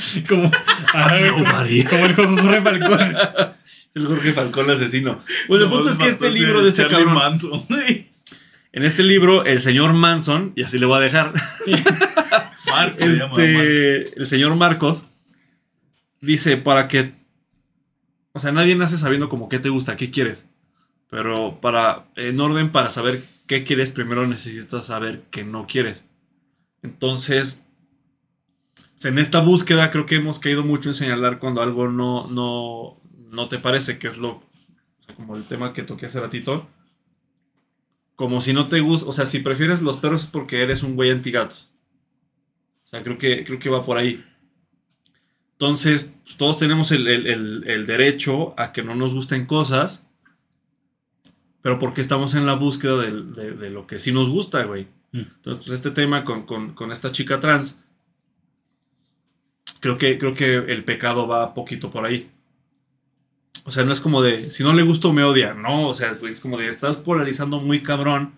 [0.28, 3.16] como, güey, como, como el Jorge Falcón.
[3.92, 5.20] El Jorge Falcón asesino.
[5.48, 7.14] Pues el No, punto es que este libro de este Charlie cabrón.
[7.14, 7.66] Manson.
[8.72, 11.32] En este libro, el señor Manson, y así le voy a dejar.
[11.66, 12.08] Llama,
[12.66, 12.96] Mark.
[13.00, 15.08] este, el señor Marcos
[16.20, 17.14] dice para que,
[18.32, 20.48] o sea, nadie nace sabiendo como qué te gusta, qué quieres,
[21.10, 26.04] pero para, en orden para saber qué quieres, primero necesitas saber qué no quieres.
[26.84, 27.64] Entonces,
[29.04, 33.48] en esta búsqueda creo que hemos caído mucho en señalar cuando algo no, no, no
[33.48, 34.42] te parece, que es lo, o
[35.06, 36.68] sea, como el tema que toqué hace ratito.
[38.16, 40.94] Como si no te gusta, o sea, si prefieres los perros es porque eres un
[40.94, 41.70] güey antigatos.
[42.84, 44.22] O sea, creo que, creo que va por ahí.
[45.52, 50.04] Entonces, pues, todos tenemos el, el- el- el derecho a que no nos gusten cosas,
[51.62, 54.84] pero porque estamos en la búsqueda de, de lo que sí nos gusta, güey.
[55.12, 55.18] Mm.
[55.36, 57.80] Entonces, pues, este tema con, con- con esta chica trans,
[59.80, 62.30] creo que, creo que el pecado va poquito por ahí.
[63.64, 65.54] O sea, no es como de, si no le gusto me odia.
[65.54, 68.32] No, o sea, es como de, estás polarizando muy cabrón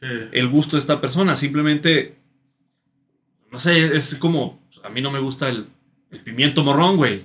[0.00, 0.08] Sí.
[0.32, 1.36] el gusto de esta persona.
[1.36, 2.16] Simplemente,
[3.50, 5.66] no sé, es como, a mí no me gusta el,
[6.10, 7.24] el pimiento morrón, güey.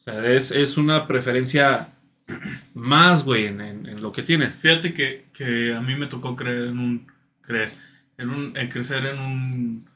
[0.00, 1.92] O sea, es, es una preferencia
[2.74, 4.54] más, güey, en, en- en lo que tienes.
[4.54, 7.06] Fíjate que, que a mí me tocó creer en un.
[7.42, 7.72] Creer.
[8.18, 8.56] En un.
[8.56, 9.86] En crecer en un.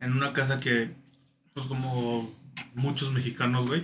[0.00, 0.90] En una casa que.
[1.54, 2.32] Pues como
[2.74, 3.82] muchos mexicanos, güey.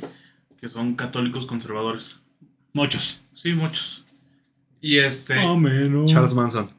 [0.61, 2.17] Que son católicos conservadores.
[2.73, 3.21] Muchos.
[3.35, 4.05] Sí, muchos.
[4.81, 5.39] Y este.
[5.45, 6.07] Oh.
[6.07, 6.71] Charles Manson.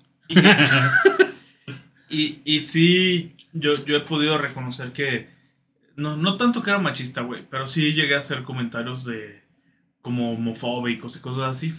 [2.10, 5.30] Y, y sí, yo, yo he podido reconocer que.
[5.96, 7.44] No, no tanto que era machista, güey.
[7.50, 9.44] Pero sí llegué a hacer comentarios de.
[10.02, 11.74] como homofóbicos y cosas así.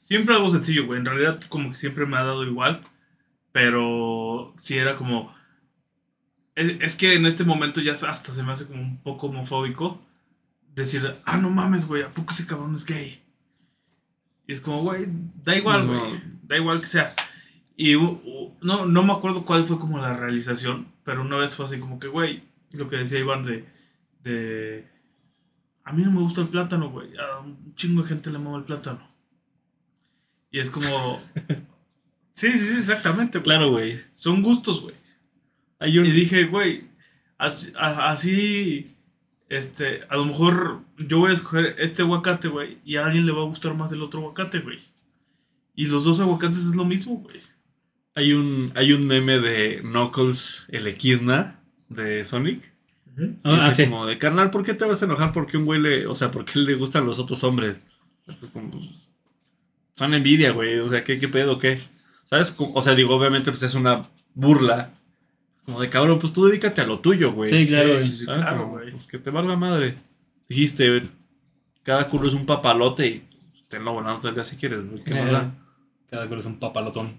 [0.00, 0.98] Siempre algo sencillo, güey.
[0.98, 2.82] En realidad, como que siempre me ha dado igual.
[3.52, 5.34] Pero sí era como.
[6.56, 10.02] Es, es que en este momento ya hasta se me hace como un poco homofóbico
[10.74, 13.22] decir, ah, no mames, güey, ¿a poco ese cabrón es gay?
[14.48, 15.06] Y es como, güey,
[15.44, 16.00] da igual, No.
[16.08, 17.14] güey, da igual que sea.
[17.76, 21.78] Y no, no me acuerdo cuál fue como la realización, pero una vez fue así
[21.78, 22.42] como que, güey,
[22.72, 23.64] lo que decía Iván de,
[24.22, 24.86] de...
[25.84, 27.10] A mí no me gusta el plátano, güey.
[27.16, 29.06] A un chingo de gente le mama el plátano.
[30.50, 31.20] Y es como...
[32.32, 33.44] sí, sí, sí, exactamente, güey.
[33.44, 34.02] Claro, güey.
[34.12, 34.95] Son gustos, güey.
[35.78, 36.06] Hay un...
[36.06, 36.84] Y dije, güey,
[37.38, 38.96] así, así,
[39.48, 43.32] este, a lo mejor yo voy a escoger este aguacate, güey, y a alguien le
[43.32, 44.78] va a gustar más el otro aguacate, güey.
[45.74, 47.40] Y los dos aguacates es lo mismo, güey.
[48.14, 52.72] Hay un, hay un meme de Knuckles, el equidna de Sonic.
[53.44, 53.90] Ah, Dice sí.
[53.90, 56.28] como de carnal, ¿por qué te vas a enojar porque un güey le, o sea,
[56.28, 57.80] por qué le gustan los otros hombres?
[58.52, 58.90] Como,
[59.96, 61.78] son envidia, güey, o sea, ¿qué, qué pedo, qué?
[62.24, 62.54] ¿Sabes?
[62.58, 64.92] O sea, digo, obviamente, pues es una burla.
[65.66, 67.50] Como de cabrón, pues tú dedícate a lo tuyo, güey.
[67.50, 68.38] Sí, claro, sí, sí, ¿Sabes?
[68.40, 68.92] claro, güey.
[68.92, 69.96] Pues que te valga madre.
[70.48, 71.02] Dijiste,
[71.82, 73.24] cada culo es un papalote y
[73.68, 75.02] tenlo volando todo el día si quieres, güey.
[75.02, 75.54] ¿Qué más Eh, da?
[76.08, 77.14] Cada cual es un papalotón.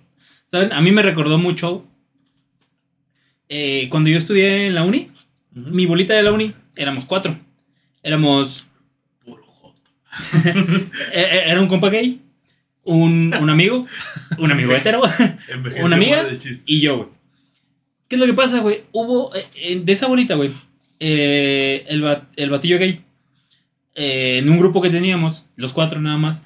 [0.50, 0.72] ¿Saben?
[0.72, 1.86] A mí me recordó mucho.
[3.50, 5.12] eh, cuando yo estudié en la uni,
[5.52, 7.38] mi bolita de la uni, éramos cuatro.
[8.04, 8.66] Éramos.
[9.26, 9.92] Puro joto.
[10.46, 12.22] eh, eh, Era un compa gay,
[12.84, 13.86] un, un amigo,
[14.38, 15.02] un amigo hetero
[15.84, 16.26] Una amiga
[16.66, 17.10] y yo, güey.
[18.08, 18.84] ¿Qué es lo que pasa, güey?
[18.92, 19.36] Hubo.
[19.36, 20.52] eh, eh, de esa bolita, güey.
[21.00, 22.04] eh, el,
[22.36, 23.04] el batillo gay.
[23.96, 26.42] eh, en un grupo que teníamos, los cuatro nada más.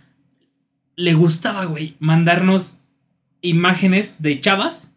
[0.96, 2.78] Le gustaba, güey, mandarnos
[3.42, 4.92] imágenes de chavas.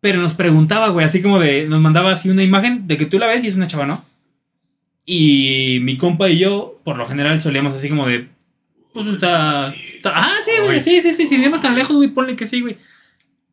[0.00, 1.66] Pero nos preguntaba, güey, así como de.
[1.66, 4.04] Nos mandaba así una imagen de que tú la ves y es una chava, ¿no?
[5.04, 8.28] Y mi compa y yo, por lo general, solíamos así como de.
[8.92, 9.66] Pues está.
[10.04, 11.26] Ah, sí, güey, sí, sí, sí.
[11.26, 12.76] Si vemos tan lejos, güey, ponle que sí, güey.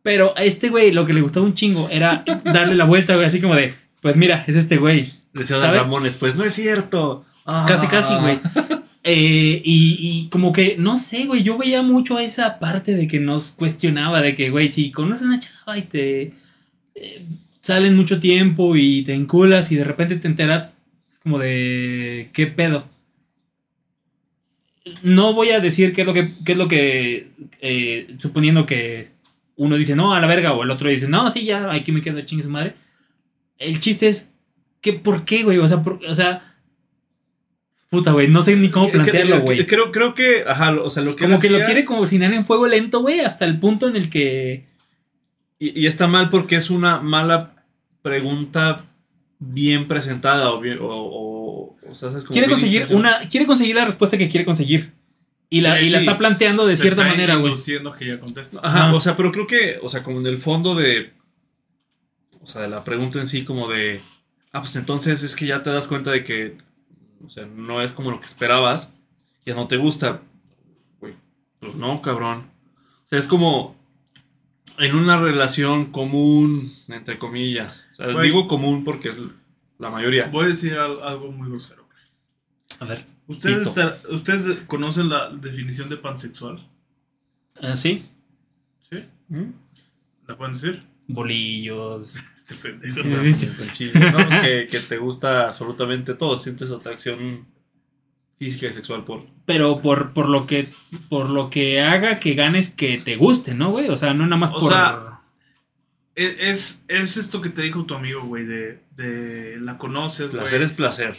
[0.06, 3.26] Pero a este güey lo que le gustaba un chingo era darle la vuelta, güey,
[3.26, 3.74] así como de.
[4.02, 5.12] Pues mira, es este güey.
[5.34, 5.80] Decía ¿sabe?
[5.80, 7.26] Ramones, pues no es cierto.
[7.44, 7.66] Ah.
[7.68, 8.40] Casi, casi, güey.
[9.08, 13.20] Eh, y, y como que, no sé, güey, yo veía mucho esa parte de que
[13.20, 16.34] nos cuestionaba, de que, güey, si conoces a una chava y te
[16.96, 17.26] eh,
[17.62, 20.72] salen mucho tiempo y te enculas y de repente te enteras,
[21.12, 22.88] es como de, ¿qué pedo?
[25.04, 27.30] No voy a decir qué es lo que, qué es lo que
[27.62, 29.15] eh, suponiendo que
[29.58, 32.02] uno dice, no, a la verga, o el otro dice, no, sí, ya, aquí me
[32.02, 32.76] quedo, chingue su madre.
[33.58, 34.30] El chiste es,
[34.82, 35.58] que, ¿por qué, güey?
[35.60, 36.52] O sea, por- o sea,
[37.90, 39.66] Puta, güey, no sé ni cómo plantearlo, güey.
[39.68, 42.68] Creo, creo que, ajá, o sea, lo que Como que lo quiere cocinar en fuego
[42.68, 44.66] lento, güey, hasta el punto en el que...
[45.60, 47.64] Y, y está mal porque es una mala
[48.02, 48.86] pregunta
[49.40, 53.30] bien presentada o bien, o, o, o sea, es como Quiere conseguir una...
[53.30, 54.92] Quiere conseguir la respuesta que quiere conseguir.
[55.58, 56.06] Y la, Sí, y la sí.
[56.06, 57.54] está planteando de cierta está manera, güey.
[57.98, 58.60] que ya contesta.
[58.64, 61.14] Ajá, o sea, pero creo que, o sea, como en el fondo de,
[62.42, 64.02] o sea, de la pregunta en sí, como de,
[64.52, 66.58] ah, pues entonces es que ya te das cuenta de que,
[67.26, 68.94] o sea, no es como lo que esperabas,
[69.46, 70.22] ya no te gusta.
[71.00, 71.14] Güey,
[71.60, 72.50] pues no, cabrón.
[73.06, 73.76] O sea, es como
[74.78, 77.86] en una relación común, entre comillas.
[77.94, 78.28] O sea, Güey.
[78.28, 79.16] digo común porque es
[79.80, 80.26] la mayoría.
[80.28, 81.86] Voy a decir al- algo muy grosero.
[81.86, 82.80] güey.
[82.82, 83.06] A ver.
[83.28, 86.68] ¿Ustedes, estar- ¿Ustedes conocen la definición de pansexual?
[87.62, 88.06] Ah, ¿Sí?
[88.90, 88.98] ¿Sí?
[89.30, 89.52] ¿Mm?
[90.28, 90.84] ¿La pueden decir?
[91.08, 92.16] Bolillos.
[92.46, 93.02] Este pendejo.
[93.40, 93.50] Sí.
[93.60, 94.12] El chile.
[94.12, 97.48] No, es que, que te gusta absolutamente todo, sientes atracción
[98.38, 99.26] física y sexual por...
[99.46, 100.70] Pero por, por lo que
[101.10, 103.90] por lo que haga que ganes que te guste, ¿no, güey?
[103.90, 104.72] O sea, no nada más O por...
[104.74, 105.22] sea,
[106.14, 110.42] Es, es, es esto que te dijo tu amigo, güey, de, de la conoces, güey.
[110.42, 111.18] Placer es placer.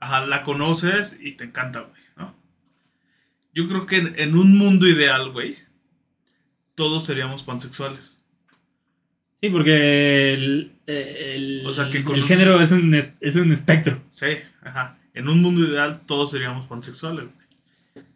[0.00, 2.34] Ajá, la conoces y te encanta, güey, ¿no?
[3.52, 5.56] Yo creo que en, en un mundo ideal, güey,
[6.74, 8.18] todos seríamos pansexuales.
[9.40, 14.02] Sí, porque el, el, O sea, que el género es un, es un espectro.
[14.08, 14.26] Sí,
[14.62, 14.98] ajá.
[15.14, 18.06] En un mundo ideal todos seríamos pansexuales, güey.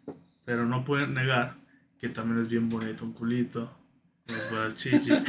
[0.45, 1.55] Pero no pueden negar
[1.99, 3.73] que también es bien bonito un culito,
[4.33, 5.23] unas buenas chichis.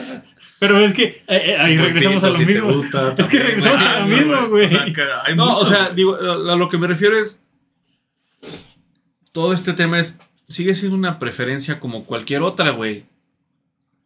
[0.58, 2.72] Pero es que eh, eh, ahí regresamos a lo si te mismo.
[2.74, 4.66] gusta, Es que regresamos a lo mismo, güey.
[4.66, 7.42] O sea, que hay No, mucho, o sea, digo, a lo que me refiero es.
[9.32, 10.18] Todo este tema es.
[10.48, 13.00] Sigue siendo una preferencia como cualquier otra, güey.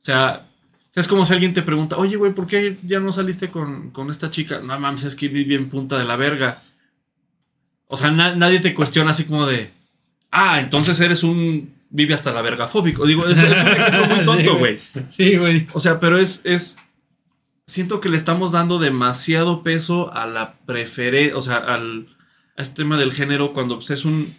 [0.03, 0.47] O sea,
[0.95, 4.11] es como si alguien te pregunta, oye, güey, ¿por qué ya no saliste con, con
[4.11, 4.61] esta chica?
[4.61, 6.63] No mames, es que vi bien punta de la verga.
[7.87, 9.71] O sea, na- nadie te cuestiona así como de.
[10.31, 11.74] Ah, entonces eres un.
[11.97, 13.07] Vive hasta la verga fóbico.
[13.07, 14.79] Digo, es, es un ejemplo muy tonto, güey.
[14.93, 15.07] güey.
[15.11, 15.69] Sí, güey.
[15.73, 16.77] O sea, pero es, es.
[17.67, 21.37] Siento que le estamos dando demasiado peso a la preferencia.
[21.37, 22.09] O sea, al.
[22.57, 24.35] A este tema del género cuando pues, es un.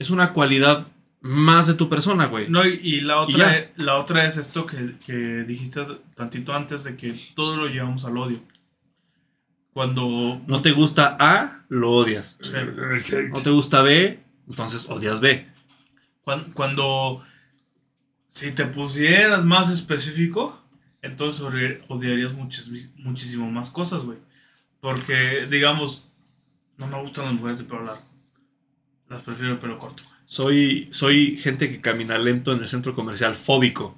[0.00, 0.88] es una cualidad
[1.20, 2.48] más de tu persona, güey.
[2.48, 3.58] No, y, y la otra, ya.
[3.58, 5.14] e- la otra es esto que, que
[5.46, 5.82] dijiste
[6.16, 8.40] tantito antes de que todo lo llevamos al odio.
[9.72, 12.36] Cuando No te gusta A, lo odias.
[12.40, 12.52] Sí.
[13.32, 15.46] No te gusta B, entonces odias B.
[16.26, 17.22] Cuan- Cuando,
[18.32, 20.60] si te pusieras más específico,
[21.02, 24.18] entonces odi- odiarías muchas, vis- muchísimo más cosas, güey.
[24.80, 26.04] Porque, digamos,
[26.78, 28.02] no me gustan las mujeres de pelo largo.
[29.08, 30.02] Las prefiero de pelo corto.
[30.02, 30.16] güey.
[30.26, 33.96] Soy, soy gente que camina lento en el centro comercial, fóbico.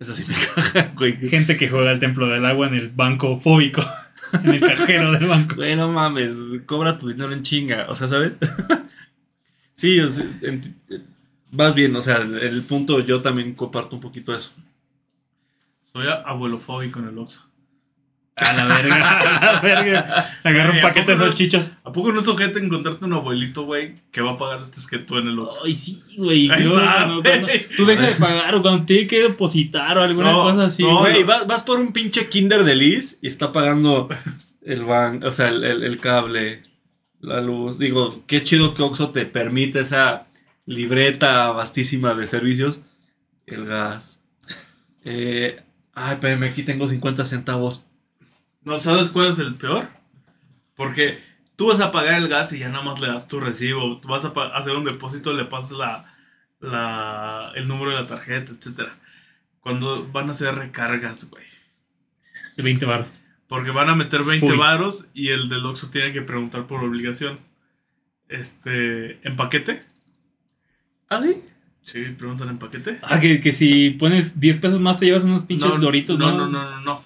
[0.00, 0.34] Esa sí me
[0.72, 1.16] caga, güey.
[1.28, 3.84] Gente que juega al templo del agua en el banco fóbico.
[4.32, 5.54] En el cajero del banco.
[5.56, 6.34] Güey, no mames,
[6.66, 8.32] cobra tu dinero en chinga, o sea, ¿sabes?
[9.74, 10.72] sí, o sea, ent-
[11.50, 14.50] vas bien, o sea, el, el punto yo también comparto un poquito eso.
[15.92, 17.48] Soy abuelofóbico en el Oxxo.
[18.36, 19.38] A la verga.
[19.38, 20.38] A la verga.
[20.42, 21.32] Agarra un Güey, ¿a paquete de no?
[21.32, 21.70] chichos.
[21.84, 24.98] ¿A poco no es ojete encontrarte un abuelito, güey, que va a pagar antes que
[24.98, 25.60] tú en el Oxxo?
[25.64, 26.50] Ay, sí, güey.
[26.50, 27.40] Ahí Yo, está, cuando- güey.
[27.40, 30.82] cuando tú dejas de pagar o cuando tiene que depositar o alguna No, cosa así.
[30.82, 31.22] no, güey.
[31.22, 34.08] Vas, vas por un pinche kinder de Liz y está pagando
[34.62, 36.64] el ban, o sea, el, el- el cable,
[37.24, 37.78] la luz.
[37.78, 40.26] Digo, qué chido que Oxxo te permite esa
[40.66, 42.80] libreta vastísima de servicios.
[43.46, 44.20] El gas.
[45.06, 47.84] Eh, ay, espérame, aquí tengo 50 centavos.
[48.62, 49.86] ¿No sabes cuál es el peor?
[50.76, 51.22] Porque
[51.56, 54.00] tú vas a pagar el gas y ya nada más le das tu recibo.
[54.00, 56.16] Tú vas a hacer un depósito, le pasas la,
[56.58, 58.98] la, el número de la tarjeta, etcétera.
[59.60, 61.44] Cuando van a hacer recargas, güey.
[62.56, 63.14] De 20 baros.
[63.48, 64.56] Porque van a meter 20 Full.
[64.58, 67.38] varos y el del Oxxo tiene que preguntar por obligación.
[68.28, 69.82] Este, ¿en paquete?
[71.10, 71.42] ¿Ah, sí?
[71.82, 72.98] Sí, preguntan en paquete.
[73.02, 76.38] Ah, que, que si pones 10 pesos más te llevas unos pinches doritos, no, ¿no?
[76.38, 77.04] no, no, no, no.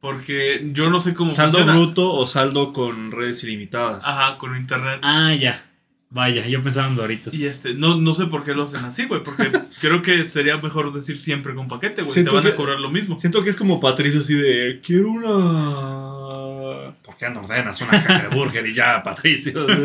[0.00, 1.78] Porque yo no sé cómo ¿Saldo funciona.
[1.78, 4.04] bruto o saldo con redes ilimitadas?
[4.06, 5.00] Ajá, con internet.
[5.02, 5.67] Ah, ya.
[6.10, 7.34] Vaya, yo pensaba en doritos.
[7.34, 9.22] Y este, no, no sé por qué lo hacen así, güey.
[9.22, 12.24] Porque creo que sería mejor decir siempre con paquete, güey.
[12.24, 13.18] Te van a cobrar lo mismo.
[13.18, 16.94] Siento que es como Patricio así de, quiero una...
[17.04, 19.66] ¿Por qué no ordenas una caja de burger y ya, Patricio?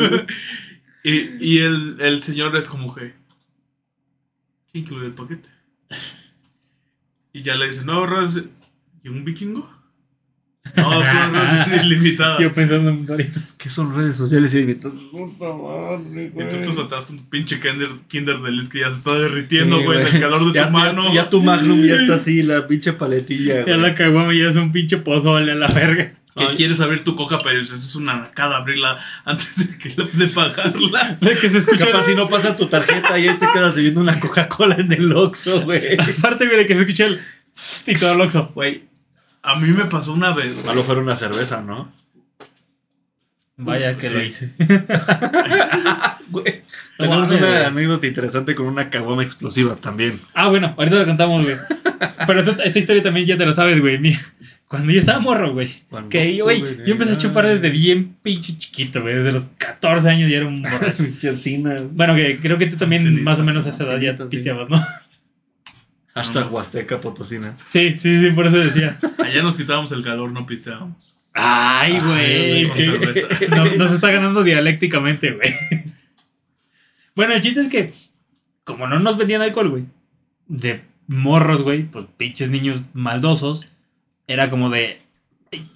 [1.06, 3.14] Y, y el, el señor es como que.
[4.72, 5.50] ¿Qué incluye el paquete?
[7.34, 8.06] Y ya le dice, no,
[9.04, 9.83] ¿Y un vikingo?
[10.76, 12.40] No, pues res ilimitada.
[12.42, 13.54] Yo pensando en doritos.
[13.58, 14.96] ¿Qué son redes sociales ilimitadas?
[14.98, 19.14] Y tú estás atrás con tu pinche kinder, kinder de Liz que ya se está
[19.14, 21.08] derritiendo, Sí, güey, en el calor de ya, tu mano.
[21.10, 23.78] Ya, ya tu Magnum ya está así, la pinche paletilla, Ya güey.
[23.80, 26.14] la caguama ya es un pinche pozole a la verga.
[26.36, 26.56] Que Ay.
[26.56, 31.18] quieres abrir tu coca, pero es una nacada abrirla antes de, que, de pagarla.
[31.22, 31.86] De que se escucha.
[31.86, 35.12] Capaz si no pasa tu tarjeta y ahí te quedas bebiendo una Coca-Cola en el
[35.14, 35.94] Oxxo, güey.
[36.00, 37.20] Aparte, güey, de que se escucha el.
[37.86, 38.52] Y todo el oxo.
[38.56, 38.82] Güey,
[39.44, 40.66] a mí me pasó una vez, güey.
[40.66, 41.92] Malo fuera una cerveza, ¿no?
[43.58, 44.14] Vaya que Sí.
[44.16, 44.50] lo hice.
[46.30, 46.64] Güey.
[46.98, 47.64] No Tenemos mames, una güey.
[47.66, 50.20] anécdota interesante con una caguama explosiva también.
[50.34, 51.58] Ah, bueno, ahorita lo contamos, güey.
[52.26, 54.00] Pero esta, esta historia también ya te lo sabes, güey.
[54.00, 54.20] Mira,
[54.68, 55.70] Cuando yo estaba morro, güey.
[55.90, 59.16] Cuando Que yo, güey, yo empecé a chupar desde bien pinche chiquito, güey.
[59.16, 60.92] Desde los 14 años ya era un morro.
[60.98, 61.76] Pinche encina.
[61.92, 64.30] Bueno, que creo que tú también más o menos a esa edad ya Angelita, sí.
[64.32, 64.84] pisteabas, ¿no?
[66.16, 67.56] Hashtag Huasteca Potosina.
[67.70, 68.98] Sí, sí, sí, por eso decía.
[69.18, 71.16] Allá nos quitábamos el calor, no pisteábamos.
[71.34, 72.68] Ay, güey.
[72.68, 73.28] con que- cerveza.
[73.56, 75.50] no- nos está ganando dialécticamente, güey.
[77.16, 77.94] Bueno, el chiste es que,
[78.64, 79.86] como no nos vendían alcohol, güey,
[80.48, 83.68] de morros, güey, pues pinches niños maldosos,
[84.28, 85.02] era como de.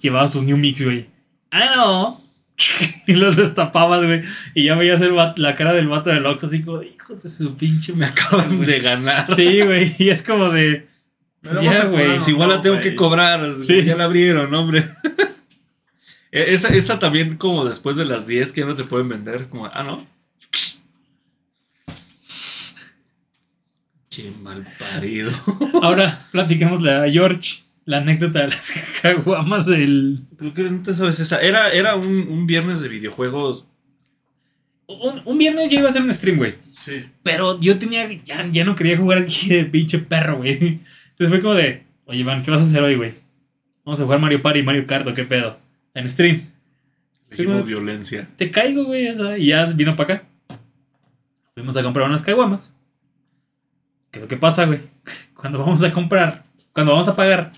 [0.00, 1.06] Llevabas tus New Mix, güey.
[1.50, 2.20] Ah, no.
[3.06, 4.22] Y los destapabas, güey.
[4.54, 7.28] Y ya veías el vato- la cara del vato del Oxxo así como, hijo de
[7.30, 9.34] su pinche Me acaban de ganar.
[9.34, 9.94] Sí, güey.
[9.98, 10.86] Y es como de.
[11.62, 12.16] Ya, güey.
[12.16, 13.40] Pues igual la tengo que cobrar.
[13.66, 13.82] Sí.
[13.82, 14.84] Ya la abrieron, hombre.
[16.30, 19.48] E- esa, esa también como después de las 10 que ya no te pueden vender.
[19.48, 20.06] Como, ah, ¿no?
[24.10, 25.30] Che, mal parido.
[25.82, 28.70] Ahora platiquémosle a George la anécdota de las
[29.02, 30.20] caguamas del.
[30.36, 31.40] Creo que no te sabes esa.
[31.40, 33.66] Era, era un, un viernes de videojuegos.
[34.86, 36.52] Un, un viernes ya iba a hacer un stream, güey.
[36.68, 37.06] Sí.
[37.22, 38.12] Pero yo tenía.
[38.24, 40.80] Ya, ya no quería jugar aquí de pinche perro, güey.
[41.12, 41.84] Entonces fue como de.
[42.04, 43.14] Oye, Iván, ¿qué vas a hacer hoy, güey?
[43.86, 45.58] Vamos a jugar Mario Party y Mario Kart, ¿o ¿qué pedo?
[45.94, 46.42] En stream.
[47.30, 48.28] Sí, violencia.
[48.36, 49.08] Te caigo, güey.
[49.08, 50.28] o sea, y ya vino para acá.
[51.54, 52.70] Fuimos a comprar unas caguamas.
[54.10, 54.80] ¿Qué es lo que pasa, güey?
[55.34, 56.44] Cuando vamos a comprar,
[56.74, 57.52] cuando vamos a pagar,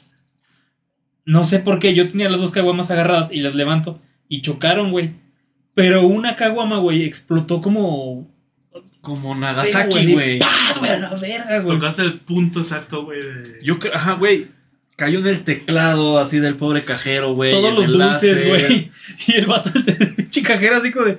[1.31, 4.90] no sé por qué, yo tenía las dos caguamas agarradas y las levanto y chocaron,
[4.90, 5.12] güey.
[5.74, 8.28] Pero una caguama, güey, explotó como.
[9.01, 10.39] Como Nagasaki, güey.
[10.40, 10.90] ¡Paz, güey!
[10.90, 11.78] A la verga, güey.
[11.78, 13.20] Tocaste el punto exacto, güey.
[13.23, 14.48] de- Yo creo, ajá, güey.
[14.97, 17.52] Cayó en el teclado así del pobre cajero, güey.
[17.52, 18.90] Todos los dulces, güey.
[19.28, 21.19] Y el vato de pinche cajero así como de.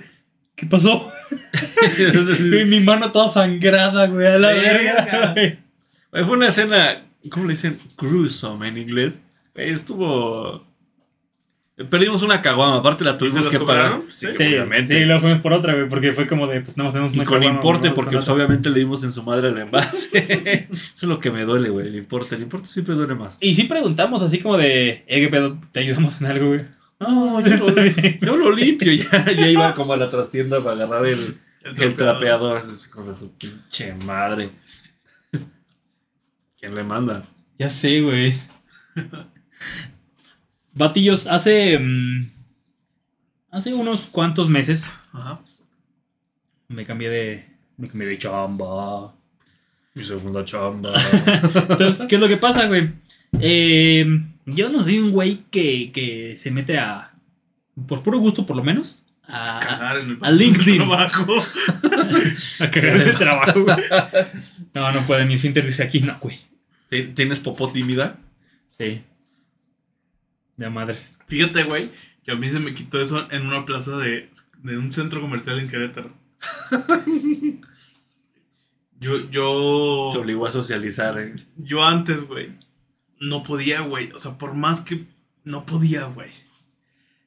[0.55, 1.11] ¿Qué pasó?
[2.61, 5.33] Y mi mano toda sangrada, güey, a la Verga.
[5.33, 5.57] Güey,
[6.25, 7.79] Fue una escena, ¿cómo le dicen?
[7.97, 9.21] Gruesome en inglés.
[9.55, 10.69] Estuvo...
[11.89, 14.01] Perdimos una caguama, aparte la tuvimos que pagar.
[14.13, 14.99] Sí, Sí, obviamente.
[14.99, 17.25] sí, luego fuimos por otra, güey, porque fue como de, pues más tenemos Y una
[17.25, 20.67] con caguama, importe, porque con pues, obviamente le dimos en su madre el envase.
[20.71, 22.35] Eso es lo que me duele, güey, el importe.
[22.35, 23.37] El importe siempre duele más.
[23.39, 25.57] Y sí preguntamos así como de, eh, ¿qué pedo?
[25.71, 26.65] ¿Te ayudamos en algo, güey?
[26.99, 27.83] No, yo lo-.
[28.21, 31.93] Yo lo limpio, ya, ya iba como a la trastienda para agarrar el, El el
[31.95, 32.59] trapeador.
[32.59, 34.51] Esos hijos de su pinche madre.
[36.59, 37.23] ¿Quién le manda?
[37.57, 38.33] Ya sé, güey.
[40.73, 41.77] Batillos, hace.
[41.79, 42.29] mm,
[43.51, 45.39] hace unos cuantos meses Ajá.
[46.69, 47.45] me cambié de.
[47.77, 49.13] Me cambié de chamba.
[49.93, 50.93] Mi segunda chamba.
[51.69, 52.91] Entonces, ¿qué es lo que pasa, güey?
[53.39, 54.05] Eh,
[54.45, 57.11] yo no soy un güey que, que se mete a.
[57.87, 59.03] Por puro gusto, por lo menos.
[59.27, 60.77] A, a, Cagar en el a LinkedIn.
[60.87, 61.25] trabajo.
[62.59, 63.77] a cagar de trabajo, güey.
[64.73, 65.25] No, no puede.
[65.25, 66.39] Mi finter dice aquí, no, güey.
[66.89, 68.17] ¿Ti- ¿Tienes popó tímida?
[68.77, 69.01] Sí.
[70.61, 71.17] De madres.
[71.27, 71.91] Fíjate, güey,
[72.23, 74.29] que a mí se me quitó eso en una plaza de,
[74.61, 76.13] de un centro comercial en Querétaro.
[78.99, 79.51] Yo, Te yo,
[80.11, 81.17] obligó a socializar.
[81.17, 81.33] ¿eh?
[81.57, 82.51] yo antes, güey,
[83.19, 84.11] no podía, güey.
[84.11, 85.05] O sea, por más que
[85.43, 86.29] no podía, güey.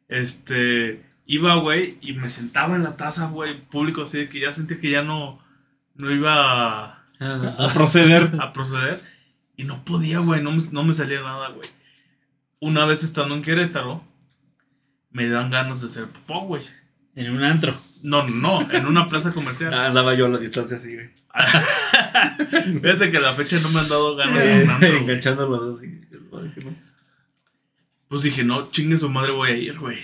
[0.06, 4.52] Este, iba, güey, y me sentaba en la taza, güey, público, así de que ya
[4.52, 5.40] sentía que ya no,
[5.97, 8.31] no iba a, A proceder.
[8.40, 9.01] a proceder.
[9.56, 11.69] Y no podía, güey, no me, no me salía nada, güey.
[12.64, 14.02] Una vez estando en Querétaro,
[15.10, 16.62] me dan ganas de hacer popó, güey.
[17.14, 17.76] En un antro.
[18.02, 19.72] No, no, no, en una plaza comercial.
[19.74, 21.10] Ah, Andaba yo a la distancia así, güey.
[22.80, 25.00] Fíjate que a la fecha no me han dado ganas de un antro, güey.
[25.02, 26.00] Enganchándolos así.
[26.32, 26.74] Ay, que no.
[28.08, 29.98] Pues dije, no, chingue su madre, voy a ir, güey.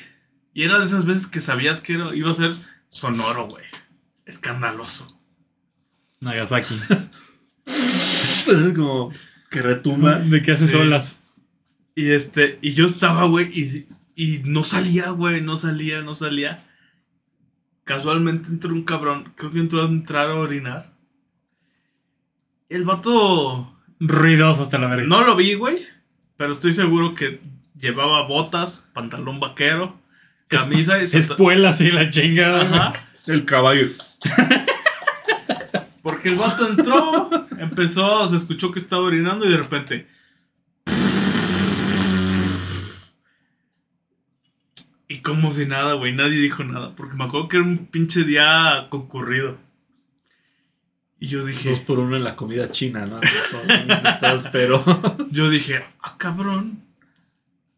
[0.54, 2.54] Y era de esas veces que sabías que era- iba a ser
[2.90, 3.64] sonoro, güey.
[4.26, 5.06] Escandaloso.
[6.20, 6.74] Nagasaki.
[8.44, 9.12] Pues es como
[9.50, 10.16] que retumba.
[10.18, 10.76] ¿De qué haces Sí.
[10.76, 11.16] olas?
[11.94, 16.64] Y este, y yo estaba, güey, y, y no salía, güey, no salía, no salía.
[17.84, 20.92] Casualmente entró un cabrón, creo que entró a entrar a orinar.
[22.68, 25.06] El vato, Ruidoso hasta la verga.
[25.06, 25.78] no lo vi, güey,
[26.36, 27.40] pero estoy seguro que
[27.78, 30.00] llevaba botas, pantalón vaquero,
[30.48, 32.62] camisa y Espuelas y la chingada.
[32.62, 32.92] Ajá.
[33.26, 33.88] El caballo.
[36.02, 40.06] Porque el vato entró, empezó, se escuchó que estaba orinando y de repente.
[45.20, 46.94] Y como si nada, güey, nadie dijo nada.
[46.96, 49.58] Porque me acuerdo que era un pinche día concurrido.
[51.18, 53.20] Y yo Dos dije, por uno en la comida china, ¿no?
[53.20, 54.82] Estás, pero.
[55.30, 56.82] yo dije, ah, cabrón.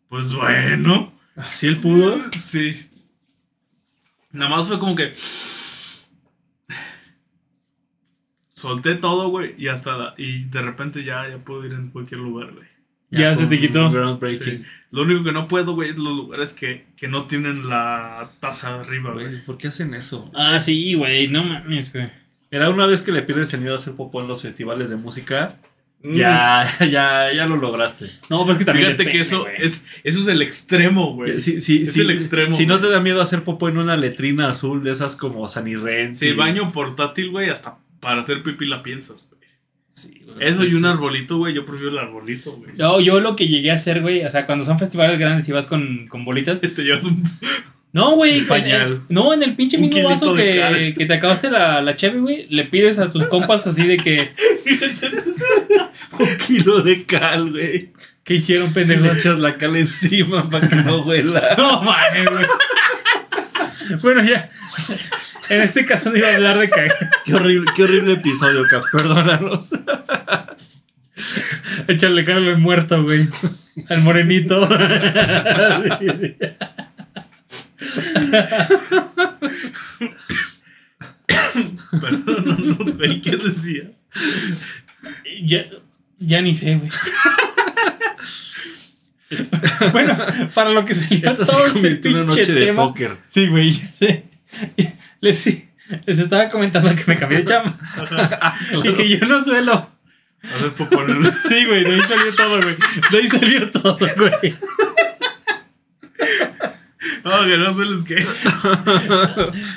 [0.09, 1.13] Pues bueno.
[1.35, 2.17] Así él pudo.
[2.41, 2.89] Sí.
[4.31, 5.13] Nada más fue como que.
[8.51, 12.21] Solté todo, güey, y hasta la- y de repente ya, ya puedo ir en cualquier
[12.21, 12.69] lugar, güey.
[13.13, 13.91] Ya se te quitó.
[13.91, 14.43] Groundbreaking.
[14.43, 14.71] Sí.
[14.91, 18.81] Lo único que no puedo, güey, es los lugares que, que no tienen la taza
[18.81, 19.43] arriba, güey.
[19.45, 20.31] ¿por qué hacen eso?
[20.35, 21.29] Ah, sí, güey.
[21.29, 22.11] No mames, güey.
[22.51, 24.97] Era una vez que le pierdes el miedo a hacer popó en los festivales de
[24.97, 25.57] música.
[26.05, 28.07] Ya, ya, ya lo lograste.
[28.29, 28.87] No, pero es que también.
[28.97, 31.39] Fíjate que eso es, eso es el extremo, güey.
[31.39, 33.97] Si, si, Es si- el extremo, Si no te da miedo hacer popó en una
[33.97, 36.17] letrina azul de esas como Sanirren.
[36.17, 39.42] Sí, baño portátil, güey, hasta para hacer pipí la piensas, güey.
[39.95, 40.49] Sí, güey.
[40.49, 42.73] Eso y un arbolito, güey, yo prefiero el arbolito, güey.
[42.77, 45.53] No, yo lo que llegué a hacer, güey, o sea, cuando son festivales grandes y
[45.53, 46.61] vas con, con bolitas.
[46.63, 47.23] Te llevas un...
[47.93, 48.41] No, güey.
[48.41, 48.93] Un pañal.
[48.93, 52.21] en- no, en el pinche Un mismo vaso que, que te acabaste la, la cheve,
[52.21, 52.47] güey.
[52.49, 54.33] Le pides a tus compas así de que.
[54.57, 55.35] ¿Sí me entiendes?
[56.19, 57.91] Un kilo de cal, güey.
[58.25, 59.05] ¿Qué hicieron, pendejo?
[59.05, 61.55] Le echas la cal encima para que no huela.
[61.59, 62.47] No mames, güey.
[64.01, 64.51] Bueno, ya.
[65.49, 66.97] En este caso no iba a hablar de cagar.
[67.25, 68.83] Qué horrible, qué horrible episodio, Cap.
[68.93, 69.71] Perdónanos.
[71.89, 73.29] Échale cara al muerto, güey.
[73.89, 74.69] Al morenito.
[82.01, 84.05] Perdón, güey, ¿qué decías?
[85.45, 85.65] ya,
[86.19, 86.91] ya ni sé, güey.
[89.93, 90.17] bueno,
[90.55, 93.17] para lo que se Esto se todo este convirtió en una noche de tema- póker.
[93.29, 94.25] Sí, güey, ya sé.
[95.23, 95.47] Les,
[96.07, 97.79] estaba comentando que me cambié de chamba.
[98.85, 99.73] Y que yo no suelo.
[99.73, 101.33] A ver, por ponerlo.
[101.49, 102.77] Sí, güey, de ahí salió todo, güey.
[103.11, 104.55] De ahí salió todo, güey.
[107.25, 108.27] No, que no sueles que.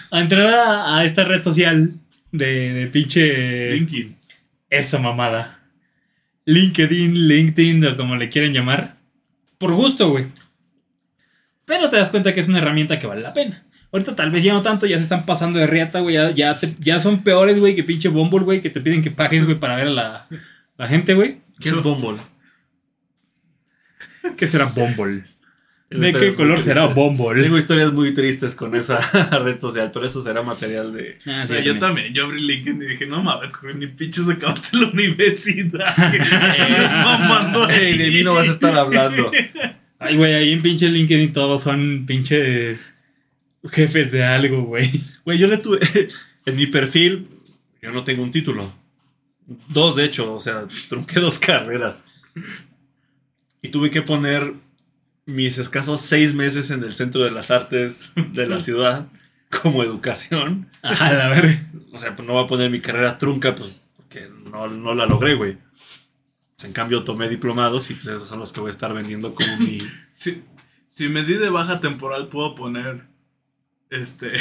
[0.09, 1.93] A entrar a, a esta red social
[2.31, 3.71] de, de pinche.
[3.73, 4.17] Linkin.
[4.71, 5.59] Esa mamada.
[6.45, 8.95] LinkedIn, LinkedIn o como le quieren llamar.
[9.59, 10.25] Por gusto, güey.
[11.65, 13.63] Pero te das cuenta que es una herramienta que vale la pena.
[13.91, 16.15] Ahorita tal vez ya no tanto, ya se están pasando de riata, güey.
[16.15, 19.11] Ya, ya, te- ya son peores, güey, que pinche Bumble, güey, que te piden que
[19.11, 20.27] pagues, güey, para ver a la,
[20.77, 21.37] la gente, güey.
[21.59, 22.17] ¿Qué es Bumble?
[24.37, 25.23] ¿Qué será Bumble?
[25.87, 26.87] ¿De qué color será.
[26.87, 27.41] Bumble?
[27.43, 28.99] Tengo historias muy tristes con esa
[29.43, 31.19] red social, pero eso será material de...
[31.27, 34.77] Ah, sí, yo también, yo abrí LinkedIn y dije, no mames, güey, ni pinches acabaste
[34.77, 35.95] la universidad.
[36.11, 39.31] ¿Qué estás mamando Ey, de mí no vas a estar hablando.
[39.99, 42.94] Ay, güey, ahí en pinche LinkedIn todos son pinches
[43.69, 44.89] jefes de algo, güey.
[45.23, 45.79] Güey, yo le tuve...
[46.47, 47.27] En mi perfil,
[47.81, 48.71] yo no tengo un título.
[49.67, 51.97] Dos, de hecho, o sea, trunqué dos carreras.
[53.63, 54.53] Y tuve que poner
[55.25, 59.07] mis escasos seis meses en el centro de las artes de la ciudad
[59.49, 60.69] como educación.
[60.83, 61.59] A la verga.
[61.91, 65.07] O sea, pues no voy a poner mi carrera trunca, pues, porque no, no la
[65.07, 65.57] logré, güey.
[66.55, 69.33] Pues, en cambio, tomé diplomados y pues esos son los que voy a estar vendiendo
[69.33, 69.79] como mi...
[70.11, 70.43] Si,
[70.91, 73.14] si me di de baja temporal, puedo poner
[73.89, 74.31] este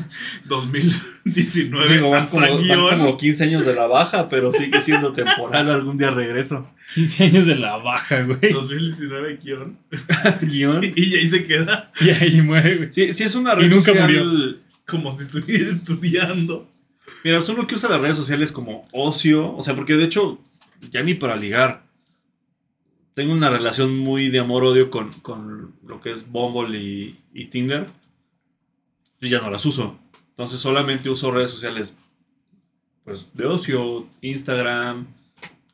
[0.44, 2.98] 2019 Digo, van como, van guion.
[2.98, 5.70] como 15 años de la baja, pero sigue siendo temporal.
[5.70, 6.68] Algún día regreso.
[6.94, 8.52] 15 años de la baja, güey.
[8.52, 9.78] 2019 guion.
[10.42, 10.84] Guión.
[10.96, 12.88] Y ahí se queda Y ahí muere, güey.
[12.92, 14.06] Sí, sí es una Y red nunca social...
[14.26, 14.56] murió.
[14.86, 16.68] como si estuviera estudiando.
[17.24, 20.40] Mira, pues uno que usa las redes sociales como ocio, o sea, porque de hecho,
[20.90, 21.84] ya ni para ligar.
[23.14, 27.88] Tengo una relación muy de amor-odio con, con lo que es Bumble y, y Tinder.
[29.20, 29.98] Yo ya no las uso.
[30.30, 31.96] Entonces solamente uso redes sociales,
[33.04, 35.06] pues, de ocio, Instagram,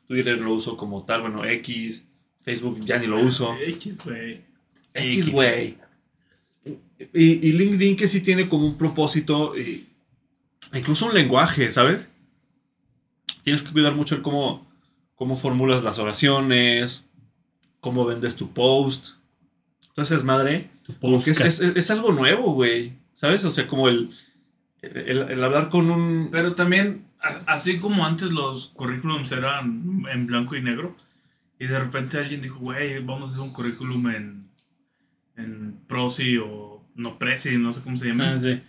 [0.07, 2.03] Twitter lo uso como tal, bueno, X,
[2.43, 3.55] Facebook ya ni lo uso.
[3.59, 4.41] X, güey.
[4.93, 5.77] X, güey.
[7.13, 9.85] Y, y LinkedIn que sí tiene como un propósito, y
[10.73, 12.09] incluso un lenguaje, ¿sabes?
[13.43, 14.67] Tienes que cuidar mucho el cómo,
[15.15, 17.05] cómo formulas las oraciones,
[17.79, 19.15] cómo vendes tu post.
[19.89, 20.69] Entonces, madre,
[20.99, 22.93] como que es, es- es- es algo nuevo, güey.
[23.17, 23.43] ¿Sabes?
[23.45, 24.11] O sea, como el,
[24.83, 26.29] el, el hablar con un...
[26.31, 27.05] Pero también,
[27.47, 30.95] así como antes los currículums eran en blanco y negro,
[31.59, 34.47] y de repente alguien dijo, güey, vamos a hacer un currículum en,
[35.35, 38.33] en Prosi o no Prezi, no sé cómo se llama.
[38.33, 38.61] Ah, sí.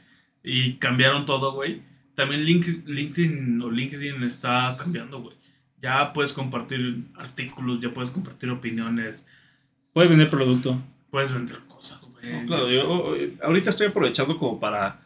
[0.42, 1.82] Y cambiaron todo, güey.
[2.14, 5.36] También Link- LinkedIn o LinkedIn está cambiando, güey.
[5.82, 9.26] Ya puedes compartir artículos, ya puedes compartir opiniones,
[9.92, 10.80] Puedes vender producto.
[11.10, 12.32] puedes vender cosas, güey.
[12.40, 15.00] No, claro, yo eh, ahorita estoy aprovechando como para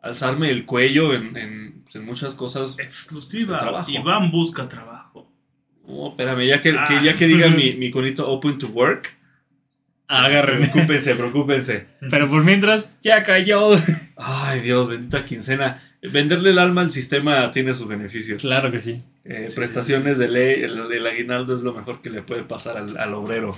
[0.00, 2.78] alzarme el cuello en, en, pues, en muchas cosas.
[2.78, 3.84] Exclusiva.
[3.88, 5.30] Iván busca trabajo.
[5.86, 6.84] No, espérame, ya que, Ah.
[6.88, 9.14] que- ya que diga mi, mi conito open to work.
[10.06, 10.66] Agárrenme.
[10.68, 11.86] Preocúpense, preocúpense.
[12.10, 13.70] Pero por mientras, ya cayó.
[14.16, 15.82] Ay, Dios, bendita quincena.
[16.02, 18.42] Venderle el alma al sistema tiene sus beneficios.
[18.42, 19.02] Claro que sí.
[19.24, 22.76] Eh, Sí, prestaciones de ley, el, el aguinaldo es lo mejor que le puede pasar
[22.76, 23.56] al, al obrero.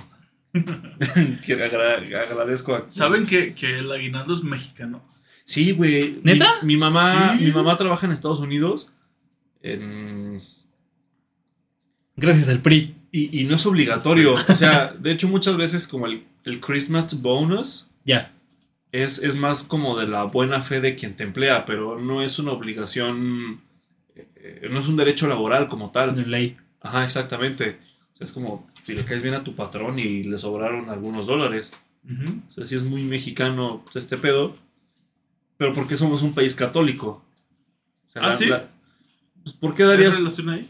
[1.45, 2.89] Que agra- agradezco a...
[2.89, 5.03] ¿Saben que, que el aguinaldo es mexicano?
[5.45, 6.19] Sí, güey.
[6.23, 6.55] ¿Neta?
[6.61, 7.45] Mi, mi mamá, Sí.
[7.45, 8.91] mi mamá trabaja en Estados Unidos.
[9.61, 10.41] en-
[12.15, 12.95] Gracias al PRI.
[13.11, 14.33] y, y no es obligatorio.
[14.35, 18.33] O sea, de hecho, muchas veces como el, el Christmas bonus Ya.
[18.91, 22.39] es, es más como de la buena fe de quien te emplea, pero no es
[22.39, 23.61] una obligación,
[24.15, 26.15] eh, no es un derecho laboral como tal.
[26.15, 26.57] De ley.
[26.81, 27.79] Ajá, exactamente.
[28.13, 31.25] O sea, es como si le caes bien a tu patrón y le sobraron algunos
[31.27, 31.73] dólares.
[32.49, 34.55] O sea, sí es muy mexicano pues, este pedo,
[35.57, 37.21] pero porque somos un país católico.
[38.07, 38.45] O sea, ¿Ah, sí?
[39.43, 40.15] pues, ¿por, qué ¿Hay darías,
[40.47, 40.67] ahí?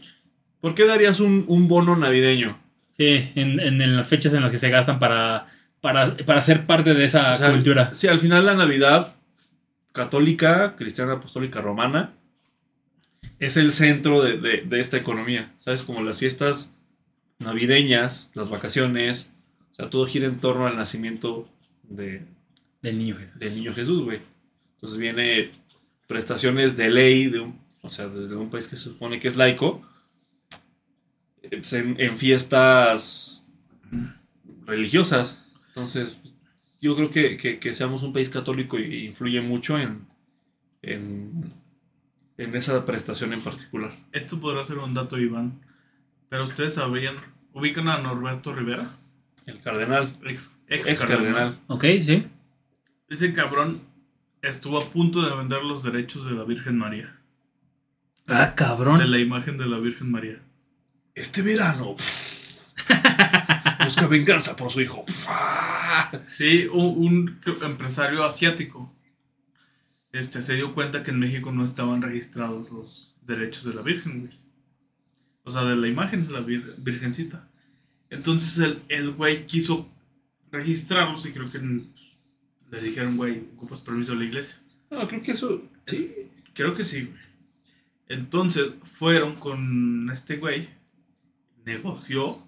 [0.60, 2.58] ¿Por qué darías un, un bono navideño?
[2.90, 5.46] Sí, en, en- en las fechas en las que se gastan para,
[5.80, 7.94] para, para ser parte de esa O sea, cultura.
[7.94, 9.14] Sí, al final la Navidad
[9.92, 12.14] católica, cristiana, apostólica, romana,
[13.38, 15.52] es el centro de, de- de esta economía.
[15.58, 15.84] ¿Sabes?
[15.84, 16.72] Como las fiestas
[17.38, 19.32] navideñas, las vacaciones,
[19.72, 21.48] o sea, todo gira en torno al nacimiento
[21.84, 22.22] de,
[22.82, 23.38] Del niño Jesús.
[23.38, 24.20] del niño Jesús, güey.
[24.74, 25.50] Entonces viene
[26.06, 29.36] prestaciones de ley de un, o sea, de, un país que se supone que es
[29.36, 29.82] laico,
[31.42, 33.48] eh, pues, en, en fiestas
[34.66, 35.44] religiosas.
[35.68, 36.34] Entonces, pues,
[36.80, 40.06] yo creo que, que- que seamos un país católico y- influye mucho en,
[40.82, 41.52] en,
[42.36, 43.96] en esa prestación en particular.
[44.12, 45.60] Esto podrá ser un dato, Iván.
[46.28, 47.16] Pero ustedes sabrían,
[47.52, 48.96] ubican a Norberto Rivera,
[49.46, 51.34] El cardenal, ex, ex, ex cardenal.
[51.34, 51.60] cardenal.
[51.68, 52.26] Ok, sí.
[53.08, 53.80] Ese cabrón
[54.42, 57.14] estuvo a punto de vender los derechos de la Virgen María.
[58.26, 59.10] Ah, De cabrón.
[59.10, 60.38] la imagen de la Virgen María.
[61.14, 61.96] Este verano
[63.84, 65.04] busca venganza por su hijo.
[66.28, 68.94] Sí, un, un empresario asiático
[70.12, 74.20] este, se dio cuenta que en México no estaban registrados los derechos de la Virgen,
[74.20, 74.38] güey.
[75.48, 77.48] O sea, de la imagen de la vir- Virgencita.
[78.10, 79.88] Entonces el, el güey quiso
[80.52, 81.82] registrarlos y creo que pues,
[82.70, 84.58] le dijeron, güey, ocupas permiso de la iglesia.
[84.90, 85.62] No, creo que eso.
[85.86, 86.14] Sí.
[86.54, 87.18] Creo que sí, güey.
[88.08, 90.68] Entonces fueron con este güey,
[91.64, 92.42] negoció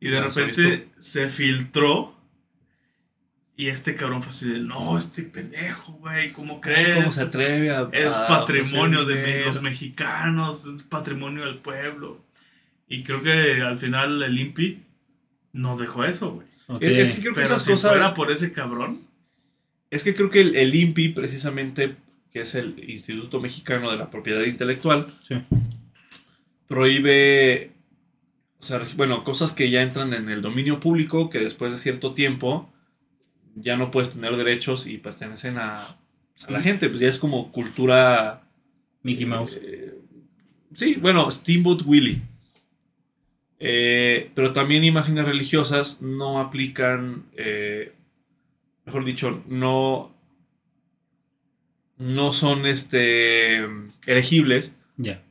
[0.00, 2.14] y de Ah, ¿se ha repente se filtró.
[3.56, 6.96] Y este cabrón fue así de, no, este pendejo, güey, ¿cómo crees?
[6.98, 7.88] ¿Cómo se atreve a.?
[7.92, 12.24] Es a patrimonio de los mexicanos, es patrimonio del pueblo.
[12.88, 14.82] Y creo que al final el INPI
[15.52, 16.46] no dejó eso, güey.
[16.80, 17.90] Es, es que creo que Pero esas si cosas.
[17.92, 19.00] fuera por ese cabrón,
[19.90, 21.96] Es que creo que el, el INPI, precisamente,
[22.32, 25.36] que es el Instituto Mexicano de la Propiedad Intelectual, Sí.
[26.66, 27.72] prohíbe,
[28.60, 32.14] o sea, bueno, cosas que ya entran en el dominio público, que después de cierto
[32.14, 32.72] tiempo
[33.54, 37.52] ya no puedes tener derechos y pertenecen a, a la gente, pues ya es como
[37.52, 38.42] cultura...
[39.02, 39.58] Mickey Mouse.
[39.60, 39.94] eh,
[40.74, 42.22] sí, bueno, Steamboat Willie.
[43.66, 47.94] Eh, pero también imágenes religiosas no aplican, eh,
[48.84, 50.14] mejor dicho, no,
[51.96, 53.64] no son este,
[54.06, 54.76] elegibles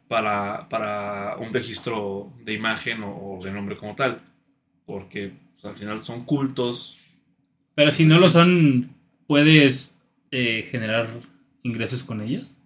[0.07, 4.19] para, para un registro de imagen o, o de nombre como tal.
[4.87, 6.97] Porque pues, al final son cultos.
[7.75, 8.89] Pero si no lo son,
[9.27, 9.93] ¿puedes
[10.31, 11.07] eh, generar
[11.61, 12.57] ingresos con ellos?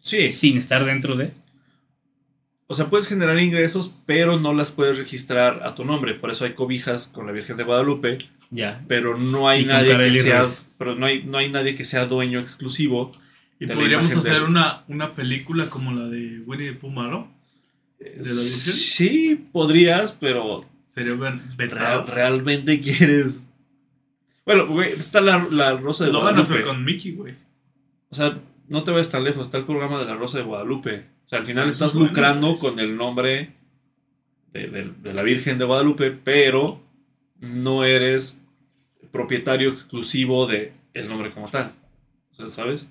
[0.00, 0.32] Sí.
[0.32, 1.32] Sin estar dentro de.
[2.68, 6.14] O sea, puedes generar ingresos, pero no las puedes registrar a tu nombre.
[6.14, 8.18] Por eso hay cobijas con la Virgen de Guadalupe,
[8.50, 8.84] Ya.
[8.88, 12.40] pero no hay nadie que sea, pero no hay, no hay nadie que sea dueño
[12.40, 13.12] exclusivo.
[13.60, 17.28] y podríamos hacer una, una película como la de Winnie the Pooh malo.
[17.98, 18.34] ¿De la Virgen?
[18.74, 21.14] Sí, podrías, pero Sería
[21.56, 23.48] real- realmente quieres.
[24.44, 26.54] Bueno, güey, está la, la Rosa de Lo van a Guadalupe.
[26.54, 27.34] hacer con Mickey, güey.
[28.10, 28.38] O sea,
[28.68, 31.04] no te vayas tan lejos, está el programa de la Rosa de Guadalupe.
[31.26, 33.52] O sea, al final Eso estás bueno, lucrando con el nombre
[34.52, 36.80] de, de- de la Virgen de Guadalupe, pero
[37.40, 38.44] no eres
[39.10, 41.74] propietario exclusivo de el nombre como tal.
[42.32, 42.86] O sea, ¿sabes?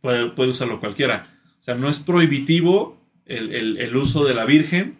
[0.00, 1.24] Puede, puede usarlo cualquiera.
[1.60, 4.96] O sea, no es prohibitivo el, el- el uso de la Virgen,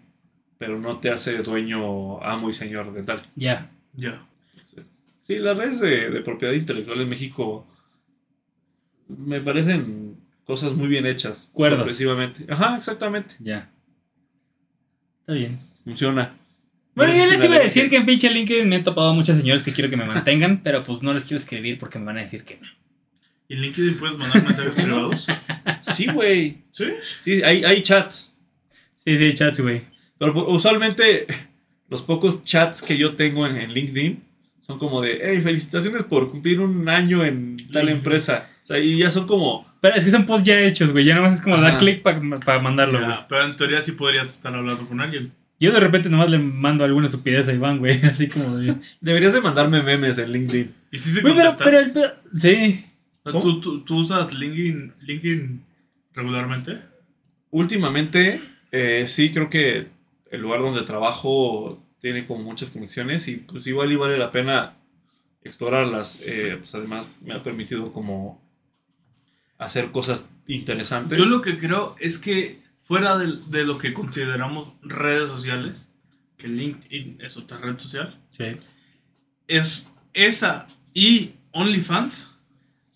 [0.58, 3.22] pero no te hace dueño, amo y señor de tal.
[3.36, 3.70] Ya.
[3.94, 4.26] Ya.
[5.22, 7.66] Sí, las redes de, de propiedad intelectual en México
[9.08, 10.01] me parecen
[10.52, 11.50] cosas muy bien hechas.
[11.54, 12.44] Sorpresivamente.
[12.52, 13.34] Ajá, exactamente.
[13.38, 13.70] Ya.
[15.20, 15.58] Está bien.
[15.84, 16.32] Funciona.
[16.94, 19.14] Bueno, No yo les iba a decir que en pinche LinkedIn me han topado a
[19.14, 22.04] muchas señoras que quiero que me mantengan, pero pues no les quiero escribir porque me
[22.04, 22.68] van a decir que no.
[23.48, 25.26] ¿Y en LinkedIn puedes mandar mensajes privados?
[25.94, 26.58] Sí, güey.
[26.70, 26.84] ¿Sí?
[27.20, 28.34] Sí, hay, hay chats.
[29.04, 29.82] Sí, sí, chats, güey.
[30.18, 31.26] Pero pu- usualmente
[31.88, 34.22] los pocos chats que yo tengo en, en LinkedIn
[34.66, 37.88] son como de, hey, felicitaciones por cumplir un año en tal LinkedIn.
[37.96, 38.48] empresa.
[38.62, 41.04] O sea, y ya son como, Pero es que son posts ya hechos, güey.
[41.04, 43.10] Ya nada más es como dar clic para mandarlo, güey.
[43.10, 45.32] Ya, pero en teoría sí podrías estar hablando con alguien.
[45.59, 48.00] Yo de repente nomás le mando alguna estupidez a Iván, güey.
[48.06, 48.76] Así como de.
[49.00, 50.72] deberías de mandarme memes en LinkedIn.
[50.92, 52.84] Y sí se Güey, pero, pero, Sí.
[53.24, 53.42] O sea, ¿Cómo?
[53.42, 55.64] ¿Tú, tú, tú usas LinkedIn, LinkedIn
[56.14, 56.78] regularmente?
[57.50, 58.40] Últimamente,
[58.70, 59.88] eh, sí creo que
[60.30, 64.74] el lugar donde trabajo tiene como muchas conexiones y pues igual y vale la pena
[65.42, 66.20] explorarlas.
[66.24, 68.41] Eh, pues además me ha permitido como
[69.64, 71.18] hacer cosas interesantes.
[71.18, 75.90] Yo lo que creo es que fuera de, de lo que consideramos redes sociales,
[76.36, 78.56] que LinkedIn es otra red social, Sí.
[79.48, 82.30] es esa y OnlyFans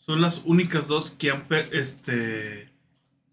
[0.05, 2.68] son las únicas dos que han este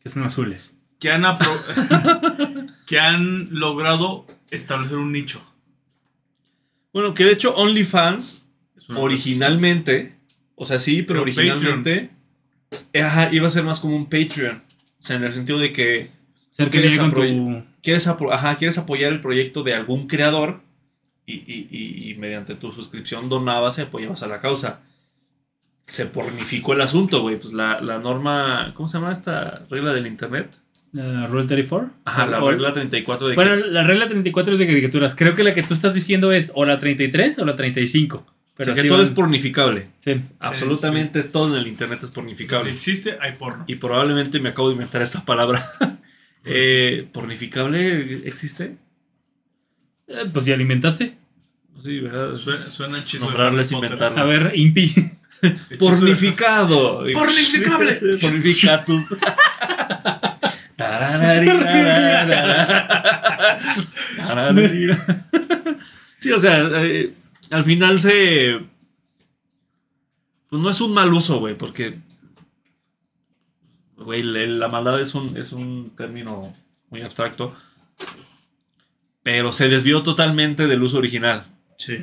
[0.01, 0.73] Que son azules.
[0.99, 1.23] que han
[2.88, 5.41] que han logrado establecer un nicho.
[6.93, 8.45] Bueno, que de hecho OnlyFans
[8.95, 10.15] originalmente,
[10.55, 12.11] o sea, sí, pero, Pero originalmente
[13.01, 14.57] ajá, iba a ser más como un Patreon.
[14.99, 16.11] O sea, en el sentido de que
[16.51, 18.31] Ser que ¿Quieres tu.
[18.31, 20.61] ajá, apoyar el proyecto de algún creador
[21.25, 24.81] y, y- y- y mediante tu suscripción donabas y apoyabas a la causa.
[25.85, 27.37] Se pornificó el asunto, güey.
[27.39, 30.49] Pues la, la norma, ¿cómo se llama esta regla del internet?
[30.93, 31.89] la Rule 34.
[32.05, 35.15] Ajá, la O- regla 34 de Bueno, que la regla 34 es de caricaturas.
[35.15, 38.23] Creo que la que tú estás diciendo es o la 33 o la 35.
[38.53, 39.88] O Pero sea, que sí todo van- es pornificable.
[39.99, 40.21] Sí.
[40.39, 42.71] Absolutamente todo en el internet es Si pornificable.
[42.71, 43.63] existe, hay porno.
[43.67, 45.65] Y probablemente me acabo de inventar esta palabra.
[46.45, 48.75] Eh, ¿Pornificable existe?
[50.09, 51.15] Eh, pues ya alimentaste.
[51.81, 52.35] Sí, ¿verdad?
[52.35, 54.19] Suena, suena hechizo Nombrarles, inventarlo.
[54.19, 54.93] A ver, Impi.
[55.80, 57.05] Pornificado.
[57.13, 57.93] Pornificable.
[58.21, 59.05] Pornificatus.
[66.19, 67.13] sí, o sea, eh,
[67.49, 68.60] al final se.
[70.49, 71.99] Pues no es un mal uso, güey, porque.
[73.98, 76.52] Güey, la maldad es un, es un término
[76.90, 77.56] muy abstracto.
[79.22, 81.45] Pero se desvió totalmente del uso original.
[81.78, 81.99] Sí.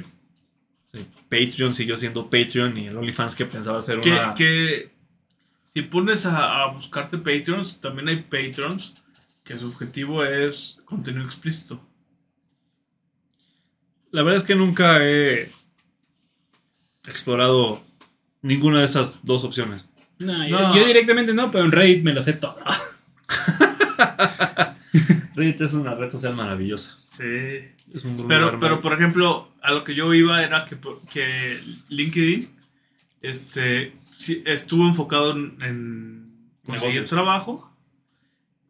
[0.92, 4.34] Sí, Patreon siguió siendo Patreon y el OnlyFans que pensaba ser Que, una.
[4.34, 4.90] que
[5.72, 8.94] si pones a, a buscarte Patreons, también hay Patreons
[9.44, 11.80] que su objetivo es contenido explícito.
[14.10, 15.50] La verdad es que nunca he
[17.06, 17.82] explorado
[18.42, 19.86] ninguna de esas dos opciones.
[20.18, 20.76] No, yo, No.
[20.76, 22.56] yo directamente no, pero en Reddit me lo sé todo.
[25.34, 26.94] Reddit es una red social maravillosa.
[26.98, 27.24] Sí.
[27.94, 30.76] Es un Pero, pero por ejemplo, a lo que yo iba era que,
[31.12, 32.48] que LinkedIn
[33.22, 33.94] este,
[34.44, 36.32] estuvo enfocado en, en
[36.64, 37.10] conseguir Negocios.
[37.10, 37.76] trabajo,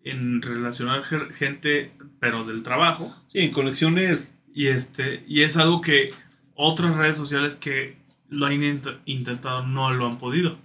[0.05, 3.15] en relacionar ge- gente, pero del trabajo.
[3.29, 4.31] Sí, en conexiones.
[4.55, 6.13] Y, este, y es algo que
[6.55, 7.97] otras redes sociales que
[8.29, 10.59] lo han int- intentado no lo han podido.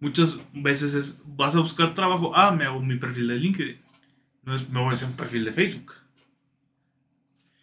[0.00, 3.76] Muchas veces es, vas a buscar trabajo, ah, me hago mi perfil de LinkedIn.
[4.44, 5.92] No es, me voy a hacer un perfil de Facebook.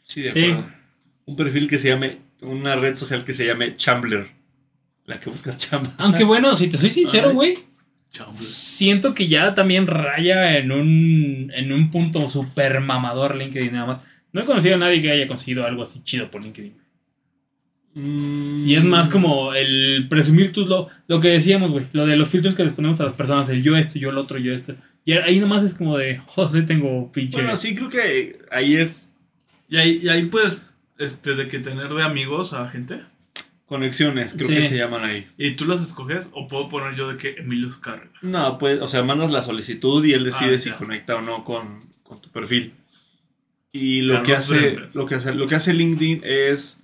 [0.03, 0.51] Sí, de Sí.
[0.51, 0.71] acuerdo.
[1.25, 2.19] Un perfil que se llame.
[2.41, 4.29] Una red social que se llame Chambler.
[5.05, 5.91] La que buscas chamba.
[5.97, 7.57] Aunque bueno, si te soy sincero, güey,
[8.11, 8.43] Chambler.
[8.43, 14.07] siento que ya también raya en un, en un punto super mamador LinkedIn nada más.
[14.33, 16.73] No he conocido a nadie que haya conseguido algo así chido por LinkedIn.
[17.95, 18.67] Mm.
[18.67, 22.27] Y es más como el presumir tus lo, lo que decíamos, güey, lo de los
[22.29, 24.75] filtros que les ponemos a las personas, el yo esto, yo el otro, yo esto.
[25.05, 27.37] Y ahí nomás es como de, José, tengo pinche.
[27.39, 29.13] Bueno, sí, creo que ahí es
[29.69, 30.59] Y ahí, y ahí puedes
[30.97, 33.01] este, de que tener de amigos a gente.
[33.65, 34.55] conexiones, creo Sí.
[34.55, 35.27] que se llaman ahí.
[35.37, 38.07] Y tú las escoges, o puedo poner yo de que Emilio Escarga.
[38.21, 40.75] No, pues, o sea, mandas la solicitud y él decide Ah, si ya.
[40.75, 42.73] conecta o no con, con tu perfil.
[43.73, 46.83] Y lo Carlos que, hace, lo, que hace, lo que hace LinkedIn es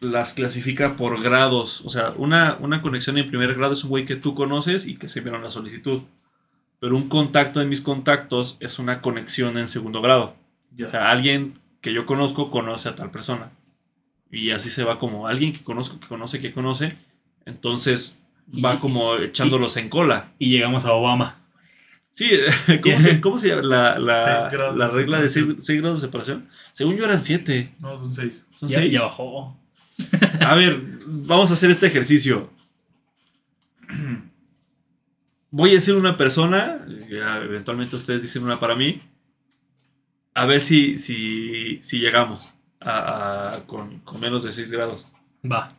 [0.00, 1.80] las clasifica por grados.
[1.84, 4.96] O sea, una, una conexión en primer grado es un güey que tú conoces y
[4.96, 6.02] que se vieron la solicitud.
[6.80, 10.36] Pero un contacto de mis contactos es una conexión en segundo grado.
[10.76, 10.86] Ya.
[10.86, 13.50] O sea, alguien que yo conozco conoce a tal persona.
[14.30, 16.96] Y así se va como alguien que conozco, que conoce, que conoce.
[17.46, 18.20] Entonces
[18.64, 20.32] va Y- como echándolos en cola.
[20.38, 21.38] Y llegamos a Obama.
[22.14, 22.30] Sí,
[22.82, 25.60] ¿cómo se, cómo se llama la, la, grados la regla de separación.
[25.62, 26.48] 6 grados de separación?
[26.72, 27.74] Según yo eran 7.
[27.80, 28.44] No, son seis.
[28.56, 28.92] Son Ya, 6.
[28.92, 29.58] ya bajó.
[30.40, 32.50] A ver, vamos a hacer este ejercicio.
[35.50, 39.00] Voy a decir una persona, ya eventualmente ustedes dicen una para mí,
[40.34, 42.48] a ver si, si, si llegamos
[42.80, 45.06] a, a- con, con menos de 6 grados.
[45.44, 45.72] Va.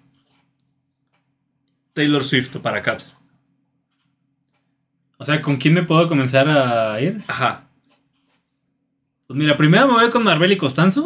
[1.94, 3.18] Taylor Swift para Caps.
[5.18, 7.18] O sea, ¿con quién me puedo comenzar a ir?
[7.28, 7.68] Ajá,
[9.28, 11.06] Pues mira, primero me voy con Marbeli Costanzo,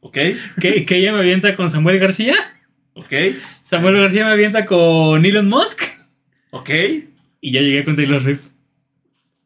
[0.00, 0.18] ok,
[0.60, 2.34] que, que ella me avienta con Samuel García.
[2.94, 3.12] ok,
[3.64, 5.82] Samuel García me avienta con Elon Musk.
[6.50, 6.70] ok.
[7.40, 8.46] Y ya llegué con Taylor Swift.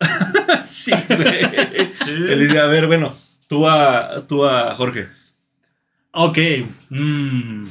[0.67, 1.93] Sí, güey.
[1.95, 2.13] Sí.
[2.39, 3.17] Dice, a ver, bueno,
[3.49, 5.09] tú a, tú a Jorge.
[6.13, 6.39] Ok.
[6.91, 7.65] mm.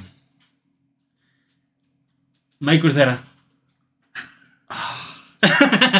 [2.60, 3.24] Michael Cera.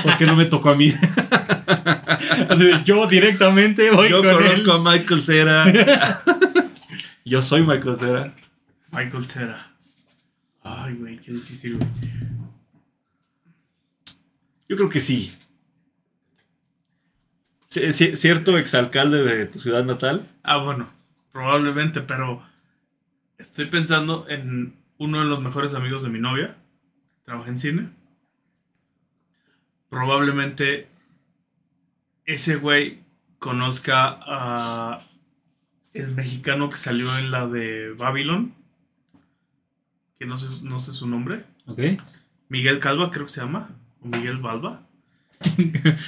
[0.04, 0.94] ¿Por qué no me tocó a mí?
[2.86, 4.88] Yo directamente voy Yo con conozco él.
[4.88, 5.66] a Michael Cera.
[7.26, 8.34] Yo soy Michael Cera.
[8.92, 9.72] Michael Cera.
[10.64, 11.90] Ay, güey, qué difícil, güey.
[14.70, 15.34] Yo creo que sí.
[17.68, 20.26] ¿Cierto exalcalde de tu ciudad natal?
[20.44, 20.90] Ah, bueno,
[21.32, 22.42] probablemente, pero
[23.38, 26.56] estoy pensando en uno de los mejores amigos de mi novia.
[27.26, 27.90] Trabaja en cine.
[29.90, 30.88] Probablemente
[32.26, 33.00] ese güey
[33.40, 35.00] conozca a
[35.94, 38.54] el mexicano que salió en la de Babylon.
[40.20, 41.46] Que no sé, no sé su nombre.
[41.68, 41.80] Ok.
[42.50, 43.70] Miguel Calva, creo que se llama.
[44.02, 44.84] O Miguel Balba.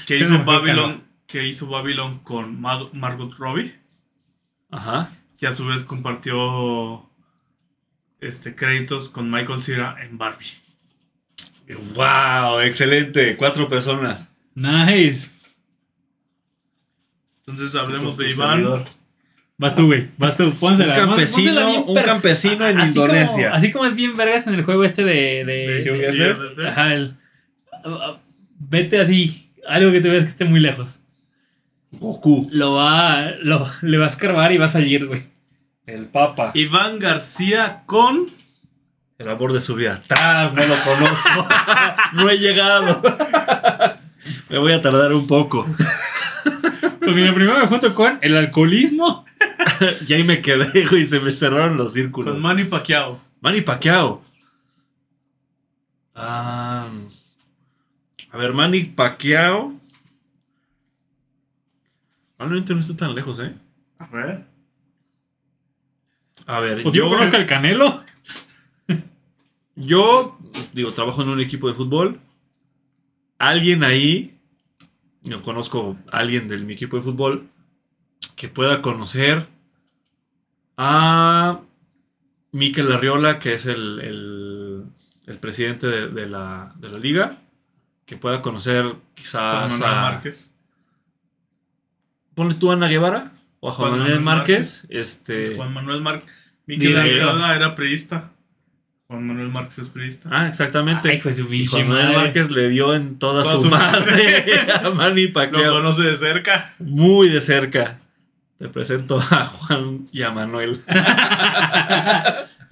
[0.07, 1.03] Que hizo Babylon.
[1.27, 3.75] Que hizo Babylon con Mar- Margot Robbie.
[4.71, 5.11] Ajá.
[5.37, 7.09] que a su vez compartió
[8.19, 10.51] este, créditos con Michael Cera en Barbie.
[11.95, 12.59] ¡Wow!
[12.61, 13.35] Excelente.
[13.37, 14.27] Cuatro personas.
[14.55, 15.29] Nice.
[17.47, 18.83] Entonces hablemos de Iván.
[19.57, 20.07] Vas tú, güey.
[20.17, 20.53] Vas tú.
[20.53, 20.93] Pónsela.
[20.93, 23.53] Un campesino- Pónsela bien un campesino en así como- Indonesia.
[23.53, 25.43] así como es bien vergas en el juego este de.
[25.45, 26.31] de, De Hugh de- Hefner.
[26.51, 26.67] Hefner.
[26.67, 27.15] Ajá, el-
[27.73, 28.19] ah, ah,
[28.61, 29.51] Vete así.
[29.67, 30.99] Algo que te veas que esté muy lejos.
[31.91, 32.47] Goku.
[32.51, 33.31] Lo va.
[33.41, 35.23] Lo, le va a escarbar y va a salir, güey.
[35.85, 36.51] El Papa.
[36.55, 38.27] Iván García con.
[39.19, 40.01] El amor de su vida.
[40.07, 40.53] ¡Tras!
[40.53, 41.47] No lo conozco.
[42.13, 43.01] no he llegado.
[44.49, 45.67] me voy a tardar un poco.
[46.99, 49.25] Pues mira, primero me junto con el alcoholismo.
[50.07, 51.05] y ahí me quedé, güey.
[51.05, 52.31] Se me cerraron los círculos.
[52.31, 53.19] Con Manny Pacquiao.
[53.41, 54.23] Manny Pacquiao.
[56.15, 56.87] Ah,
[58.31, 59.73] a ver, Manny Pacquiao.
[62.37, 63.53] Probablemente no está tan lejos, ¿eh?
[63.97, 64.45] A ver.
[66.45, 68.01] A ver, Pues yo conozco al Canelo.
[69.79, 70.37] Yo,
[70.73, 72.19] digo, trabajo en un equipo de fútbol.
[73.37, 74.37] alguien ahí,
[75.23, 77.47] yo conozco a alguien de mi equipo de fútbol,
[78.35, 79.47] que pueda conocer
[80.77, 81.61] a
[82.51, 84.83] Mikel Arriola, que es el, el-
[85.27, 87.37] el presidente de, de la, de la liga,
[88.05, 90.01] que pueda conocer Juan quizás Manuel a...
[90.01, 90.55] Márquez.
[92.33, 94.87] Ponle tú a Ana Guevara o a Juan, Juan Manuel Márquez.
[94.89, 96.33] Este, Juan Manuel Márquez.
[96.65, 98.31] Miguel Diga, Arriola era priista.
[99.09, 100.29] Juan Manuel Márquez es priista.
[100.31, 101.09] Ah, exactamente.
[101.09, 101.19] Ay,
[101.51, 102.15] y Juan Manuel.
[102.15, 104.45] Márquez le dio en toda, Toda su, su madre
[104.83, 105.73] a Manny Lo Pacquiao.
[105.73, 106.75] conoce de cerca.
[106.77, 107.97] Muy de cerca.
[108.59, 110.81] Te presento a Juan y a Manuel.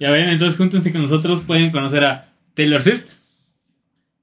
[0.00, 1.40] Ya ven, entonces júntense con nosotros.
[1.40, 2.22] Pueden conocer a
[2.54, 3.02] Taylor Swift,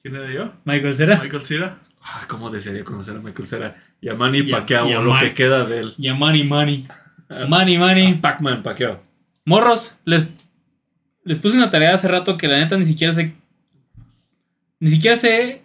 [0.01, 0.53] ¿Quién era yo?
[0.63, 1.79] Michael Cera Michael Cera.
[2.01, 3.75] Ah, ¿Cómo desearía conocer a Michael Cera?
[3.99, 5.93] Y a Manny Y a- Pacquiao, y a lo que queda de él.
[5.97, 6.87] y a Manny Manny.
[7.49, 8.13] Manny Manny.
[8.13, 9.01] Pac-Man Pacquiao.
[9.43, 10.25] Morros, les,
[11.25, 13.33] les puse una tarea hace rato que la neta ni siquiera sé.
[14.79, 15.61] Ni siquiera sé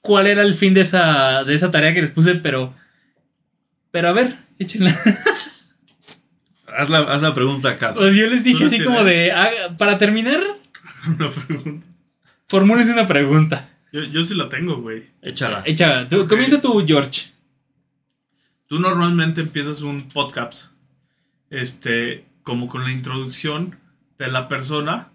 [0.00, 2.74] cuál era el fin de esa, de esa tarea que les puse, pero.
[3.92, 4.98] Pero a ver, échenla.
[6.74, 7.98] Haz la, haz la pregunta, Caps.
[7.98, 9.30] Pues yo les dije ¿Tú la así como de.
[9.30, 10.40] ah, para terminar,
[11.06, 11.86] Una pregunta.
[12.48, 13.68] formúlense una pregunta.
[13.92, 15.02] Yo, yo sí la tengo, güey.
[15.20, 15.62] Échala.
[16.08, 16.28] Tú- Ok.
[16.30, 17.26] comienza tú, George.
[18.68, 20.72] Tú normalmente empiezas un podcast,
[21.50, 23.76] este, como con la introducción
[24.22, 25.12] de la persona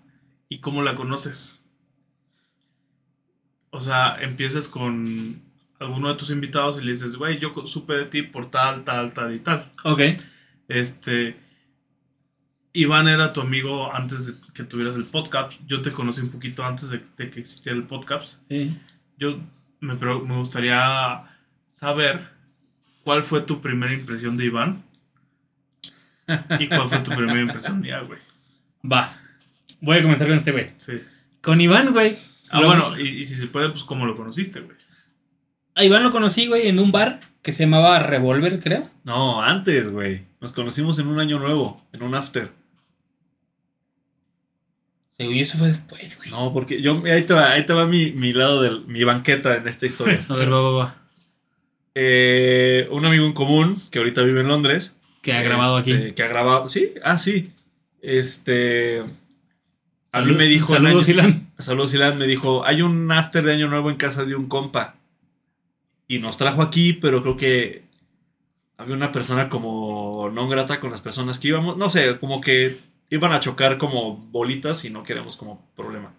[0.50, 1.62] y cómo la conoces.
[3.70, 5.42] O sea, empiezas con
[5.80, 9.14] alguno de tus invitados y le dices, güey, yo supe de ti por tal, tal,
[9.14, 9.72] tal y tal.
[9.84, 10.02] Ok.
[10.68, 11.38] Este,
[12.74, 15.54] Iván era tu amigo antes de que tuvieras el podcast.
[15.66, 18.42] Yo te conocí un poquito antes de, de que existiera el podcast.
[18.48, 18.78] Sí.
[19.18, 19.40] Yo
[19.80, 21.24] me, me gustaría
[21.70, 22.30] saber
[23.04, 24.84] cuál fue tu primera impresión de Iván
[26.60, 28.20] y cuál fue tu primera impresión mía, güey.
[28.92, 29.20] Va.
[29.82, 30.68] Voy a comenzar con este güey.
[30.78, 30.94] Sí.
[31.42, 32.18] Con Iván, güey.
[32.50, 34.78] Ah, Lo- bueno, y, y si se puede, pues cómo lo conociste, güey.
[35.76, 38.90] A Iván lo conocí, güey, en un bar que se llamaba Revolver, creo.
[39.04, 40.24] No, antes, güey.
[40.42, 42.52] Nos conocimos en un año nuevo, en un after.
[45.18, 46.30] Según yo, eso fue después, güey.
[46.30, 49.56] No, porque yo, ahí te va, ahí te va mi, mi lado de mi banqueta
[49.56, 50.20] en esta historia.
[50.30, 50.96] A ver, va, va, va.
[51.96, 54.96] Eh, un amigo en común que ahorita vive en Londres.
[55.24, 56.12] Que ha grabado este, aquí.
[56.14, 57.52] Que ha grabado, sí, ah, sí.
[58.02, 59.04] Este.
[60.12, 60.74] A mí me dijo.
[60.74, 61.48] Saludos, año- Ilan.
[61.60, 62.18] Saludos, Ilan.
[62.18, 64.96] Me dijo: hay un after de Año Nuevo en casa de un compa.
[66.08, 67.84] Y nos trajo aquí, pero creo que
[68.78, 71.78] había una persona como no grata con las personas que íbamos.
[71.78, 72.78] No sé, como que
[73.10, 76.14] iban a chocar como bolitas y no queremos como problema.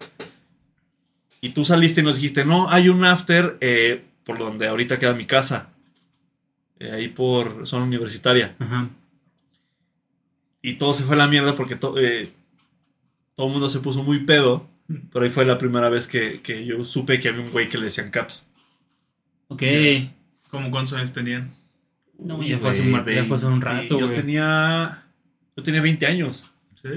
[1.40, 5.14] Y tú saliste y nos dijiste: no, hay un after eh, por donde ahorita queda
[5.14, 5.70] mi casa.
[6.80, 8.54] Eh, ahí por zona universitaria.
[8.58, 8.88] Ajá.
[10.62, 12.30] Y todo se fue a la mierda porque to- eh,
[13.36, 14.66] todo el mundo se puso muy pedo.
[15.12, 17.76] Pero ahí fue la primera vez que, que yo supe que había un güey que
[17.76, 18.46] le decían caps.
[19.48, 19.62] Ok.
[20.50, 21.50] ¿Cómo cuántos años tenían?
[22.18, 24.14] No, ya fue hace un- ya fue hace un rato, Yo güey.
[24.18, 25.04] tenía.
[25.56, 26.50] Yo tenía 20 años.
[26.74, 26.88] ¿Sí?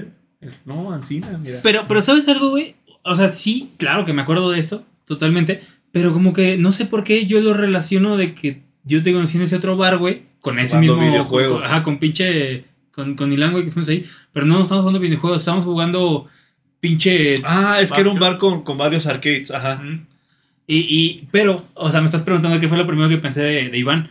[0.64, 1.60] No, Ancina, mira.
[1.62, 2.76] Pero, pero ¿sabes algo, güey?
[3.04, 5.62] O sea, sí, claro que me acuerdo de eso, totalmente.
[5.92, 9.36] Pero como que no sé por qué yo lo relaciono de que yo te conocí
[9.36, 10.22] en ese otro bar, güey.
[10.40, 11.10] Con ese Jugando mismo.
[11.10, 11.58] videojuegos.
[11.58, 12.64] con- ajá, con pinche.
[12.92, 14.06] Con, con Ilan, güey, que fuimos ahí.
[14.32, 16.28] Pero no estamos jugando videojuegos, estamos jugando
[16.80, 17.40] pinche.
[17.44, 19.50] Ah, es que era un bar con, con varios arcades.
[19.50, 19.82] Ajá.
[20.66, 23.68] Y, y, pero, o sea, me estás preguntando qué fue lo primero que pensé de,
[23.68, 24.10] de Iván.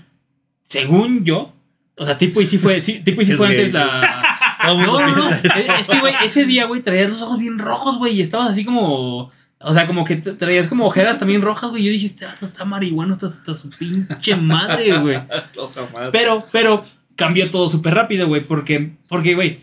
[0.63, 1.53] Según yo,
[1.97, 4.27] o sea, tipo y sí fue, sí, tipo y sí fue gay, antes la.
[4.63, 5.29] No, no, no.
[5.79, 8.63] Es, que, güey, ese día, güey, traías los ojos bien rojos, güey, y estabas así
[8.63, 9.31] como.
[9.63, 11.83] O sea, como que tra- traías como ojeras también rojas, güey.
[11.83, 15.19] Yo dije, este vato está marihuano hasta, hasta su pinche madre, güey.
[16.11, 16.85] Pero, pero
[17.25, 19.59] cambió todo súper rápido, güey, porque, porque, güey,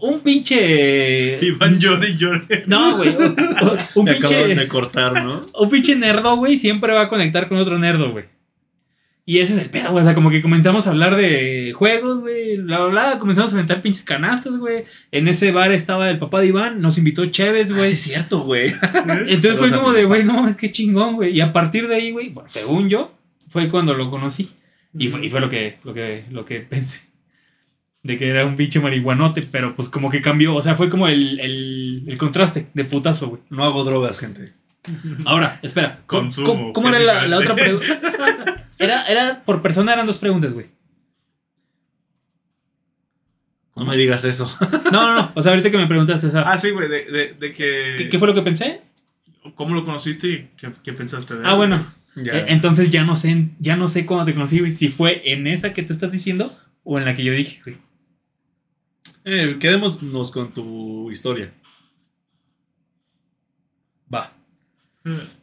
[0.00, 1.38] un pinche.
[1.44, 2.64] Iván llore y llore.
[2.66, 3.36] No, güey, un,
[3.94, 4.54] un Me acaban pinche.
[4.56, 5.42] de cortar, ¿no?
[5.58, 8.24] Un pinche nerdo, güey, siempre va a conectar con otro nerdo, güey.
[9.26, 10.02] Y ese es el pedo, güey.
[10.02, 12.56] O sea, como que comenzamos a hablar de juegos, güey.
[12.56, 13.18] Bla, bla, bla.
[13.20, 14.84] Comenzamos a aventar pinches canastas, güey.
[15.12, 16.80] En ese bar estaba el papá de Iván.
[16.80, 17.86] Nos invitó Chévez, Ah, güey.
[17.86, 18.72] sí, es cierto, güey.
[19.28, 21.32] Entonces fue como de, güey, no mames, qué chingón, güey.
[21.36, 23.14] Y a partir de ahí, güey, bueno, según yo,
[23.50, 24.50] fue cuando lo conocí.
[24.98, 27.00] Y fue, y fue lo, que, lo, que, lo que pensé.
[28.02, 30.54] De que era un bicho marihuanote, pero pues como que cambió.
[30.54, 33.42] O sea, fue como el, el, el contraste de putazo, güey.
[33.50, 34.52] No hago drogas, gente.
[35.26, 36.00] Ahora, espera.
[36.06, 37.86] ¿Cómo, Consumo, cómo- cómo que era la, la otra pregunta?
[38.78, 40.68] Era, era por persona, eran dos preguntas, güey.
[43.76, 44.50] No me digas eso.
[44.90, 45.32] No, no, no.
[45.34, 47.94] O sea, ahorita que me preguntaste, o sea, Ah, sí, güey, de, de, de que...
[47.98, 48.80] ¿qué, qué fue lo que pensé?
[49.54, 51.46] ¿Cómo lo conociste y qué, qué pensaste de él?
[51.46, 51.86] Ah, bueno.
[52.24, 54.72] Eh, entonces ya no sé, ya no sé cuándo te conocí, güey.
[54.74, 56.52] Si fue en esa que te estás diciendo
[56.84, 57.76] o en la que yo dije, güey.
[59.24, 61.52] Eh, quedémonos con tu historia.
[64.12, 64.32] Va.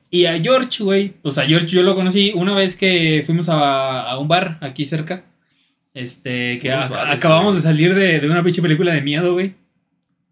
[0.10, 4.02] Y a George, güey, pues a George yo lo conocí una vez que fuimos a,
[4.10, 5.24] a un bar aquí cerca.
[5.94, 7.56] Este, que Unos a- bares, acabamos güey.
[7.58, 9.56] de salir de, de una pinche película de miedo, güey.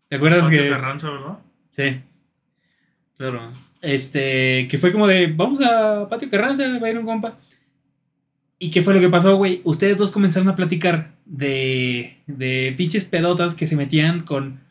[0.10, 0.70] ¿Te acuerdas Patio que.?
[0.70, 1.40] Carranza, ¿verdad?
[1.76, 2.02] Sí.
[3.18, 3.52] Claro.
[3.86, 7.38] Este, que fue como de, vamos a Patio Carranza, va a ir un compa.
[8.58, 9.62] ¿Y qué fue lo que pasó, güey?
[9.64, 14.62] Ustedes dos comenzaron a platicar de, de pinches pedotas que se metían con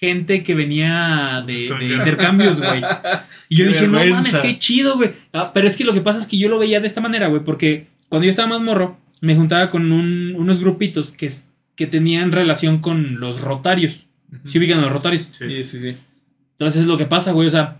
[0.00, 2.82] gente que venía de, de intercambios, güey.
[3.48, 4.42] Y yo Qué dije, no mames, vergüenza.
[4.42, 5.10] qué chido, güey.
[5.32, 7.26] Ah, pero es que lo que pasa es que yo lo veía de esta manera,
[7.28, 11.30] güey, porque cuando yo estaba más morro, me juntaba con un- unos grupitos que,
[11.76, 14.06] que tenían relación con los rotarios.
[14.46, 15.28] ¿Sí ubican a los rotarios?
[15.32, 15.96] Sí, sí, sí.
[16.52, 17.48] Entonces es lo que pasa, güey.
[17.48, 17.78] O sea,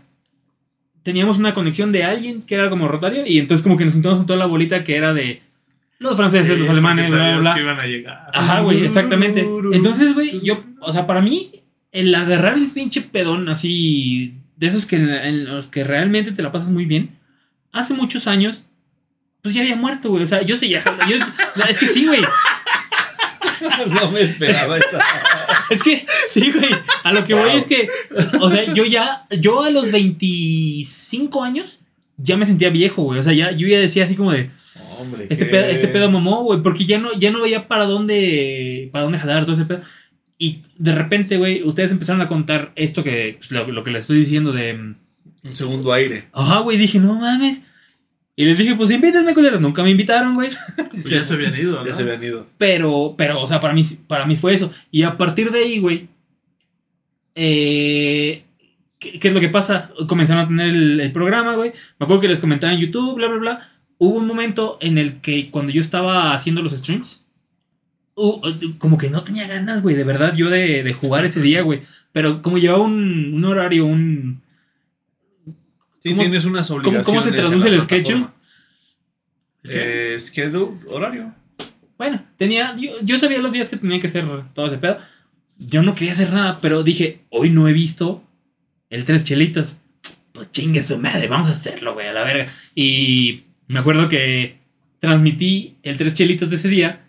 [1.02, 4.18] teníamos una conexión de alguien que era como rotario y entonces como que nos juntamos
[4.18, 5.43] con toda la bolita que era de
[5.98, 8.27] los franceses, Sí, los alemanes, bla, bla, que iban a llegar.
[8.32, 9.47] Ajá, güey, exactamente.
[9.72, 11.51] Entonces, güey, yo, o sea, para mí,
[11.93, 16.52] el agarrar el pinche pedón así, de esos que en los que realmente te la
[16.52, 17.10] pasas muy bien,
[17.72, 18.66] hace muchos años,
[19.43, 20.22] pues ya había muerto, güey.
[20.22, 20.82] O sea, yo sé ya.
[21.09, 21.16] yo-
[21.68, 22.20] es que sí, güey.
[23.89, 24.98] no me esperaba esta.
[25.74, 26.70] Es que, sí, güey.
[27.05, 27.88] A lo que voy es que,
[28.40, 31.78] o sea, yo ya, yo a los 25 años
[32.16, 33.18] ya me sentía viejo, güey.
[33.20, 34.51] O sea, ya, yo ya decía así como de,
[35.01, 37.86] Hombre, este qué- pedo, este pedo mamó, güey, porque ya no, ya no veía para
[37.86, 39.80] dónde, para dónde jalar todo ese pedo.
[40.38, 44.02] Y de repente, güey, ustedes empezaron a contar esto que, pues, lo, lo que les
[44.02, 44.97] estoy diciendo de, Un
[45.56, 46.24] segundo aire.
[46.32, 47.60] ajá, güey, dije, no mames.
[48.41, 49.61] Y les dije, pues invítenme, culeros.
[49.61, 50.49] Nunca me invitaron, güey.
[50.91, 51.87] Pues ya se habían ido, ¿no?
[51.87, 52.47] Ya se habían ido.
[52.57, 54.73] Pero, pero, o sea, para mí, para mí fue eso.
[54.91, 56.09] Y a partir de ahí, güey,
[57.35, 58.45] eh,
[58.99, 59.91] ¿qué, qué es lo que pasa?
[60.09, 61.73] Comenzaron a tener el, el programa, güey.
[61.99, 63.69] Me acuerdo que les comentaba en YouTube, bla, bla, bla.
[63.99, 67.27] Hubo un momento en el que cuando yo estaba haciendo los streams,
[68.79, 71.83] como que no tenía ganas, güey, de verdad, yo de, de jugar ese día, güey.
[72.12, 74.41] Pero como llevaba un, un horario, un...
[76.02, 77.06] Sí, ¿Cómo- tienes unas ¿Cómo, obligaciones.
[77.06, 78.35] cómo se traduce el plataforma.
[79.64, 81.35] Eh, schedule, horario.
[81.98, 84.24] Bueno, tenía, yo, yo sabía los días que tenía que hacer
[84.55, 84.97] todo ese pedo.
[85.59, 88.24] Yo no quería hacer nada, pero dije, hoy no he visto
[88.89, 89.77] el tres chelitas.
[90.32, 92.51] Pues chingue su madre, vamos a hacerlo, güey, a la verga.
[92.74, 94.56] Y me acuerdo que
[95.01, 97.02] transmití el tres chelitas de ese día.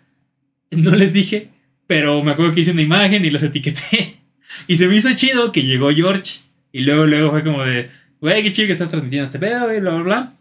[0.70, 1.48] No les dije,
[1.86, 4.16] pero me acuerdo que hice una imagen y los etiqueté.
[4.68, 6.40] Y se me hizo chido que llegó George.
[6.72, 7.88] Y luego, luego fue como de,
[8.22, 10.32] güey, qué chido que estás transmitiendo este pedo, güey, bla, bla, bla.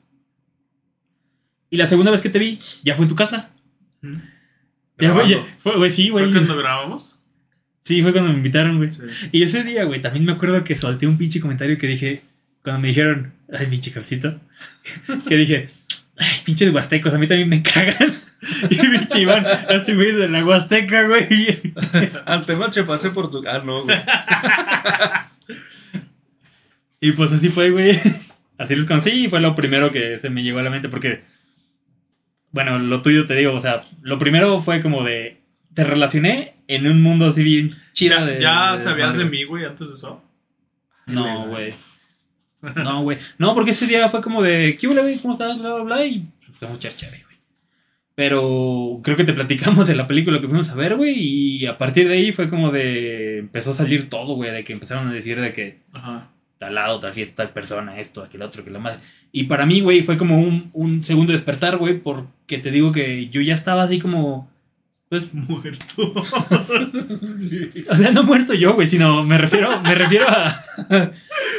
[1.70, 3.50] Y la segunda vez que te vi, ya fue en tu casa.
[4.98, 6.26] Ya fue, ya- fue, güey, sí, güey.
[6.26, 7.16] ¿Fue cuando grabamos?
[7.84, 8.92] Sí, fue cuando me invitaron, güey.
[8.92, 9.02] Sí.
[9.32, 12.22] Y ese día, güey, también me acuerdo que solté un pinche comentario que dije,
[12.64, 14.40] cuando me dijeron, ay, pinche capsito,
[15.28, 15.68] que dije,
[16.18, 18.16] ay, pinches huastecos, a mí también me cagan.
[18.72, 21.62] Y pinche Iván, este güey de la huasteca, güey.
[22.26, 23.44] Antenoche pasé por tu.
[23.48, 23.96] Ah, no, güey.
[27.02, 28.00] Y pues así fue, güey.
[28.58, 31.24] Así los conocí y fue lo primero que se me llegó a la mente porque,
[32.52, 35.42] bueno, lo tuyo te digo, o sea, lo primero fue como de,
[35.74, 38.18] te relacioné en un mundo así bien chido.
[38.20, 40.24] ¿Ya, de- ya de sabías de mí, güey, antes de eso?
[41.08, 41.74] No, güey.
[42.76, 43.18] No, güey.
[43.40, 45.18] No, porque ese día fue como de, ¿qué güey?
[45.18, 45.58] ¿Cómo estás?
[45.58, 46.06] Bla, bla, bla.
[46.06, 46.28] Y
[46.62, 46.78] vamos
[47.26, 47.40] güey.
[48.14, 51.16] Pero creo que te platicamos en la película que fuimos a ver, güey.
[51.18, 54.52] Y a partir de ahí fue como de, empezó a salir todo, güey.
[54.52, 56.30] De que empezaron a decir de que Ajá.
[56.62, 59.00] Tal lado, tal fiesta, tal persona, esto, aquel otro, que la madre.
[59.32, 61.98] Y para mí, güey, fue como un, un segundo despertar, güey.
[61.98, 64.48] Porque te digo que yo ya estaba así como,
[65.10, 66.14] pues, Muerto.
[67.90, 70.64] o sea, no muerto yo, güey, sino me refiero, me refiero a...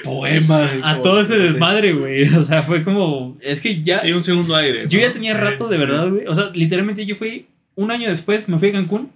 [0.05, 0.70] Poema.
[0.85, 2.23] a todo ese desmadre, güey.
[2.37, 3.37] O sea, fue como.
[3.41, 4.03] Es que ya.
[4.03, 4.87] Sí, un segundo aire.
[4.89, 5.07] yo ¿no?
[5.07, 6.27] ya tenía rato de verdad, güey.
[6.29, 7.47] O sea, literalmente yo fui.
[7.74, 9.11] Un año después me fui a Cancún.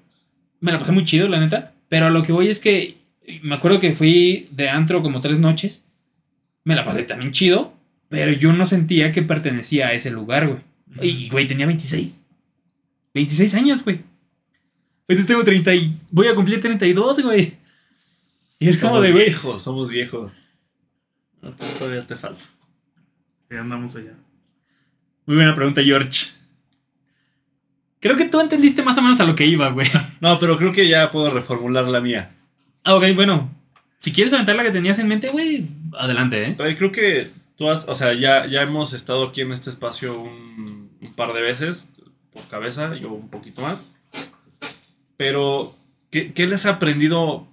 [0.60, 1.72] Me la pasé muy chido, la neta.
[1.88, 3.05] Pero a lo que voy es que.
[3.42, 5.84] Me acuerdo que fui de antro como tres noches.
[6.64, 7.74] Me la pasé también chido.
[8.08, 10.60] Pero yo no sentía que pertenecía a ese lugar, güey.
[11.02, 12.26] Y, güey, tenía 26.
[13.14, 14.00] 26 años, güey.
[15.08, 16.00] Ahorita tengo 30 y...
[16.10, 17.54] Voy a cumplir 32, güey.
[18.58, 19.26] Y es como de, güey...
[19.26, 20.32] viejos, somos viejos.
[21.42, 22.44] No, todavía te falta.
[23.50, 24.14] Ya andamos allá.
[25.26, 26.30] Muy buena pregunta, George.
[28.00, 29.88] Creo que tú entendiste más o menos a lo que iba, güey.
[30.20, 32.35] No, pero creo que ya puedo reformular la mía.
[32.86, 33.50] Ah, ok, bueno.
[33.98, 35.66] Si quieres aventar la que tenías en mente, güey,
[35.98, 36.56] adelante, ¿eh?
[36.56, 39.70] A ver, creo que tú has, o sea, ya, ya hemos estado aquí en este
[39.70, 41.90] espacio un, un par de veces,
[42.32, 43.84] por cabeza, yo un poquito más.
[45.16, 45.74] Pero,
[46.10, 47.48] ¿qué, qué les ha aprendido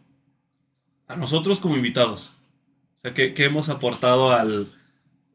[1.07, 2.31] a nosotros como invitados?
[2.97, 4.67] O sea, ¿qué, qué hemos aportado al,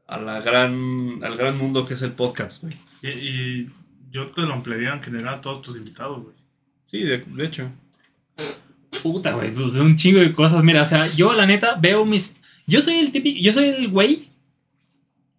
[0.06, 2.76] a la gran, al gran mundo que es el podcast, güey?
[3.02, 3.70] Y, y
[4.12, 6.36] yo te lo ampliaría en general a todos tus invitados, güey.
[6.88, 7.72] Sí, de, de hecho.
[9.02, 10.64] Puta, güey, pues un chingo de cosas.
[10.64, 12.32] Mira, o sea, yo la neta veo mis.
[12.66, 13.38] Yo soy el típico.
[13.40, 14.28] Yo soy el güey.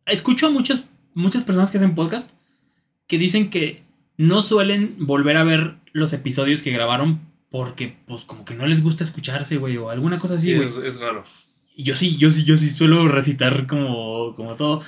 [0.06, 2.30] escucho a muchas, muchas personas que hacen podcast
[3.08, 3.84] que dicen que
[4.18, 8.84] no suelen volver a ver los episodios que grabaron porque, pues, como que no les
[8.84, 10.68] gusta escucharse, güey, o alguna cosa así, Sí, güey.
[10.70, 11.24] es, es raro.
[11.76, 14.84] Y yo sí, yo sí, yo sí suelo recitar como, como todo.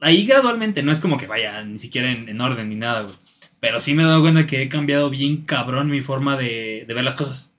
[0.00, 3.14] Ahí gradualmente, no es como que vaya ni siquiera en, en orden ni nada, güey.
[3.60, 6.94] Pero sí me he dado cuenta que he cambiado bien cabrón mi forma de, de
[6.94, 7.49] ver las cosas.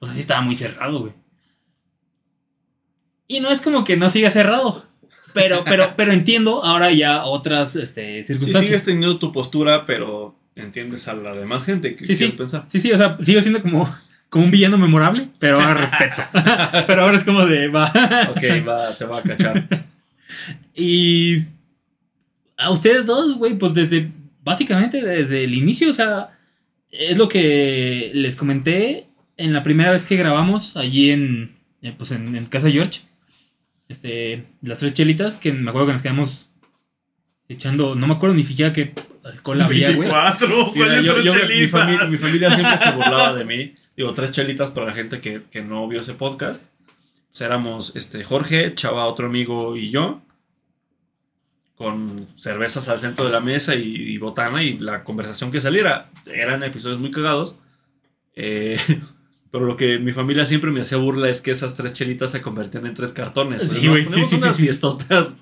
[0.00, 1.12] O sea, sí estaba muy cerrado, güey.
[3.26, 4.84] Y no es como que no siga cerrado.
[5.32, 8.64] Pero, pero, pero entiendo ahora ya otras este, Sí, circunstancias.
[8.66, 12.28] sigues teniendo tu postura, pero entiendes a la demás gente que Sí, sí.
[12.28, 12.64] pensar.
[12.68, 13.92] Sí, sí, o sea, sigo siendo como,
[14.28, 16.22] como un villano memorable, pero ahora respeto.
[16.86, 17.86] pero ahora es como de, va.
[18.30, 19.68] Ok, va, te va a cachar.
[20.76, 21.44] Y
[22.56, 24.10] a ustedes dos, güey, pues desde,
[24.42, 26.30] básicamente desde el inicio, o sea,
[26.90, 29.06] es lo que les comenté
[29.36, 33.00] en la primera vez que grabamos allí en, eh, pues en, en casa George.
[33.88, 36.50] Este, las tres chelitas, que me acuerdo que nos quedamos
[37.48, 38.94] echando, no me acuerdo ni siquiera qué
[39.24, 40.08] alcohol había, güey.
[40.08, 41.70] 24, Mira, ¿cuál yo- yo- tres mi, chelitas?
[41.80, 43.74] familia, mi familia siempre se burlaba de mí.
[43.96, 46.64] Digo, tres chelitas para la gente que, que no vio ese podcast.
[47.30, 50.22] Pues éramos este, Jorge, Chava, otro amigo y yo.
[51.76, 56.10] Con cervezas al centro de la mesa y, y botana y la conversación que saliera.
[56.26, 57.58] Eran episodios muy cagados.
[58.36, 58.78] Eh,
[59.54, 62.42] pero lo que mi familia siempre me hacía burla es que esas tres chelitas se
[62.42, 63.62] convertían en tres cartones.
[63.62, 64.62] Sí, güey, sí, sí, sí, unas sí.
[64.64, 65.38] fiestotas.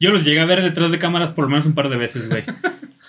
[0.00, 2.30] Yo los llegué a ver detrás de cámaras por lo menos un par de veces,
[2.30, 2.42] güey.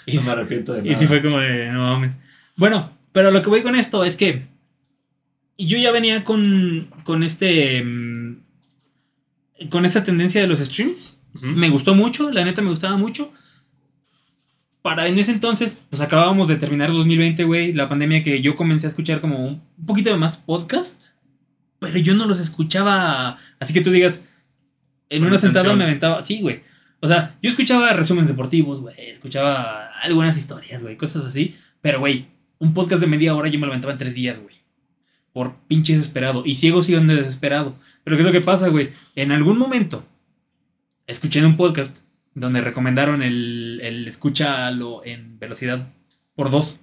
[0.05, 0.99] Y, No me arrepiento de y nada.
[0.99, 2.17] sí fue como de, no mames.
[2.57, 4.47] Bueno, pero lo que voy con esto es que
[5.57, 7.81] yo ya venía con, con este...
[7.81, 8.35] mm,
[9.69, 11.17] Con esa tendencia de los streams.
[11.41, 13.31] Me gustó mucho, la neta me gustaba mucho.
[14.85, 18.85] Para en ese entonces, pues acabábamos de terminar 2020, güey, la pandemia que yo comencé
[18.85, 21.15] a escuchar como un poquito de más podcast,
[21.79, 24.21] pero yo no los escuchaba, así que tú digas,
[25.09, 26.61] en una sentada me aventaba, sí, güey.
[26.99, 32.27] O sea, yo escuchaba resúmenes deportivos, güey, escuchaba algunas historias, güey, cosas así, pero güey,
[32.59, 34.57] un podcast de media hora yo me lo aventaba en tres días, güey.
[35.33, 36.43] Por pinche desesperado.
[36.45, 37.75] Y sigo siendo desesperado.
[38.03, 38.91] Pero ¿qué es lo que pasa, güey?
[39.15, 40.05] En algún momento
[41.07, 42.04] escuché en un podcast
[42.35, 45.87] donde recomendaron el, el escúchalo en velocidad
[46.35, 46.79] por dos.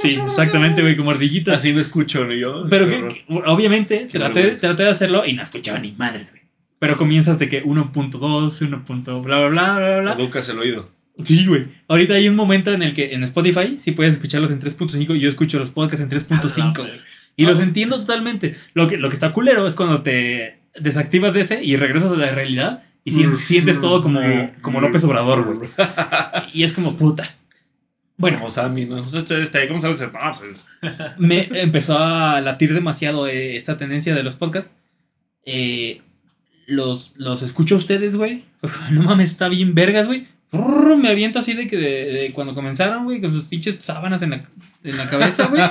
[0.00, 1.58] Sí, exactamente, güey, como ardillitas.
[1.58, 2.34] Así me escucho, ¿no?
[2.34, 2.66] Yo.
[2.68, 6.42] Pero que, obviamente traté, traté de hacerlo y no escuchaba ni madres, güey.
[6.78, 9.22] Pero comienzas de que 1.2, 1.
[9.22, 10.12] bla, bla, bla, bla, bla.
[10.14, 10.90] Educas el oído.
[11.24, 11.66] Sí, güey.
[11.88, 15.20] Ahorita hay un momento en el que en Spotify sí puedes escucharlos en 3.5 y
[15.20, 16.76] yo escucho los podcasts en 3.5.
[16.78, 16.90] güey.
[17.36, 18.56] Y los entiendo totalmente.
[18.74, 22.16] Lo que, lo que está culero es cuando te desactivas de ese y regresas a
[22.16, 24.20] la realidad y sien- sientes todo como,
[24.62, 25.68] como López Obrador, güey.
[26.52, 27.34] Y es como puta.
[28.16, 29.02] Bueno, Como Sammy, ¿no?
[29.02, 30.02] Este, este, ¿cómo sabes?
[30.02, 30.42] Pues,
[31.18, 34.74] me empezó a latir demasiado eh, esta tendencia de los podcasts.
[35.46, 36.02] Eh,
[36.66, 38.44] los, los escucho a ustedes, güey.
[38.92, 40.26] No mames, está bien vergas, güey.
[40.52, 44.30] Me aviento así de que de, de cuando comenzaron, güey, con sus pinches sábanas en
[44.30, 44.42] la,
[44.84, 45.62] en la cabeza, güey.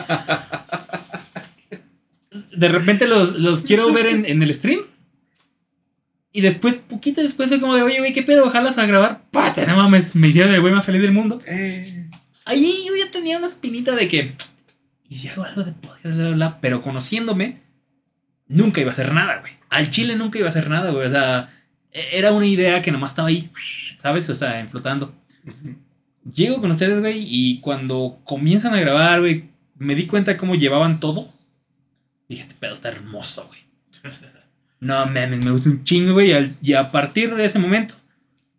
[2.56, 4.82] De repente los, los quiero ver en, en el stream.
[6.32, 8.46] Y después, poquito después, fue como de, oye, güey, ¿qué pedo?
[8.46, 9.24] Ojalá a grabar.
[9.32, 11.40] Pata, no mames, me hicieron el güey más feliz del mundo.
[11.48, 12.08] eh,
[12.46, 14.34] Ahí yo ya tenía una espinita de que.
[15.08, 16.04] ¿Y si hago algo de podcast?
[16.06, 16.58] Bla, bla, bla?
[16.62, 17.58] Pero conociéndome,
[18.48, 19.54] nunca iba a hacer nada, güey.
[19.70, 21.08] Al chile nunca iba a hacer nada, güey.
[21.08, 21.50] O sea,
[21.92, 23.50] e- era una idea que nomás estaba ahí,
[24.00, 24.30] ¿sabes?
[24.30, 25.14] O sea, en flotando.
[26.32, 29.46] Llego con ustedes, güey, y cuando comienzan a grabar, güey,
[29.78, 31.34] me di cuenta cómo llevaban todo.
[32.28, 33.60] Dije, este pedo está hermoso, güey.
[34.82, 36.30] No mames, me gusta un chingo, güey.
[36.30, 37.96] Y, al- y a partir de ese momento,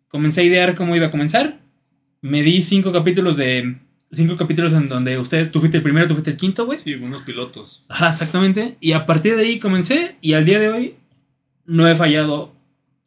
[0.07, 1.59] comencé a idear cómo iba a comenzar.
[2.21, 3.77] Me di cinco capítulos de.
[4.13, 6.79] Cinco capítulos en donde usted, tú fuiste el primero, tú fuiste el quinto, güey.
[6.81, 7.83] Sí, unos pilotos.
[7.87, 8.75] Ajá, exactamente.
[8.81, 10.17] Y a partir de ahí comencé.
[10.21, 10.95] Y al día de hoy
[11.65, 12.53] no he fallado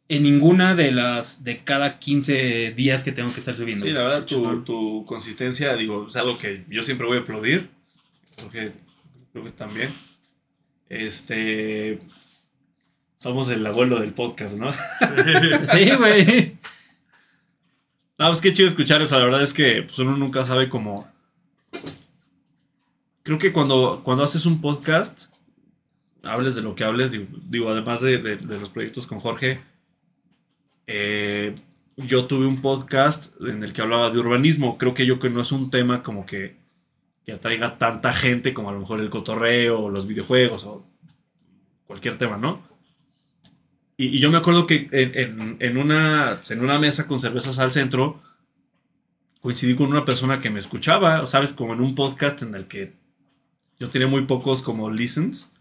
[0.09, 1.43] en ninguna de las.
[1.43, 3.85] de cada 15 días que tengo que estar subiendo.
[3.85, 7.69] Sí, la verdad, tu, tu consistencia, digo, es algo que yo siempre voy a aplaudir.
[8.35, 8.71] Creo que,
[9.31, 9.89] creo que también.
[10.89, 11.99] Este.
[13.17, 14.71] Somos el abuelo del podcast, ¿no?
[15.71, 16.57] Sí, güey.
[18.17, 19.17] No, pues qué chido escuchar eso.
[19.17, 21.09] La verdad es que pues, uno nunca sabe cómo.
[23.23, 25.31] Creo que cuando, cuando haces un podcast,
[26.23, 29.61] hables de lo que hables, digo, digo, además de, de- de los proyectos con Jorge,
[30.87, 31.55] eh,
[31.97, 34.77] yo tuve un podcast en el que hablaba de urbanismo.
[34.77, 36.57] Creo que yo que no es un tema como que,
[37.25, 40.85] que atraiga tanta gente como a lo mejor el cotorreo o los videojuegos o
[41.87, 42.61] cualquier tema, ¿no?
[43.97, 47.59] Y, y yo me acuerdo que en, en- en una, en una mesa con cervezas
[47.59, 48.21] al centro,
[49.41, 51.53] coincidí con una persona que me escuchaba, ¿sabes?
[51.53, 52.93] Como en un podcast en el que
[53.79, 55.51] yo tenía muy pocos como listens.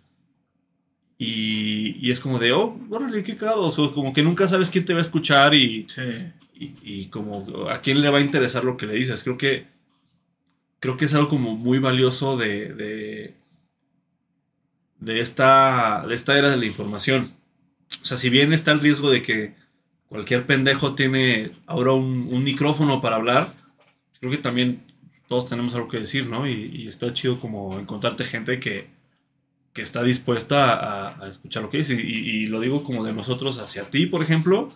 [1.17, 3.67] Y, y es como de, oh, órale, qué cagado.
[3.67, 6.03] O sea, como que nunca sabes quién te va a escuchar y, Sí.
[6.55, 9.23] y, y como a quién le va a interesar lo que le dices.
[9.23, 9.67] Creo que
[10.81, 13.35] creo que es algo como muy valioso de, de,
[15.01, 17.33] de esta, de esta era de la información.
[18.03, 19.55] O sea, si bien está el riesgo de que
[20.09, 23.53] cualquier pendejo tiene ahora un, un micrófono para hablar,
[24.21, 24.83] creo que también
[25.29, 26.47] todos tenemos algo que decir, ¿no?
[26.47, 28.89] Y, y está chido como encontrarte gente que,
[29.73, 31.99] que está dispuesta a, a escuchar lo que dices.
[31.99, 34.69] Y, y lo digo como de nosotros hacia ti, por ejemplo,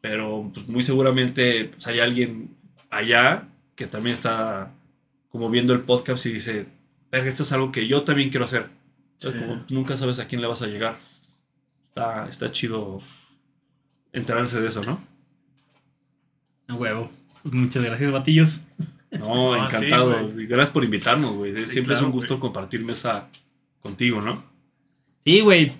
[0.00, 2.56] pero pues muy seguramente pues, hay alguien
[2.90, 4.72] allá que también está
[5.30, 6.66] como viendo el podcast y dice,
[7.10, 8.66] verga, esto es algo que yo también quiero hacer.
[9.18, 9.30] Sí.
[9.32, 10.98] como nunca sabes a quién le vas a llegar.
[11.98, 13.00] Está, está chido
[14.12, 15.00] enterarse de eso, ¿no?
[16.68, 17.10] A huevo.
[17.42, 18.60] Pues muchas gracias, batillos.
[19.10, 20.26] No, Ah, encantado.
[20.26, 20.46] sí, güey.
[20.46, 21.54] Gracias por invitarnos, güey.
[21.54, 22.40] Sí, Siempre es un gusto güey.
[22.40, 23.28] compartir mesa
[23.80, 24.44] contigo, ¿no?
[25.24, 25.72] Sí, güey.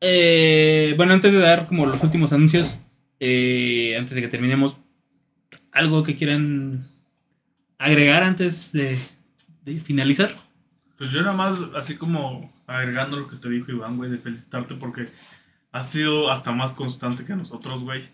[0.00, 2.78] Eh, bueno, antes de dar como los últimos anuncios,
[3.20, 4.76] eh, antes de que terminemos,
[5.72, 6.86] algo que quieran
[7.78, 8.98] agregar antes de,
[9.64, 10.34] de finalizar.
[10.98, 14.74] Pues yo nada más, así como agregando lo que te dijo Iván, güey, de felicitarte
[14.74, 15.08] porque
[15.72, 18.08] has sido hasta más constante que nosotros, güey.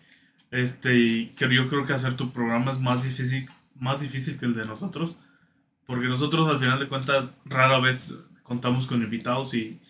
[0.51, 3.49] Este, y que yo creo que hacer tu programa es más difícil,
[3.79, 5.17] más difícil que el de nosotros.
[5.87, 9.81] Porque nosotros al final de cuentas rara vez contamos con invitados y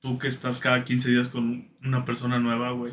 [0.00, 2.92] tú que estás cada 15 días con una persona nueva, güey.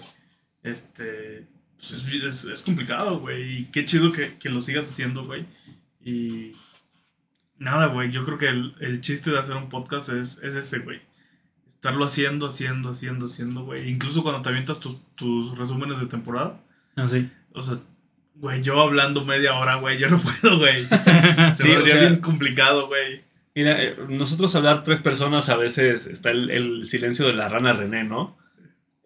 [0.64, 1.48] Este,
[1.78, 3.60] pues es, es- es complicado, güey.
[3.60, 5.46] Y qué chido que, que lo sigas haciendo, güey.
[6.04, 6.54] Y
[7.62, 8.12] nada, güey.
[8.12, 11.00] Yo creo que el, el chiste de hacer un podcast es, es ese, güey.
[11.70, 13.90] Estarlo haciendo, haciendo, haciendo, haciendo, güey.
[13.90, 16.60] Incluso cuando te avientas tus, tus resúmenes de temporada.
[16.98, 17.30] Así.
[17.54, 17.78] O sea,
[18.36, 20.86] güey, yo hablando media hora, güey, yo no puedo, güey.
[21.54, 23.22] Se Sí, me o haría sea- bien complicado, güey.
[23.54, 27.74] Mira, eh, nosotros hablar tres personas a veces está el, el silencio de la rana
[27.74, 28.38] René, ¿no?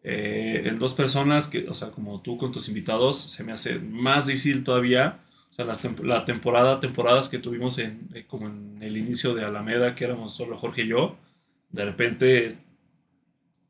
[0.04, 3.80] Eh, en dos personas, que, o sea, como tú con tus invitados, se me hace
[3.80, 5.20] más difícil todavía.
[5.56, 9.34] O sea, las tem- la temporada, temporadas que tuvimos en, eh, como en el inicio
[9.34, 11.16] de Alameda, que éramos solo Jorge y yo,
[11.70, 12.58] de repente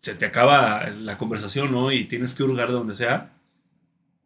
[0.01, 1.91] se te acaba la conversación, ¿no?
[1.91, 3.33] Y tienes que hurgar de donde sea.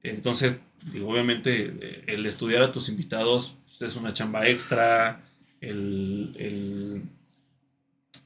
[0.03, 0.57] Entonces,
[0.93, 5.21] digo, obviamente, eh, el estudiar a tus invitados pues, es una chamba extra.
[5.59, 7.01] El, el-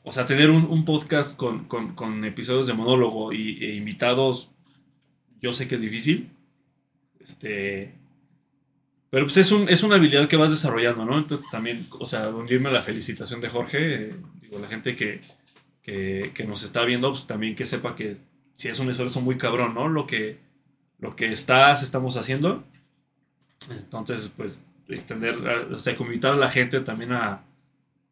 [0.04, 4.52] o sea, tener un, un podcast con, con- con episodios de monólogo y, e invitados,
[5.42, 6.30] yo sé que es difícil.
[7.20, 7.96] Este.
[9.14, 11.20] Pero pues es, un, es una habilidad que vas desarrollando, ¿no?
[11.20, 15.22] Entonces también, o sea, unirme a la felicitación de Jorge, eh, digo, la gente que,
[15.84, 18.18] que, nos está viendo, pues también que sepa que
[18.56, 19.88] si es un esfuerzo muy cabrón, ¿no?
[19.88, 20.40] Lo que,
[20.98, 22.64] lo que estás, estamos haciendo.
[23.70, 25.36] Entonces, pues, extender,
[25.72, 27.44] o sea, invitar a la gente también a,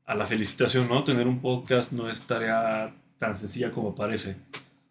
[0.06, 1.04] a la felicitación, ¿no?
[1.04, 4.36] Tener un podcast no es tarea tan sencilla como parece.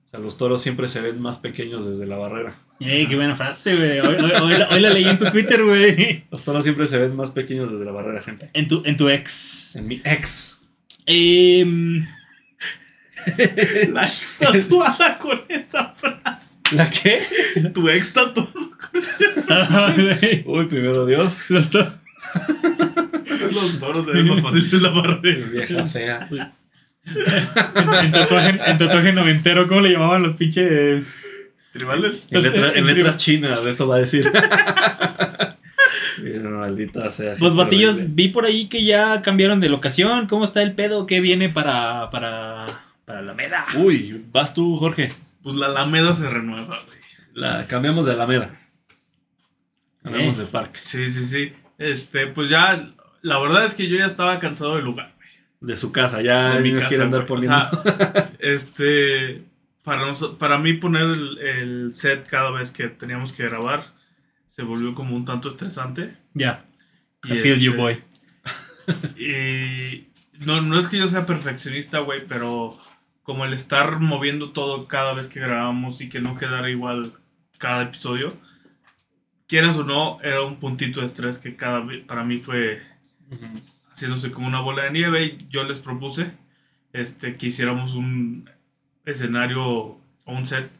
[0.07, 2.59] O sea, los toros siempre se ven más pequeños desde la barrera.
[2.81, 4.01] Ey, qué buena frase, güey.
[4.01, 6.25] Hoy, hoy- hoy la- hoy la leí en tu Twitter, güey.
[6.31, 8.49] Los toros siempre se ven más pequeños desde la barrera, gente.
[8.55, 9.77] En tu, en tu ex.
[9.77, 10.59] En mi ex.
[11.07, 12.07] Em,
[13.93, 16.59] La ex tatuada con esa frase.
[16.73, 17.21] ¿La qué?
[17.75, 19.03] Tu ex tatuado con
[19.51, 20.43] ah, güey.
[20.47, 21.51] Uy, primero Dios.
[21.51, 21.93] Los to-
[23.53, 25.47] los toros se ven más fáciles de la barrera.
[25.53, 26.29] Vieja fea.
[27.05, 31.17] en, en tatuaje, en tatuaje noventero, ¿cómo le llamaban los pinches?
[31.73, 32.27] ¿Tribales?
[32.31, 34.31] En, letra- en letras chinas, eso va a decir.
[36.43, 37.31] Maldita sea.
[37.39, 38.15] Pues gente batillos, horrible.
[38.15, 40.27] vi por ahí que ya cambiaron de locación.
[40.27, 41.07] ¿Cómo está el pedo?
[41.07, 43.67] ¿Qué viene para, para, para la meda?
[43.77, 45.13] Uy, vas tú, Jorge.
[45.43, 46.99] Pues la Alameda se renueva, güey.
[47.33, 48.51] La, cambiamos de Alameda.
[50.03, 50.43] Cambiamos Eh.
[50.43, 50.79] de parque.
[50.83, 51.53] Sí, sí, sí.
[51.79, 52.91] Este, pues ya,
[53.23, 55.29] la verdad es que yo ya estaba cansado del lugar, güey.
[55.61, 57.29] De su casa, ya de mi no casa, quiere andar güey.
[57.29, 57.57] poniendo.
[57.57, 59.43] O sea, este,
[59.85, 63.95] para, noso- para mí poner el, el set cada vez que teníamos que grabar
[64.47, 66.17] se volvió como un tanto estresante.
[66.35, 66.65] Ya.
[67.25, 68.03] Y I feel you, este, boy.
[69.17, 70.09] Y
[70.45, 72.77] no, no es que yo sea perfeccionista, güey, pero
[73.23, 77.13] como el estar moviendo todo cada vez que grabamos y que no quedara igual
[77.59, 78.37] cada episodio,
[79.47, 82.83] quieras o no, era un puntito de estrés que cada para mí fue
[83.93, 86.33] haciéndose como una bola de nieve y yo les propuse
[86.93, 88.51] este, que hiciéramos un
[89.11, 90.71] escenario o un set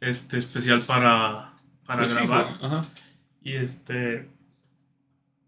[0.00, 1.52] este, especial para,
[1.86, 2.58] para Pues grabar.
[2.60, 2.84] Ajá.
[3.42, 4.28] Y este.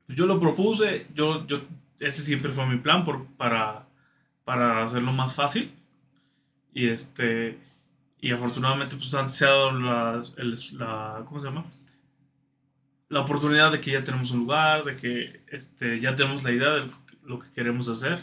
[0.08, 1.06] Yo lo propuse.
[1.14, 1.60] Yo, yo,
[2.00, 3.86] ese siempre fue mi plan por, para,
[4.44, 5.72] para hacerlo más fácil.
[6.72, 7.58] Y este.
[8.20, 11.64] Y afortunadamente, pues han se ha dado la, el- la- ¿Cómo se llama?
[13.10, 16.70] La oportunidad de que ya tenemos un lugar, de que este, ya tenemos la idea
[16.70, 16.90] de
[17.22, 18.22] lo que queremos hacer.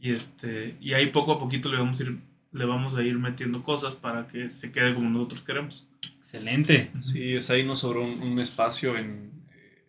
[0.00, 0.76] Y este.
[0.80, 2.18] Y ahí poco a poquito le vamos a ir
[2.52, 5.86] le vamos a ir metiendo cosas para que se quede como nosotros queremos.
[6.18, 6.90] Excelente.
[7.02, 9.84] Sí, es ahí nos sobró un, un espacio en, eh,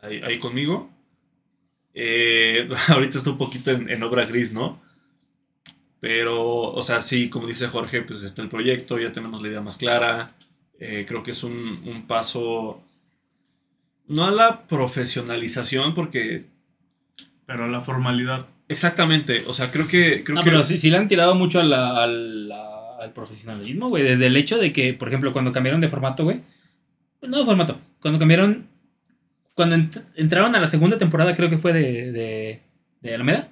[0.00, 0.90] ahí, ahí conmigo.
[1.94, 4.80] Eh, ahorita está un poquito en, en obra gris, ¿no?
[6.00, 9.60] Pero, o sea, sí, como dice Jorge, pues está el proyecto, ya tenemos la idea
[9.60, 10.36] más clara.
[10.78, 12.82] Eh, creo que es un, un paso,
[14.06, 16.44] no a la profesionalización, porque
[17.46, 18.46] Pero la formalidad.
[18.68, 20.22] Exactamente, o sea, creo que...
[20.24, 23.12] Creo No, que pero sí, sí le han tirado mucho a la- a la- al
[23.12, 24.02] profesionalismo, güey.
[24.02, 26.40] Desde el hecho de que, por ejemplo, cuando cambiaron de formato, güey.
[27.22, 27.78] No de formato.
[28.00, 28.68] Cuando cambiaron.
[29.54, 32.60] Cuando ent- entraron a la segunda temporada, creo que fue de, de,
[33.02, 33.48] de Alameda.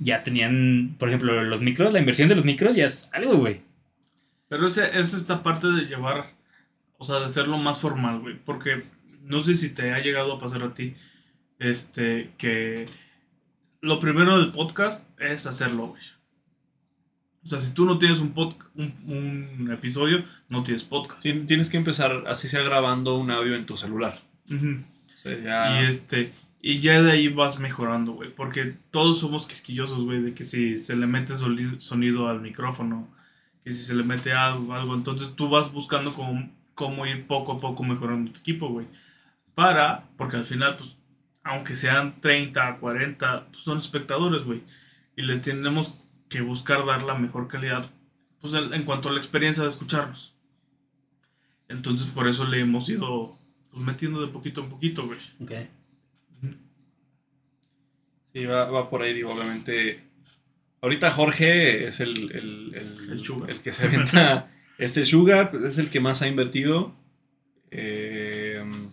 [0.00, 1.92] Ya tenían, por ejemplo, los micros.
[1.92, 3.60] La inversión de los micros ya es algo, güey.
[4.48, 6.32] Pero ese, es esta parte de llevar,
[6.98, 8.34] o sea, de hacerlo más formal, güey.
[8.44, 8.82] Porque
[9.22, 10.94] no sé si te ha llegado a pasar a ti,
[11.60, 12.86] este, que
[13.80, 16.02] lo primero del podcast es hacerlo, güey.
[17.42, 21.24] O sea, si tú no tienes un, pod- un, un episodio, no tienes podcast.
[21.24, 24.18] Tien- Tienes que empezar, así sea grabando un audio en tu celular.
[24.50, 24.82] Ujú.
[25.14, 25.82] O sea, ya...
[25.82, 28.34] Y este, y ya de ahí vas mejorando, güey.
[28.34, 33.08] Porque todos somos quisquillosos, güey, de que si se le mete sonido al micrófono,
[33.64, 37.52] que si se le mete algo, algo, entonces tú vas buscando cómo, cómo ir poco
[37.52, 38.86] a poco mejorando tu equipo, güey.
[39.54, 40.94] Para, porque al final, pues,
[41.50, 44.62] aunque sean 30, 40, pues son espectadores, güey.
[45.16, 45.94] Y les tenemos
[46.28, 47.90] que buscar dar la mejor calidad,
[48.40, 50.36] pues, en, en cuanto a la experiencia de escucharnos.
[51.68, 53.36] Entonces, por eso le hemos ido
[53.72, 55.18] pues, metiendo de poquito en poquito, güey.
[55.40, 55.52] Ok.
[58.32, 60.04] Sí, va, va por ahí, digo, obviamente.
[60.82, 63.50] Ahorita Jorge es el, el, el, El sugar.
[63.50, 66.94] el que se avienta este Sugar, es el que más ha invertido
[67.72, 68.92] eh, en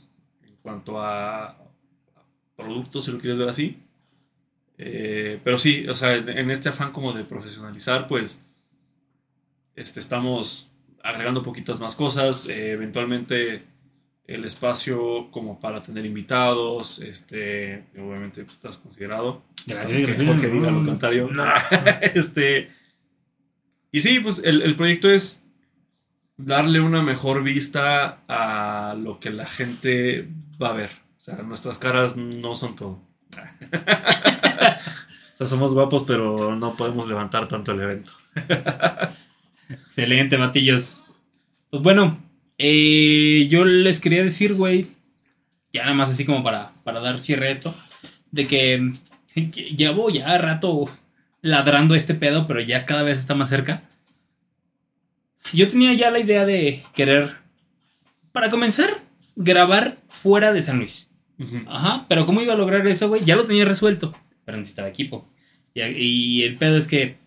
[0.64, 1.67] cuanto a,
[2.58, 3.78] a productos, si lo quieres ver así.
[4.78, 8.44] Eh, pero sí, o sea, en este afán como de profesionalizar, pues
[9.76, 10.70] este, estamos
[11.04, 12.48] agregando poquitas más cosas.
[12.48, 13.64] eh, eventualmente
[14.28, 19.42] el espacio como para tener invitados, este, obviamente pues, estás considerado.
[19.66, 20.28] Gracias, gracias.
[20.28, 21.30] Jorge diga lo contrario.
[21.32, 21.46] No.
[22.02, 22.70] este,
[23.92, 25.46] y sí, pues el, el proyecto es
[26.36, 30.28] darle una mejor vista a lo que la gente
[30.62, 31.07] va a ver.
[31.28, 33.02] Sea, nuestras caras no son todo.
[33.34, 33.38] o
[35.38, 38.14] sea, somos guapos, pero no podemos levantar tanto el evento.
[39.70, 41.04] Excelente, batillos.
[41.70, 42.24] Pues bueno,
[42.58, 44.88] eh, yo les quería decir, güey,
[45.74, 47.76] ya nada más así como para, para dar cierre a esto,
[48.32, 48.94] de que,
[49.34, 50.86] que llevo ya rato
[51.42, 53.84] ladrando este pedo, pero ya cada vez está más cerca.
[55.52, 57.36] Yo tenía ya la idea de querer,
[58.32, 59.02] para comenzar,
[59.36, 61.07] grabar fuera de San Luis.
[61.68, 63.24] Ajá, pero ¿cómo iba a lograr eso, güey?
[63.26, 64.14] Ya lo tenía resuelto,
[64.46, 65.28] pero necesitaba equipo.
[65.74, 67.18] Y, y el pedo es que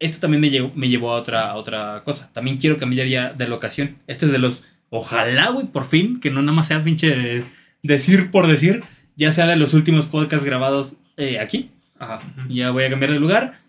[0.00, 2.30] esto también me llevó, me llevó a otra, a otra cosa.
[2.32, 3.98] También quiero cambiar ya de locación.
[4.06, 4.64] Este es de los.
[4.88, 7.44] Ojalá, güey, por fin, que no nada más sea pinche de-
[7.82, 8.82] decir por decir,
[9.16, 11.70] ya sea de los últimos podcasts grabados eh, aquí.
[11.98, 12.18] Ajá.
[12.48, 13.60] Ya voy a cambiar de lugar.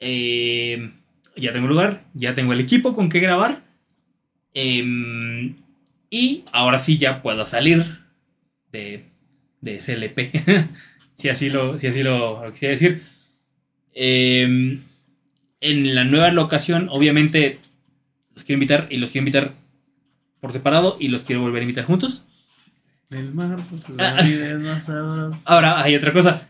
[0.00, 0.90] Eh,
[1.36, 3.62] ya tengo lugar, ya tengo el equipo con que grabar.
[4.54, 5.56] Em,
[6.10, 8.03] y ahora sí ya puedo salir
[8.74, 9.04] de,
[9.62, 10.68] de SLP.
[11.16, 13.02] si así lo, si así lo, lo quisiera decir.
[13.94, 14.80] Em,
[15.60, 17.58] en la nueva locación, obviamente,
[18.34, 19.52] los quiero invitar y los quiero invitar
[20.40, 22.22] por separado y los quiero volver a invitar juntos.
[23.10, 25.38] El mar, pues, la la vida es más sabrosa.
[25.46, 26.48] Ahora hay otra cosa.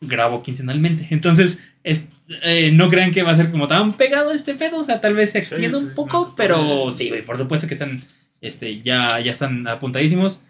[0.00, 1.08] Grabo quincenalmente.
[1.10, 2.04] Entonces, es-
[2.42, 4.80] eh, no crean que va a ser como tan pegado este pedo.
[4.80, 7.36] O sea, tal vez se extienda Sí, un sí, poco, no pero sí, güey, por
[7.38, 8.00] supuesto que están.
[8.40, 10.40] Este, ya, ya están apuntadísimos.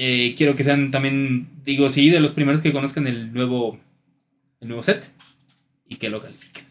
[0.00, 3.80] Eh, quiero que sean también, digo, sí, de los primeros que conozcan el nuevo,
[4.60, 5.10] el nuevo set
[5.88, 6.66] y que lo califiquen.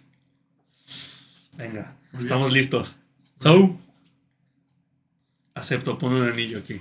[1.57, 2.95] Venga, Muy estamos listos.
[3.41, 3.77] So,
[5.53, 6.79] Acepto, pon un anillo aquí.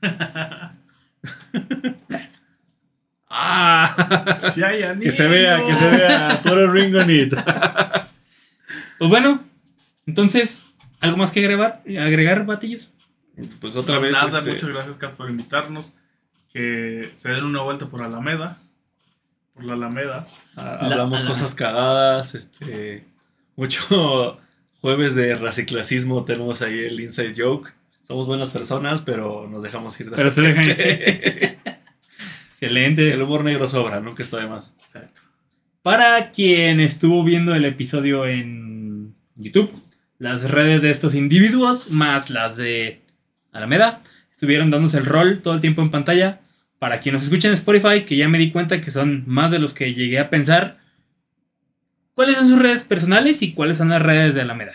[3.28, 4.52] ¡Ah!
[4.54, 6.40] Sí hay que se vea, que se vea.
[6.44, 7.34] Puro ring on it.
[8.98, 9.42] pues bueno,
[10.06, 10.62] entonces,
[11.00, 12.92] ¿algo más que agregar, agregar batillos?
[13.60, 14.12] Pues otra No, vez.
[14.12, 15.92] Nada, este, muchas gracias, Cap, por invitarnos.
[16.52, 18.58] Que se den una vuelta por Alameda.
[19.54, 20.26] Por la Alameda.
[20.56, 22.34] a- La- hablamos la- cosas cagadas.
[22.34, 23.04] Este.
[23.56, 24.38] Mucho
[24.80, 26.24] jueves de raciclasismo.
[26.24, 27.72] Tenemos ahí el inside joke.
[28.06, 30.66] Somos buenas personas, pero nos dejamos ir de Pero se dejan.
[30.66, 31.58] repente.
[32.52, 33.12] Excelente.
[33.12, 34.72] El humor negro sobra, nunca está de más.
[34.84, 35.20] Exacto.
[35.82, 39.70] Para quien estuvo viendo el episodio en YouTube,
[40.18, 43.02] las redes de estos individuos, más las de
[43.52, 46.40] Alameda, estuvieron dándose el rol todo el tiempo en pantalla.
[46.78, 49.58] Para quien nos escucha en Spotify, que ya me di cuenta que son más de
[49.58, 50.78] los que llegué a pensar,
[52.18, 54.72] ¿Cuáles son sus redes personales y cuáles son las redes de Alameda?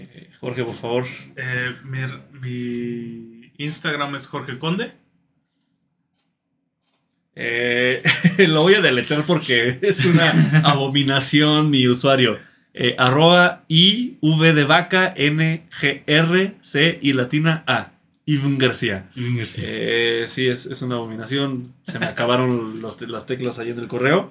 [0.00, 1.04] Eh, Jorge, por favor.
[1.36, 2.00] Eh, mi,
[2.40, 4.90] mi Instagram es Jorge Conde.
[7.36, 8.02] Eh,
[8.48, 10.32] lo voy a deletar porque es una
[10.64, 12.40] abominación mi usuario.
[12.78, 17.92] Eh, arroba I, V de vaca, N, G, R, C y latina A.
[18.26, 19.08] Iván García.
[19.16, 21.72] Eh, sí, es, es una abominación.
[21.84, 24.30] Se me acabaron los las teclas ahí en el correo.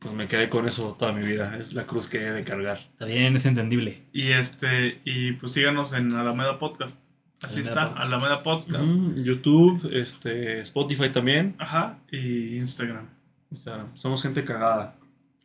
[0.00, 1.58] Pues me quedé con eso toda mi vida.
[1.60, 2.78] Es la cruz que he de cargar.
[2.78, 4.02] Está bien, es entendible.
[4.12, 7.02] Y este, y pues síganos en Alameda Podcast.
[7.42, 8.06] Así Alameda está, Podcast.
[8.06, 8.84] Alameda Podcast.
[8.84, 11.54] Mm, YouTube, este, Spotify también.
[11.58, 11.98] Ajá.
[12.10, 13.06] Y Instagram.
[13.52, 13.94] Instagram.
[13.94, 14.96] Somos gente cagada.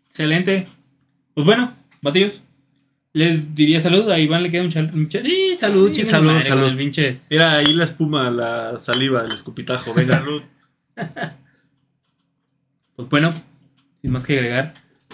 [0.07, 0.68] Excelente.
[1.34, 1.73] Pues bueno,
[2.06, 2.41] batidos.
[3.14, 4.10] Les diría salud.
[4.10, 4.91] A Iván le queda un chal.
[4.94, 6.61] un chal- ¡Sí, salud, Sí, salud, madre, salud.
[6.64, 7.19] con el pinche.
[7.30, 9.94] Mira, ahí la espuma, la saliva, el escupitajo.
[9.94, 10.19] Venga.
[10.19, 10.41] Salud.
[12.95, 13.34] Pues bueno,
[14.02, 14.73] sin más que agregar.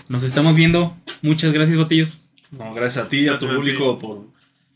[0.09, 0.95] Nos estamos viendo.
[1.21, 2.19] Muchas gracias, batillos.
[2.51, 4.27] No, gracias a ti y a tu a público por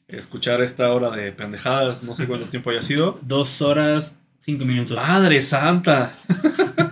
[0.07, 2.03] escuchar esta hora de pendejadas.
[2.03, 3.19] No sé cuánto tiempo haya sido.
[3.21, 4.95] Dos horas, cinco minutos.
[4.97, 6.15] ¡Madre santa!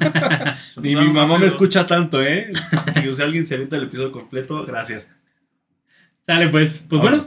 [0.82, 2.52] Ni mi mamá me escucha tanto, ¿eh?
[3.02, 5.10] Digo, si alguien se avienta el episodio completo, gracias.
[6.26, 6.86] Sale, pues.
[6.88, 7.26] Pues bueno,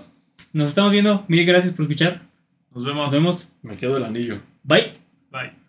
[0.52, 1.24] nos estamos viendo.
[1.28, 2.22] Mil gracias por escuchar.
[2.74, 3.04] Nos vemos.
[3.04, 3.48] Nos vemos.
[3.62, 4.40] Me quedo el anillo.
[4.62, 4.94] Bye.
[5.30, 5.65] Bye.